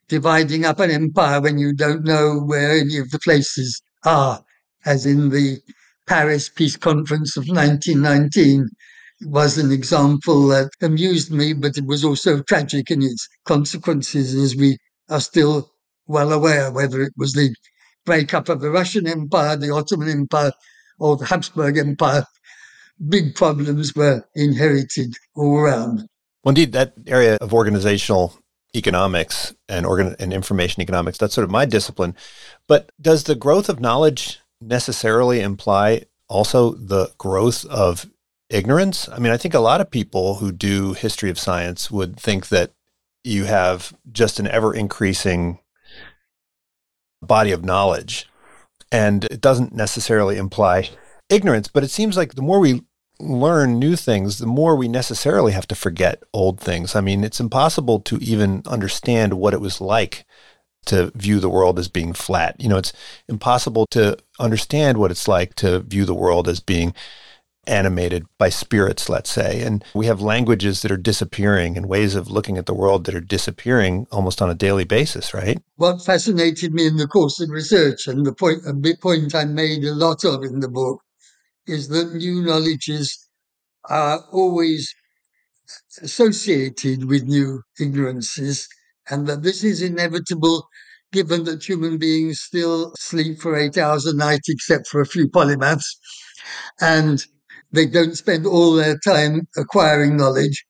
Dividing 0.09 0.65
up 0.65 0.81
an 0.81 0.91
empire 0.91 1.41
when 1.41 1.59
you 1.59 1.75
don't 1.75 2.05
know 2.05 2.39
where 2.39 2.73
any 2.73 2.97
of 2.97 3.11
the 3.11 3.19
places 3.19 3.81
are, 4.05 4.43
as 4.85 5.05
in 5.05 5.29
the 5.29 5.59
Paris 6.07 6.49
Peace 6.49 6.77
Conference 6.77 7.37
of 7.37 7.45
1919, 7.49 8.69
was 9.23 9.59
an 9.59 9.73
example 9.73 10.47
that 10.49 10.71
amused 10.81 11.31
me, 11.33 11.53
but 11.53 11.77
it 11.77 11.87
was 11.87 12.05
also 12.05 12.43
tragic 12.43 12.91
in 12.91 13.03
its 13.03 13.29
consequences, 13.45 14.35
as 14.35 14.57
we 14.57 14.79
are 15.09 15.21
still 15.21 15.71
well 16.07 16.33
aware, 16.33 16.71
whether 16.71 17.03
it 17.03 17.13
was 17.17 17.33
the 17.33 17.55
breakup 18.05 18.49
of 18.49 18.61
the 18.61 18.71
Russian 18.71 19.07
Empire, 19.07 19.57
the 19.57 19.75
Ottoman 19.75 20.09
Empire, 20.09 20.53
or 20.99 21.17
the 21.17 21.27
Habsburg 21.27 21.77
Empire 21.77 22.25
big 23.09 23.35
problems 23.35 23.95
were 23.95 24.27
inherited 24.35 25.15
all 25.35 25.59
around. 25.59 26.07
Well, 26.43 26.51
indeed, 26.51 26.73
that 26.73 26.95
area 27.07 27.37
of 27.41 27.53
organizational 27.53 28.39
economics 28.75 29.55
and 29.69 29.87
organ 29.87 30.15
and 30.19 30.33
information 30.33 30.83
economics, 30.83 31.19
that's 31.19 31.35
sort 31.35 31.45
of 31.45 31.51
my 31.51 31.65
discipline. 31.65 32.15
But 32.69 32.91
does 33.01 33.25
the 33.25 33.35
growth 33.35 33.69
of 33.69 33.81
knowledge 33.81 34.41
necessarily 34.61 35.41
imply 35.41 36.05
also 36.29 36.73
the 36.73 37.13
growth 37.19 37.65
of 37.67 38.07
ignorance? 38.51 39.09
I 39.09 39.19
mean, 39.19 39.33
I 39.33 39.37
think 39.37 39.55
a 39.55 39.61
lot 39.61 39.81
of 39.81 39.91
people 39.91 40.37
who 40.37 40.53
do 40.53 40.93
history 40.93 41.31
of 41.31 41.39
science 41.39 41.91
would 41.91 42.19
think 42.19 42.49
that 42.49 42.73
you 43.25 43.45
have 43.45 43.93
just 44.13 44.39
an 44.39 44.47
ever 44.47 44.73
increasing 44.73 45.59
body 47.23 47.51
of 47.51 47.65
knowledge. 47.65 48.29
And 48.93 49.25
it 49.25 49.41
doesn't 49.41 49.75
necessarily 49.75 50.37
imply 50.37 50.91
ignorance, 51.29 51.67
but 51.67 51.83
it 51.83 51.91
seems 51.91 52.17
like 52.17 52.35
the 52.35 52.43
more 52.43 52.61
we 52.61 52.83
learn 53.19 53.79
new 53.79 53.97
things, 53.97 54.39
the 54.39 54.47
more 54.47 54.77
we 54.77 54.89
necessarily 54.89 55.53
have 55.53 55.67
to 55.69 55.75
forget 55.75 56.23
old 56.33 56.61
things. 56.61 56.95
I 56.95 57.01
mean, 57.01 57.25
it's 57.25 57.41
impossible 57.41 58.01
to 58.01 58.17
even 58.19 58.63
understand 58.67 59.35
what 59.35 59.55
it 59.55 59.61
was 59.61 59.81
like 59.81 60.25
to 60.87 61.11
view 61.15 61.41
the 61.41 61.51
world 61.51 61.79
as 61.79 61.89
being 61.89 62.13
flat. 62.13 62.61
You 62.61 62.69
know, 62.69 62.79
it's 62.79 62.93
impossible 63.29 63.87
to 63.91 64.17
understand 64.39 64.99
what 64.99 65.11
it's 65.11 65.29
like 65.29 65.55
to 65.57 65.81
view 65.81 66.05
the 66.05 66.15
world 66.15 66.49
as 66.49 66.61
being 66.61 66.95
animated 67.67 68.25
by 68.39 68.49
spirits, 68.49 69.09
let's 69.09 69.31
say. 69.31 69.63
And 69.63 69.85
we 69.95 70.07
have 70.07 70.21
languages 70.21 70.83
that 70.83 70.93
are 70.93 70.97
disappearing 70.97 71.77
and 71.77 71.89
ways 71.89 72.15
of 72.15 72.31
looking 72.31 72.59
at 72.59 72.67
the 72.67 72.75
world 72.75 73.05
that 73.05 73.15
are 73.15 73.21
disappearing 73.21 74.07
almost 74.13 74.41
on 74.41 74.51
a 74.51 74.55
daily 74.55 74.85
basis, 74.85 75.35
right? 75.35 75.59
What 75.77 76.05
fascinated 76.05 76.73
me 76.73 76.87
in 76.87 76.97
the 76.97 77.09
course 77.09 77.41
of 77.41 77.51
research, 77.51 78.07
and 78.07 78.25
the 78.25 78.33
point, 78.33 78.61
a 78.67 78.73
big 78.73 79.01
point 79.01 79.35
I 79.35 79.45
made 79.45 79.85
a 79.85 79.95
lot 79.95 80.25
of 80.25 80.45
in 80.45 80.61
the 80.61 80.69
book, 80.69 81.03
is 81.67 81.89
that 81.89 82.15
new 82.15 82.43
knowledges 82.43 83.29
are 83.89 84.21
always 84.33 84.95
associated 86.03 87.05
with 87.09 87.25
new 87.25 87.63
ignorances, 87.79 88.69
and 89.11 89.27
that 89.27 89.43
this 89.43 89.63
is 89.65 89.83
inevitable 89.83 90.67
given 91.13 91.45
that 91.45 91.65
human 91.65 91.99
beings 91.99 92.41
still 92.41 92.93
sleep 92.99 93.41
for 93.41 93.57
eight 93.57 93.79
hours 93.79 94.05
a 94.07 94.15
night, 94.15 94.41
except 94.49 94.87
for 94.89 95.01
a 95.01 95.07
few 95.07 95.29
polymaths, 95.29 95.87
and 96.81 97.27
they 97.73 97.87
don't 97.87 98.17
spend 98.17 98.47
all 98.47 98.75
their 98.75 98.99
time 98.99 99.43
acquiring 99.57 100.17
knowledge. 100.17 100.65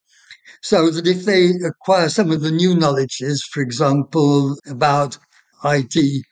So 0.63 0.89
that 0.91 1.07
if 1.07 1.25
they 1.25 1.51
acquire 1.65 2.09
some 2.09 2.31
of 2.31 2.41
the 2.41 2.51
new 2.51 2.75
knowledges, 2.75 3.43
for 3.51 3.61
example, 3.61 4.57
about 4.67 5.17
IT, 5.63 6.25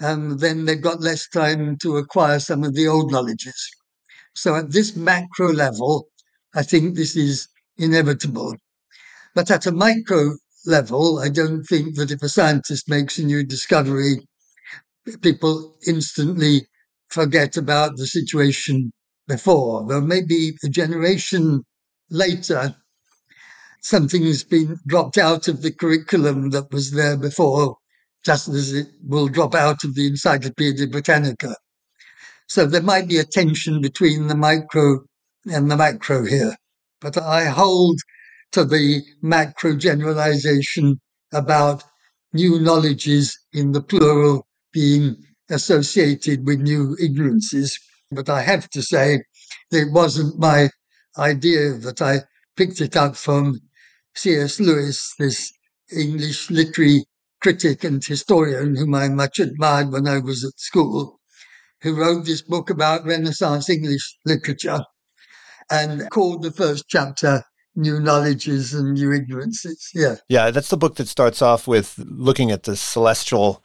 um, 0.00 0.38
then 0.38 0.64
they've 0.66 0.80
got 0.82 1.00
less 1.02 1.28
time 1.28 1.76
to 1.82 1.96
acquire 1.98 2.40
some 2.40 2.64
of 2.64 2.74
the 2.74 2.88
old 2.88 3.12
knowledges. 3.12 3.56
So 4.36 4.54
at 4.54 4.70
this 4.70 4.94
macro 4.94 5.50
level, 5.50 6.08
I 6.54 6.62
think 6.62 6.94
this 6.94 7.16
is 7.16 7.48
inevitable. 7.78 8.54
But 9.34 9.50
at 9.50 9.66
a 9.66 9.72
micro 9.72 10.36
level, 10.66 11.18
I 11.18 11.30
don't 11.30 11.64
think 11.64 11.96
that 11.96 12.10
if 12.10 12.22
a 12.22 12.28
scientist 12.28 12.88
makes 12.88 13.18
a 13.18 13.24
new 13.24 13.44
discovery, 13.44 14.26
people 15.22 15.78
instantly 15.86 16.66
forget 17.08 17.56
about 17.56 17.96
the 17.96 18.06
situation 18.06 18.92
before. 19.26 19.86
There 19.88 20.02
may 20.02 20.22
be 20.22 20.56
a 20.62 20.68
generation 20.68 21.62
later, 22.10 22.76
something's 23.80 24.44
been 24.44 24.78
dropped 24.86 25.16
out 25.16 25.48
of 25.48 25.62
the 25.62 25.72
curriculum 25.72 26.50
that 26.50 26.70
was 26.70 26.90
there 26.90 27.16
before, 27.16 27.76
just 28.24 28.48
as 28.48 28.74
it 28.74 28.88
will 29.02 29.28
drop 29.28 29.54
out 29.54 29.82
of 29.84 29.94
the 29.94 30.06
Encyclopedia 30.06 30.88
Britannica. 30.88 31.56
So 32.48 32.66
there 32.66 32.82
might 32.82 33.08
be 33.08 33.18
a 33.18 33.24
tension 33.24 33.80
between 33.80 34.28
the 34.28 34.36
micro 34.36 35.00
and 35.50 35.70
the 35.70 35.76
macro 35.76 36.24
here. 36.24 36.56
But 37.00 37.18
I 37.18 37.46
hold 37.46 37.98
to 38.52 38.64
the 38.64 39.02
macro 39.22 39.76
generalization 39.76 41.00
about 41.32 41.84
new 42.32 42.60
knowledges 42.60 43.38
in 43.52 43.72
the 43.72 43.82
plural 43.82 44.46
being 44.72 45.16
associated 45.50 46.46
with 46.46 46.60
new 46.60 46.96
ignorances. 47.00 47.78
But 48.12 48.28
I 48.28 48.42
have 48.42 48.68
to 48.70 48.82
say 48.82 49.22
it 49.72 49.92
wasn't 49.92 50.38
my 50.38 50.70
idea 51.18 51.74
that 51.74 52.02
I 52.02 52.22
picked 52.56 52.80
it 52.80 52.96
up 52.96 53.16
from 53.16 53.60
C.S. 54.16 54.60
Lewis, 54.60 55.14
this 55.18 55.52
English 55.92 56.50
literary 56.50 57.04
critic 57.42 57.84
and 57.84 58.04
historian 58.04 58.76
whom 58.76 58.94
I 58.94 59.08
much 59.08 59.38
admired 59.40 59.92
when 59.92 60.06
I 60.08 60.18
was 60.18 60.44
at 60.44 60.58
school 60.60 61.15
who 61.82 61.94
wrote 61.94 62.24
this 62.24 62.42
book 62.42 62.70
about 62.70 63.04
Renaissance 63.04 63.68
English 63.68 64.18
literature 64.24 64.84
and 65.70 66.08
called 66.10 66.42
the 66.42 66.52
first 66.52 66.84
chapter 66.88 67.42
New 67.74 68.00
Knowledges 68.00 68.72
and 68.72 68.94
New 68.94 69.12
Ignorances. 69.12 69.90
Yeah. 69.94 70.16
Yeah, 70.28 70.50
that's 70.50 70.70
the 70.70 70.76
book 70.76 70.96
that 70.96 71.08
starts 71.08 71.42
off 71.42 71.68
with 71.68 71.98
looking 71.98 72.50
at 72.50 72.62
the 72.62 72.76
celestial 72.76 73.62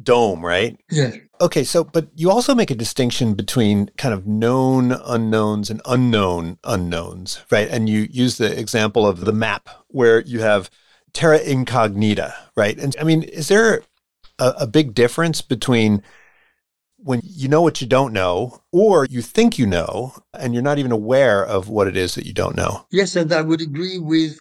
dome, 0.00 0.44
right? 0.44 0.78
Yeah. 0.90 1.12
Okay, 1.40 1.64
so 1.64 1.84
but 1.84 2.08
you 2.14 2.30
also 2.30 2.54
make 2.54 2.70
a 2.70 2.74
distinction 2.74 3.34
between 3.34 3.90
kind 3.98 4.14
of 4.14 4.26
known 4.26 4.92
unknowns 4.92 5.68
and 5.68 5.82
unknown 5.84 6.58
unknowns, 6.64 7.44
right? 7.50 7.68
And 7.68 7.88
you 7.88 8.06
use 8.10 8.38
the 8.38 8.58
example 8.58 9.06
of 9.06 9.20
the 9.20 9.32
map 9.32 9.68
where 9.88 10.20
you 10.20 10.40
have 10.40 10.70
terra 11.12 11.40
incognita, 11.40 12.34
right? 12.56 12.78
And 12.78 12.96
I 12.98 13.04
mean, 13.04 13.22
is 13.22 13.48
there 13.48 13.82
a, 14.38 14.54
a 14.60 14.66
big 14.66 14.94
difference 14.94 15.42
between 15.42 16.02
when 17.04 17.20
you 17.24 17.48
know 17.48 17.62
what 17.62 17.80
you 17.80 17.86
don't 17.86 18.12
know, 18.12 18.60
or 18.72 19.06
you 19.06 19.22
think 19.22 19.58
you 19.58 19.66
know, 19.66 20.14
and 20.32 20.54
you're 20.54 20.62
not 20.62 20.78
even 20.78 20.92
aware 20.92 21.44
of 21.44 21.68
what 21.68 21.88
it 21.88 21.96
is 21.96 22.14
that 22.14 22.26
you 22.26 22.32
don't 22.32 22.56
know. 22.56 22.86
Yes, 22.90 23.16
and 23.16 23.32
I 23.32 23.42
would 23.42 23.60
agree 23.60 23.98
with 23.98 24.38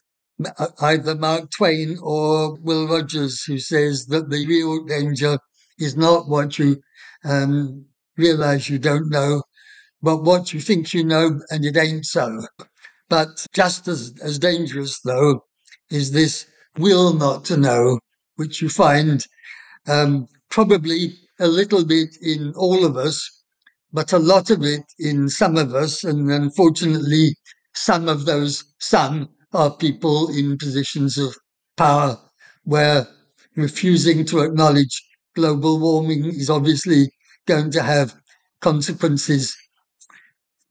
uh, 0.58 0.68
either 0.82 1.16
Mark 1.16 1.50
Twain 1.52 1.98
or 2.02 2.56
Will 2.56 2.88
Rogers, 2.88 3.44
who 3.44 3.58
says 3.60 4.06
that 4.08 4.30
the 4.30 4.46
real 4.48 4.86
danger 4.86 5.38
is 5.80 5.98
not 5.98 6.28
what 6.28 6.60
you 6.60 6.82
um, 7.24 7.86
realize 8.18 8.70
you 8.70 8.80
don't 8.80 9.10
know, 9.10 9.44
but 10.02 10.24
what 10.24 10.54
you 10.54 10.60
think 10.60 10.94
you 10.94 11.04
know 11.04 11.40
and 11.50 11.66
it 11.66 11.78
ain't 11.78 12.06
so. 12.06 12.42
But 13.10 13.46
just 13.54 13.88
as, 13.88 14.14
as 14.24 14.40
dangerous, 14.40 15.00
though, 15.04 15.44
is 15.90 16.12
this 16.12 16.46
will 16.78 17.14
not 17.14 17.44
to 17.46 17.58
know, 17.58 18.00
which 18.36 18.62
you 18.62 18.70
find 18.70 19.26
um, 19.88 20.28
probably 20.50 21.18
a 21.42 21.48
little 21.48 21.84
bit 21.84 22.10
in 22.22 22.54
all 22.56 22.86
of 22.86 22.96
us, 22.96 23.30
but 23.92 24.14
a 24.14 24.20
lot 24.20 24.50
of 24.50 24.64
it 24.64 24.84
in 25.00 25.28
some 25.28 25.58
of 25.58 25.74
us. 25.74 26.04
And 26.04 26.32
unfortunately, 26.32 27.36
some 27.74 28.08
of 28.08 28.26
those 28.26 28.64
some 28.80 29.30
are 29.54 29.76
people 29.76 30.30
in 30.30 30.58
positions 30.58 31.18
of 31.18 31.36
power 31.76 32.18
where 32.64 33.08
refusing 33.56 34.24
to 34.26 34.40
acknowledge 34.40 35.02
global 35.36 35.80
warming 35.80 36.26
is 36.26 36.50
obviously 36.50 37.12
going 37.48 37.72
to 37.72 37.82
have 37.82 38.14
consequences 38.62 39.56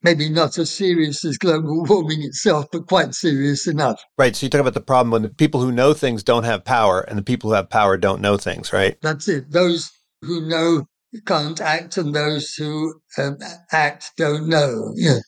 maybe 0.02 0.28
not 0.28 0.56
as 0.58 0.70
serious 0.70 1.24
as 1.24 1.36
global 1.38 1.84
warming 1.88 2.22
itself, 2.22 2.66
but 2.72 2.86
quite 2.86 3.14
serious 3.14 3.66
enough. 3.66 4.02
Right. 4.16 4.34
So 4.34 4.46
you 4.46 4.50
talk 4.50 4.60
about 4.60 4.74
the 4.74 4.80
problem 4.80 5.10
when 5.10 5.22
the 5.22 5.28
people 5.28 5.60
who 5.60 5.72
know 5.72 5.92
things 5.92 6.22
don't 6.22 6.44
have 6.44 6.64
power 6.64 7.00
and 7.00 7.18
the 7.18 7.22
people 7.22 7.50
who 7.50 7.54
have 7.54 7.70
power 7.70 7.96
don't 7.96 8.20
know 8.20 8.36
things, 8.36 8.72
right? 8.72 8.96
That's 9.02 9.28
it. 9.28 9.50
Those 9.50 9.90
who 10.22 10.46
know 10.48 10.84
can't 11.26 11.60
act 11.60 11.96
and 11.96 12.14
those 12.14 12.54
who 12.54 13.00
um, 13.18 13.38
act 13.72 14.12
don't 14.16 14.48
know. 14.48 14.92
Yeah. 14.94 15.18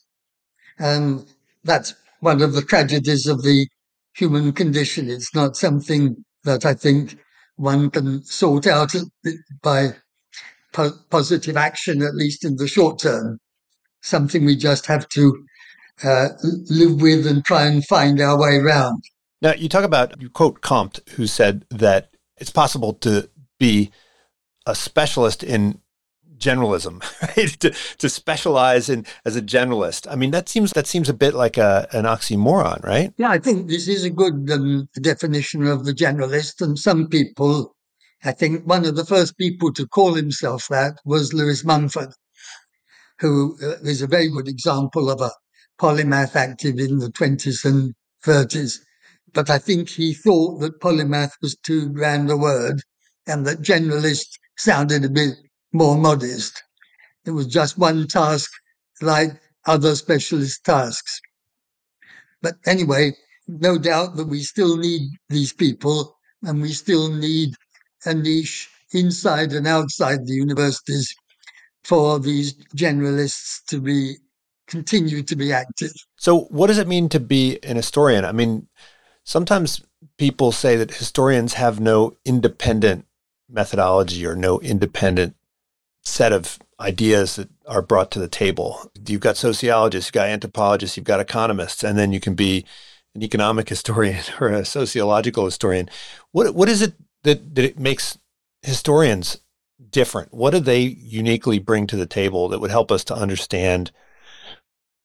And 0.79 1.27
that's 1.65 1.95
one 2.21 2.41
of 2.41 2.53
the 2.53 2.63
tragedies 2.63 3.27
of 3.27 3.43
the 3.43 3.67
human 4.15 4.53
condition. 4.53 5.11
It's 5.11 5.35
not 5.35 5.57
something 5.57 6.25
that 6.45 6.65
I 6.65 6.75
think 6.75 7.19
one 7.57 7.91
can 7.91 8.23
sort 8.25 8.67
out 8.67 8.93
by 9.63 9.95
po- 10.73 10.99
positive 11.11 11.57
action, 11.57 12.03
at 12.03 12.15
least 12.15 12.45
in 12.45 12.57
the 12.57 12.69
short 12.69 13.01
term. 13.01 13.39
Something 14.03 14.45
we 14.45 14.57
just 14.57 14.87
have 14.87 15.09
to 15.11 15.45
uh, 16.05 16.29
live 16.43 17.01
with 17.01 17.27
and 17.27 17.45
try 17.45 17.67
and 17.67 17.85
find 17.87 18.21
our 18.21 18.39
way 18.39 18.57
around. 18.57 19.03
Now, 19.41 19.55
you 19.55 19.69
talk 19.69 19.85
about, 19.85 20.21
you 20.21 20.31
quote 20.31 20.61
Comte, 20.61 21.01
who 21.11 21.27
said 21.27 21.65
that 21.71 22.15
it's 22.37 22.51
possible 22.51 22.95
to 22.95 23.29
be 23.59 23.91
a 24.67 24.75
specialist 24.75 25.43
in 25.43 25.81
generalism, 26.43 27.01
right? 27.37 27.49
to, 27.61 27.71
to 27.99 28.09
specialize 28.09 28.89
in 28.89 29.07
as 29.25 29.37
a 29.37 29.43
generalist. 29.43 30.07
I 30.11 30.17
mean, 30.17 30.33
that 30.33 30.49
seems 30.49 30.73
that 30.73 30.87
seems 30.87 31.09
a 31.09 31.15
bit 31.15 31.35
like 31.35 31.57
a, 31.57 31.87
an 31.93 32.05
oxymoron, 32.05 32.85
right? 32.85 33.13
Yeah, 33.17 33.31
I 33.31 33.39
think 33.39 33.69
this 33.69 33.89
is 33.89 34.05
a 34.05 34.11
good 34.11 34.51
um, 34.51 34.89
definition 35.01 35.67
of 35.67 35.85
the 35.85 35.95
generalist. 35.95 36.61
And 36.61 36.79
some 36.79 37.09
people, 37.09 37.77
I 38.25 38.33
think 38.33 38.67
one 38.67 38.85
of 38.85 38.97
the 38.97 39.07
first 39.07 39.39
people 39.39 39.73
to 39.75 39.87
call 39.87 40.15
himself 40.15 40.69
that 40.69 40.99
was 41.05 41.33
Lewis 41.33 41.65
Mumford, 41.65 42.13
who 43.21 43.57
uh, 43.63 43.77
a 43.85 44.07
very 44.07 44.29
good 44.29 44.49
example 44.49 45.11
of 45.11 45.21
a 45.21 45.31
polymath 45.81 46.37
active 46.37 46.79
in 46.79 46.99
the 46.99 47.11
20s 47.11 47.65
and 47.65 47.95
30s. 48.25 48.79
But 49.33 49.49
I 49.49 49.59
think 49.59 49.89
he 49.89 50.13
thought 50.13 50.61
that 50.61 50.81
polymath 50.81 51.33
was 51.41 51.57
too 51.57 51.89
grand 51.89 52.31
a 52.31 52.37
word 52.37 52.83
and 53.27 53.47
that 53.47 53.63
generalist 53.63 54.39
sounded 54.63 55.05
a 55.05 55.09
bit 55.09 55.35
more 55.73 55.97
modest. 55.99 56.63
It 57.27 57.33
was 57.33 57.47
just 57.47 57.79
one 57.79 58.07
task 58.07 58.51
like 59.01 59.31
other 59.67 59.95
specialist 59.95 60.65
tasks. 60.65 61.21
But 62.41 62.55
anyway, 62.67 63.13
no 63.49 63.79
doubt 63.79 64.17
that 64.17 64.29
we 64.29 64.43
still 64.43 64.77
need 64.77 65.03
these 65.29 65.53
people 65.53 66.17
and 66.43 66.63
we 66.63 66.73
still 66.73 67.13
need 67.13 67.55
a 68.05 68.15
niche 68.15 68.69
inside 68.93 69.53
and 69.53 69.67
outside 69.67 70.27
the 70.27 70.35
universities 70.35 71.15
for 71.85 72.21
these 72.21 72.55
generalists 72.77 73.65
to 73.69 73.81
be 73.81 74.17
continue 74.69 75.23
to 75.23 75.37
be 75.37 75.53
active. 75.53 75.93
So 76.17 76.43
what 76.51 76.69
does 76.69 76.79
it 76.79 76.89
mean 76.89 77.09
to 77.11 77.21
be 77.21 77.59
an 77.65 77.77
historian? 77.77 78.25
I 78.25 78.33
mean, 78.33 78.69
sometimes 79.25 79.83
people 80.19 80.53
say 80.53 80.77
that 80.77 80.95
historians 80.95 81.55
have 81.55 81.81
no 81.81 82.17
independent 82.25 83.07
methodology 83.49 84.27
or 84.27 84.35
no 84.35 84.61
independent 84.61 85.37
set 86.03 86.33
of 86.33 86.59
ideas 86.81 87.37
that 87.37 87.49
are 87.67 87.83
brought 87.83 88.11
to 88.11 88.19
the 88.19 88.29
table. 88.29 88.91
You've 89.07 89.21
got 89.21 89.37
sociologists, 89.37 90.09
you've 90.09 90.15
got 90.15 90.29
anthropologists, 90.29 90.97
you've 90.97 91.07
got 91.07 91.21
economists, 91.21 91.85
and 91.85 91.97
then 91.97 92.13
you 92.13 92.21
can 92.21 92.35
be 92.35 92.65
an 93.15 93.23
economic 93.23 93.69
historian 93.69 94.23
or 94.41 94.49
a 94.49 94.65
sociological 94.65 95.45
historian. 95.45 95.89
What 96.33 96.55
what 96.55 96.69
is 96.69 96.83
it 96.83 96.95
that, 97.23 97.55
that 97.55 97.65
it 97.65 97.79
makes 97.79 98.19
historians 98.63 99.39
different? 99.91 100.35
What 100.35 100.51
do 100.51 100.61
they 100.61 100.81
uniquely 100.81 101.59
bring 101.59 101.87
to 101.89 101.97
the 101.97 102.07
table 102.07 102.49
that 102.49 102.61
would 102.61 102.71
help 102.71 102.91
us 102.91 103.05
to 103.05 103.15
understand 103.15 103.93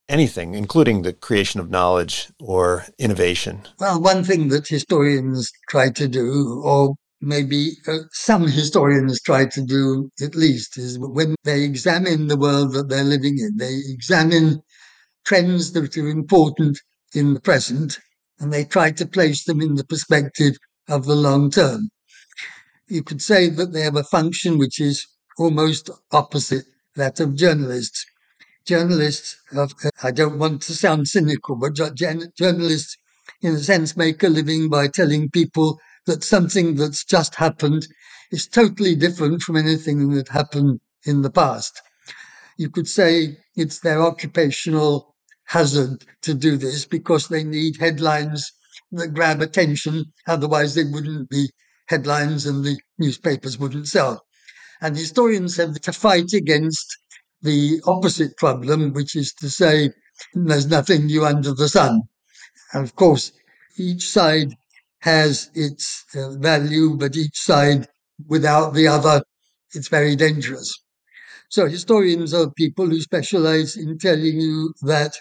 anything, 0.09 0.53
including 0.53 1.01
the 1.01 1.13
creation 1.13 1.59
of 1.59 1.69
knowledge 1.69 2.29
or 2.39 2.85
innovation? 2.97 3.67
Well, 3.79 4.01
one 4.01 4.23
thing 4.23 4.49
that 4.49 4.67
historians 4.67 5.51
try 5.69 5.89
to 5.91 6.07
do, 6.07 6.61
or 6.63 6.95
maybe 7.22 7.72
uh, 7.88 7.99
some 8.11 8.47
historians 8.47 9.22
try 9.22 9.45
to 9.45 9.61
do 9.61 10.09
at 10.22 10.36
least 10.36 10.78
is 10.78 10.97
when 10.99 11.36
they 11.43 11.63
examine 11.63 12.28
the 12.28 12.38
world 12.38 12.74
that 12.74 12.89
they're 12.89 13.03
living 13.03 13.39
in, 13.39 13.57
they 13.57 13.82
examine 13.88 14.61
trends 15.26 15.74
that 15.74 15.97
are 15.97 16.07
important 16.07 16.80
in 17.13 17.34
the 17.34 17.39
present 17.41 17.99
and 18.39 18.53
they 18.53 18.63
try 18.63 18.91
to 18.91 19.05
place 19.05 19.43
them 19.45 19.61
in 19.61 19.76
the 19.76 19.84
perspective 19.86 20.55
of 20.88 21.05
the 21.05 21.15
long 21.15 21.49
term. 21.49 21.89
You 22.88 23.03
could 23.03 23.22
say 23.22 23.49
that 23.49 23.74
they 23.74 23.82
have 23.82 23.95
a 23.97 24.03
function 24.03 24.57
which 24.57 24.80
is 24.80 25.05
almost 25.38 25.89
opposite 26.11 26.65
that 26.95 27.20
of 27.20 27.36
journalists. 27.36 28.05
Journalists, 28.65 29.38
have, 29.51 29.74
I 30.03 30.11
don't 30.11 30.39
want 30.39 30.61
to 30.63 30.74
sound 30.74 31.07
cynical, 31.07 31.55
but 31.55 31.74
journalists, 31.74 32.97
in 33.41 33.55
a 33.55 33.59
sense, 33.59 33.97
make 33.97 34.24
a 34.24 34.30
living 34.30 34.70
by 34.70 34.88
telling 34.88 35.30
people 35.30 35.80
that 36.08 36.24
something 36.24 36.76
that's 36.76 37.03
just 37.03 37.36
happened 37.36 37.88
is 38.32 38.47
totally 38.47 38.95
different 38.95 39.41
from 39.41 39.55
anything 39.55 40.10
that 40.12 40.30
happened 40.30 40.80
in 41.05 41.22
the 41.22 41.30
past. 41.30 41.82
You 42.58 42.70
could 42.70 42.88
say 42.88 43.38
it's 43.55 43.80
their 43.80 44.01
occupational 44.01 45.16
hazard 45.45 46.03
to 46.24 46.34
do 46.34 46.58
this 46.58 46.86
because 46.86 47.28
they 47.28 47.43
need 47.43 47.78
headlines 47.78 48.51
that 48.91 49.14
grab 49.14 49.41
attention. 49.41 50.05
Otherwise, 50.28 50.74
they 50.76 50.84
wouldn't 50.86 51.30
be 51.30 51.49
headlines 51.88 52.45
and 52.45 52.64
the 52.64 52.78
newspapers 52.97 53.58
wouldn't 53.58 53.88
sell. 53.88 54.26
And 54.82 54.95
historians 54.95 55.58
have 55.58 55.80
to 55.82 55.93
fight 55.93 56.34
against 56.34 56.97
the 57.41 57.82
opposite 57.86 58.36
problem, 58.38 58.93
which 58.93 59.16
is 59.16 59.34
to 59.36 59.49
say, 59.49 59.91
there's 60.34 60.68
nothing 60.68 61.05
new 61.05 61.26
under 61.26 61.53
the 61.53 61.70
sun. 61.70 62.01
And 62.74 62.84
of 62.84 62.95
course, 62.95 63.32
each 63.78 64.10
side 64.10 64.55
has 65.02 65.50
its 65.54 66.06
uh, 66.16 66.32
value, 66.38 66.95
but 66.98 67.16
each 67.16 67.38
side 67.38 67.88
without 68.28 68.74
the 68.74 68.88
other, 68.88 69.22
it's 69.74 69.88
very 69.88 70.16
dangerous. 70.16 70.74
So 71.50 71.68
historians 71.68 72.34
are 72.34 72.52
people 72.52 72.88
who 72.88 73.02
specialize 73.02 73.78
in 73.78 73.98
telling 73.98 74.39
you 74.39 74.74
that 74.82 75.18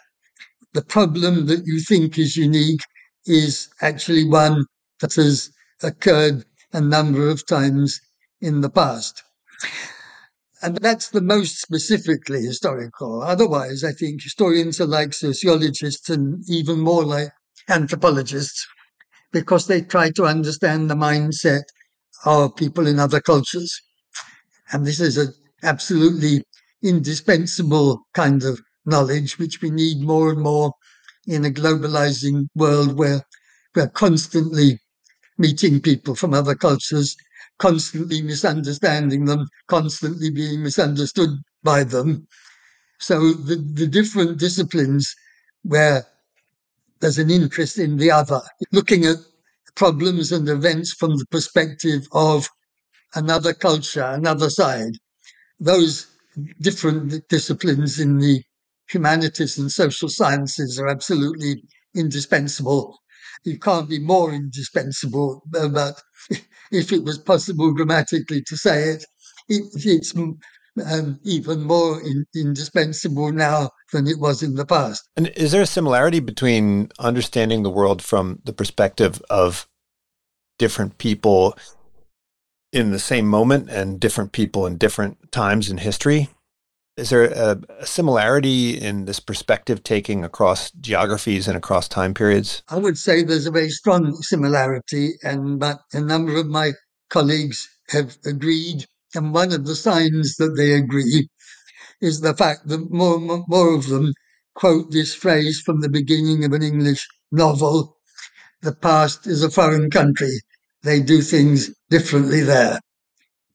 the 0.72 0.82
problem 0.82 1.46
that 1.46 1.62
you 1.66 1.80
think 1.80 2.18
is 2.18 2.36
unique 2.36 2.80
is 3.26 3.68
actually 3.80 4.24
one 4.24 4.64
that 5.00 5.14
has 5.14 5.50
occurred 5.82 6.44
a 6.72 6.80
number 6.80 7.28
of 7.28 7.46
times 7.46 8.00
in 8.40 8.60
the 8.60 8.70
past. 8.70 9.22
And 10.62 10.76
that's 10.78 11.10
the 11.10 11.20
most 11.20 11.60
specifically 11.60 12.42
historical. 12.42 13.22
Otherwise, 13.22 13.84
I 13.84 13.92
think 13.92 14.22
historians 14.22 14.80
are 14.80 14.86
like 14.86 15.12
sociologists 15.12 16.08
and 16.08 16.42
even 16.48 16.80
more 16.80 17.04
like 17.04 17.28
anthropologists 17.68 18.66
because 19.32 19.66
they 19.66 19.80
try 19.80 20.10
to 20.12 20.24
understand 20.24 20.88
the 20.88 20.94
mindset 20.94 21.62
of 22.24 22.56
people 22.56 22.86
in 22.86 22.98
other 22.98 23.20
cultures. 23.20 23.80
And 24.72 24.86
this 24.86 25.00
is 25.00 25.16
an 25.16 25.32
absolutely 25.62 26.42
indispensable 26.82 28.00
kind 28.14 28.42
of 28.42 28.60
knowledge, 28.84 29.38
which 29.38 29.60
we 29.60 29.70
need 29.70 30.00
more 30.00 30.30
and 30.30 30.40
more 30.40 30.72
in 31.26 31.44
a 31.44 31.50
globalizing 31.50 32.46
world 32.54 32.96
where 32.96 33.22
we're 33.74 33.88
constantly 33.88 34.78
meeting 35.38 35.80
people 35.80 36.14
from 36.14 36.32
other 36.32 36.54
cultures, 36.54 37.16
constantly 37.58 38.22
misunderstanding 38.22 39.24
them, 39.26 39.46
constantly 39.66 40.30
being 40.30 40.62
misunderstood 40.62 41.30
by 41.62 41.84
them. 41.84 42.26
So 43.00 43.32
the, 43.32 43.56
the 43.56 43.86
different 43.86 44.38
disciplines 44.38 45.14
where 45.62 46.06
there's 47.00 47.18
an 47.18 47.30
interest 47.30 47.78
in 47.78 47.96
the 47.96 48.10
other, 48.10 48.40
looking 48.72 49.04
at 49.04 49.16
problems 49.74 50.32
and 50.32 50.48
events 50.48 50.92
from 50.92 51.16
the 51.16 51.26
perspective 51.30 52.06
of 52.12 52.48
another 53.14 53.52
culture, 53.52 54.02
another 54.02 54.50
side. 54.50 54.92
Those 55.60 56.06
different 56.60 57.28
disciplines 57.28 57.98
in 57.98 58.18
the 58.18 58.42
humanities 58.88 59.58
and 59.58 59.70
social 59.70 60.08
sciences 60.08 60.78
are 60.78 60.88
absolutely 60.88 61.62
indispensable. 61.94 62.98
You 63.44 63.58
can't 63.58 63.88
be 63.88 63.98
more 63.98 64.32
indispensable, 64.32 65.42
uh, 65.54 65.68
but 65.68 66.00
if 66.72 66.92
it 66.92 67.04
was 67.04 67.18
possible 67.18 67.72
grammatically 67.72 68.42
to 68.42 68.56
say 68.56 68.90
it, 68.90 69.04
it's 69.48 70.14
um, 70.84 71.20
even 71.24 71.62
more 71.62 72.00
in, 72.00 72.26
indispensable 72.34 73.32
now 73.32 73.70
than 73.92 74.06
it 74.06 74.18
was 74.18 74.42
in 74.42 74.54
the 74.54 74.66
past. 74.66 75.08
And 75.16 75.28
is 75.28 75.52
there 75.52 75.62
a 75.62 75.66
similarity 75.66 76.20
between 76.20 76.90
understanding 76.98 77.62
the 77.62 77.70
world 77.70 78.02
from 78.02 78.40
the 78.44 78.52
perspective 78.52 79.22
of 79.30 79.68
different 80.58 80.98
people 80.98 81.56
in 82.72 82.90
the 82.90 82.98
same 82.98 83.26
moment 83.26 83.70
and 83.70 84.00
different 84.00 84.32
people 84.32 84.66
in 84.66 84.76
different 84.76 85.32
times 85.32 85.70
in 85.70 85.78
history. 85.78 86.28
Is 86.96 87.10
there 87.10 87.24
a, 87.24 87.60
a, 87.80 87.86
similarity 87.86 88.70
in 88.78 89.04
this 89.04 89.20
perspective 89.20 89.82
taking 89.82 90.24
across 90.24 90.70
geographies 90.72 91.46
and 91.46 91.56
across 91.56 91.88
time 91.88 92.14
periods? 92.14 92.62
I 92.68 92.78
would 92.78 92.96
say 92.96 93.22
there's 93.22 93.46
a 93.46 93.50
very 93.50 93.68
strong 93.68 94.14
similarity, 94.22 95.12
and 95.22 95.60
but 95.60 95.80
a 95.92 96.00
number 96.00 96.36
of 96.36 96.46
my 96.46 96.72
colleagues 97.10 97.68
have 97.90 98.16
agreed. 98.24 98.86
And 99.16 99.32
one 99.32 99.50
of 99.50 99.64
the 99.64 99.74
signs 99.74 100.36
that 100.36 100.56
they 100.58 100.74
agree 100.74 101.30
is 102.02 102.20
the 102.20 102.36
fact 102.36 102.68
that 102.68 102.90
more, 102.90 103.18
more 103.48 103.74
of 103.74 103.88
them 103.88 104.12
quote 104.54 104.90
this 104.90 105.14
phrase 105.14 105.58
from 105.58 105.80
the 105.80 105.88
beginning 105.88 106.44
of 106.44 106.52
an 106.52 106.62
English 106.62 107.08
novel 107.32 107.96
the 108.60 108.74
past 108.74 109.26
is 109.26 109.42
a 109.42 109.50
foreign 109.50 109.90
country. 109.90 110.42
They 110.82 111.00
do 111.00 111.22
things 111.22 111.70
differently 111.88 112.42
there. 112.42 112.78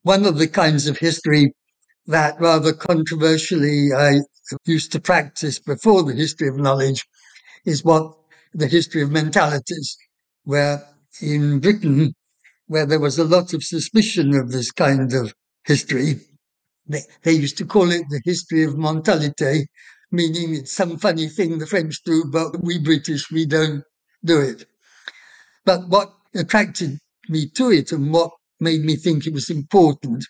One 0.01 0.25
of 0.25 0.39
the 0.39 0.47
kinds 0.47 0.87
of 0.87 0.97
history 0.97 1.53
that 2.07 2.41
rather 2.41 2.73
controversially 2.73 3.93
I 3.93 4.21
used 4.65 4.91
to 4.93 4.99
practice 4.99 5.59
before 5.59 6.01
the 6.01 6.15
history 6.15 6.47
of 6.47 6.57
knowledge 6.57 7.05
is 7.65 7.83
what 7.83 8.17
the 8.51 8.67
history 8.67 9.03
of 9.03 9.11
mentalities, 9.11 9.95
where 10.43 10.83
in 11.21 11.59
Britain, 11.59 12.15
where 12.65 12.87
there 12.87 12.99
was 12.99 13.19
a 13.19 13.23
lot 13.23 13.53
of 13.53 13.63
suspicion 13.63 14.33
of 14.33 14.51
this 14.51 14.71
kind 14.71 15.13
of 15.13 15.35
history, 15.65 16.19
they, 16.87 17.01
they 17.23 17.33
used 17.33 17.57
to 17.57 17.65
call 17.65 17.91
it 17.91 18.03
the 18.09 18.21
history 18.25 18.63
of 18.63 18.77
mentalite, 18.77 19.67
meaning 20.11 20.55
it's 20.55 20.71
some 20.73 20.97
funny 20.97 21.27
thing 21.27 21.57
the 21.57 21.67
French 21.67 22.03
do, 22.03 22.25
but 22.25 22.61
we 22.63 22.77
British, 22.77 23.31
we 23.31 23.45
don't 23.45 23.83
do 24.25 24.39
it. 24.39 24.65
But 25.65 25.87
what 25.89 26.13
attracted 26.35 26.97
me 27.29 27.49
to 27.51 27.71
it 27.71 27.91
and 27.91 28.11
what 28.11 28.31
made 28.59 28.83
me 28.83 28.95
think 28.95 29.25
it 29.25 29.33
was 29.33 29.49
important 29.49 30.25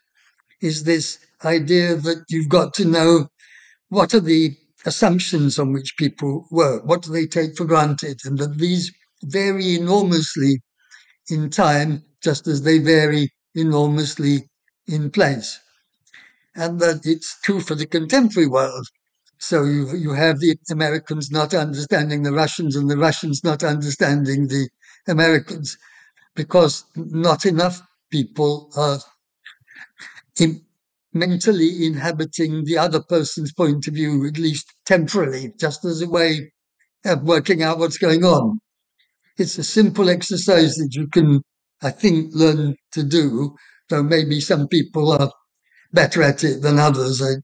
is 0.62 0.84
this 0.84 1.20
idea 1.44 1.96
that 1.96 2.24
you've 2.30 2.50
got 2.50 2.74
to 2.76 2.86
know 2.86 3.28
what 3.90 4.14
are 4.14 4.20
the 4.20 4.56
assumptions 4.86 5.60
on 5.60 5.74
which 5.74 5.98
people 5.98 6.48
work, 6.52 6.86
what 6.86 7.04
do 7.04 7.12
they 7.12 7.26
take 7.26 7.56
for 7.56 7.66
granted, 7.66 8.20
and 8.26 8.38
that 8.38 8.58
these 8.58 8.92
vary 9.24 9.76
enormously 9.76 10.60
in 11.30 11.50
time, 11.50 12.04
just 12.24 12.48
as 12.48 12.62
they 12.64 12.80
vary 12.80 13.30
enormously 13.56 14.48
in 14.88 15.12
place. 15.12 15.60
And 16.56 16.80
that 16.80 17.02
it's 17.06 17.40
true 17.42 17.62
for 17.62 17.76
the 17.76 17.86
contemporary 17.86 18.48
world. 18.48 18.88
So 19.40 19.64
you, 19.64 19.96
you 19.96 20.14
have 20.14 20.40
the 20.40 20.56
Americans 20.70 21.32
not 21.32 21.54
understanding 21.54 22.24
the 22.24 22.34
Russians 22.34 22.76
and 22.76 22.90
the 22.90 22.98
Russians 22.98 23.44
not 23.44 23.64
understanding 23.64 24.48
the 24.48 24.70
Americans 25.08 25.78
because 26.36 26.86
not 26.96 27.46
enough 27.46 27.82
people 28.12 28.72
are 28.76 29.00
in, 30.40 30.62
mentally 31.14 31.86
inhabiting 31.86 32.64
the 32.66 32.78
other 32.78 33.02
person's 33.02 33.54
point 33.54 33.88
of 33.88 33.94
view, 33.94 34.26
at 34.28 34.38
least 34.38 34.68
temporarily, 34.86 35.54
just 35.60 35.84
as 35.86 36.02
a 36.02 36.10
way 36.10 36.52
of 37.06 37.24
working 37.24 37.64
out 37.64 37.80
what's 37.80 37.98
going 37.98 38.24
on. 38.24 38.60
It's 39.38 39.58
a 39.58 39.64
simple 39.64 40.10
exercise 40.10 40.76
that 40.76 40.94
you 40.94 41.08
can, 41.08 41.42
I 41.82 41.92
think, 41.92 42.32
learn 42.34 42.76
to 42.94 43.04
do, 43.04 43.56
though 43.92 44.02
maybe 44.02 44.40
some 44.40 44.68
people 44.68 45.12
are 45.12 45.32
better 45.94 46.24
at 46.24 46.44
it 46.44 46.64
than 46.64 46.80
others. 46.80 47.22
I, 47.22 47.36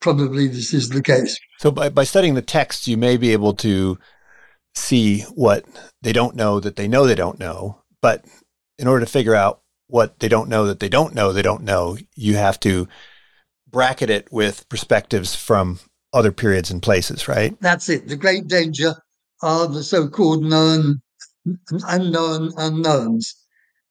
probably 0.00 0.48
this 0.48 0.74
is 0.74 0.90
the 0.90 1.02
case. 1.02 1.38
So 1.58 1.70
by, 1.70 1.88
by 1.88 2.04
studying 2.04 2.34
the 2.34 2.42
text, 2.42 2.86
you 2.86 2.98
may 2.98 3.16
be 3.16 3.32
able 3.32 3.54
to 3.54 3.98
see 4.74 5.22
what 5.34 5.64
they 6.02 6.12
don't 6.12 6.36
know 6.36 6.60
that 6.60 6.76
they 6.76 6.88
know 6.88 7.06
they 7.06 7.14
don't 7.14 7.38
know. 7.38 7.82
But 8.02 8.24
in 8.78 8.86
order 8.86 9.04
to 9.04 9.10
figure 9.10 9.34
out 9.34 9.62
what 9.86 10.18
they 10.18 10.28
don't 10.28 10.48
know 10.48 10.66
that 10.66 10.80
they 10.80 10.88
don't 10.88 11.14
know 11.14 11.32
they 11.32 11.42
don't 11.42 11.62
know, 11.62 11.96
you 12.14 12.36
have 12.36 12.58
to 12.60 12.88
bracket 13.70 14.10
it 14.10 14.28
with 14.32 14.68
perspectives 14.68 15.34
from 15.34 15.78
other 16.12 16.32
periods 16.32 16.70
and 16.70 16.82
places, 16.82 17.28
right? 17.28 17.58
That's 17.60 17.88
it. 17.88 18.08
The 18.08 18.16
great 18.16 18.48
danger 18.48 18.94
are 19.42 19.66
the 19.66 19.82
so 19.82 20.08
called 20.08 20.44
known, 20.44 21.00
unknown 21.88 22.52
unknowns. 22.56 23.34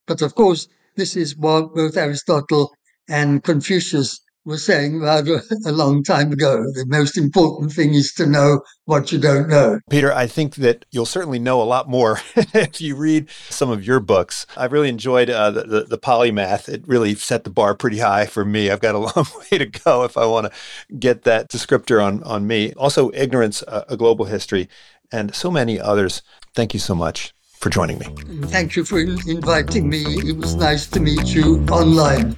But 0.08 0.22
of 0.22 0.36
course, 0.36 0.68
this 1.02 1.16
is 1.16 1.36
what 1.36 1.74
both 1.74 1.98
Aristotle 1.98 2.72
and 3.10 3.44
Confucius 3.44 4.20
were 4.46 4.60
saying 4.60 5.00
rather 5.00 5.42
a 5.66 5.72
long 5.72 6.04
time 6.04 6.32
ago. 6.32 6.58
The 6.76 6.86
most 6.88 7.18
important 7.18 7.72
thing 7.72 7.96
is 7.96 8.14
to 8.18 8.28
know 8.28 8.62
what 8.86 9.12
you 9.12 9.18
don't 9.18 9.50
know. 9.50 9.80
Peter, 9.90 10.14
I 10.14 10.28
think 10.28 10.58
that 10.58 10.86
you'll 10.92 11.08
certainly 11.08 11.40
know 11.40 11.60
a 11.60 11.64
lot 11.64 11.90
more 11.90 12.20
if 12.36 12.80
you 12.80 12.96
read 12.96 13.32
some 13.50 13.72
of 13.72 13.84
your 13.84 14.00
books. 14.00 14.46
I've 14.56 14.72
really 14.72 14.90
enjoyed 14.90 15.32
uh, 15.32 15.50
the, 15.50 15.64
the, 15.64 15.84
the, 15.86 15.98
polymath. 15.98 16.70
It 16.70 16.88
really 16.88 17.16
set 17.16 17.46
the 17.46 17.50
bar 17.50 17.74
pretty 17.74 17.98
high 17.98 18.28
for 18.28 18.46
me. 18.46 18.70
I've 18.70 18.80
got 18.80 18.94
a 18.94 19.00
long 19.16 19.26
way 19.52 19.58
to 19.58 19.66
go 19.66 20.04
if 20.04 20.18
I 20.18 20.28
want 20.28 20.54
to 20.54 20.96
get 21.00 21.24
that 21.24 21.50
descriptor 21.50 22.04
on, 22.04 22.22
on 22.22 22.46
me. 22.46 22.74
Also, 22.74 23.10
Ignorance, 23.16 23.64
uh, 23.64 23.86
A 23.90 23.98
Global 23.98 24.26
History, 24.26 24.70
and 25.12 25.34
so 25.34 25.50
many 25.50 25.80
others. 25.80 26.22
Thank 26.54 26.76
you 26.76 26.80
so 26.80 26.94
much 26.94 27.34
for 27.62 27.70
joining 27.70 28.00
me. 28.00 28.08
Thank 28.48 28.76
you 28.76 28.84
for 28.84 29.00
inviting 29.00 29.88
me. 29.88 30.04
It 30.04 30.36
was 30.36 30.56
nice 30.56 30.88
to 30.88 31.00
meet 31.00 31.34
you 31.34 31.64
online. 31.72 32.34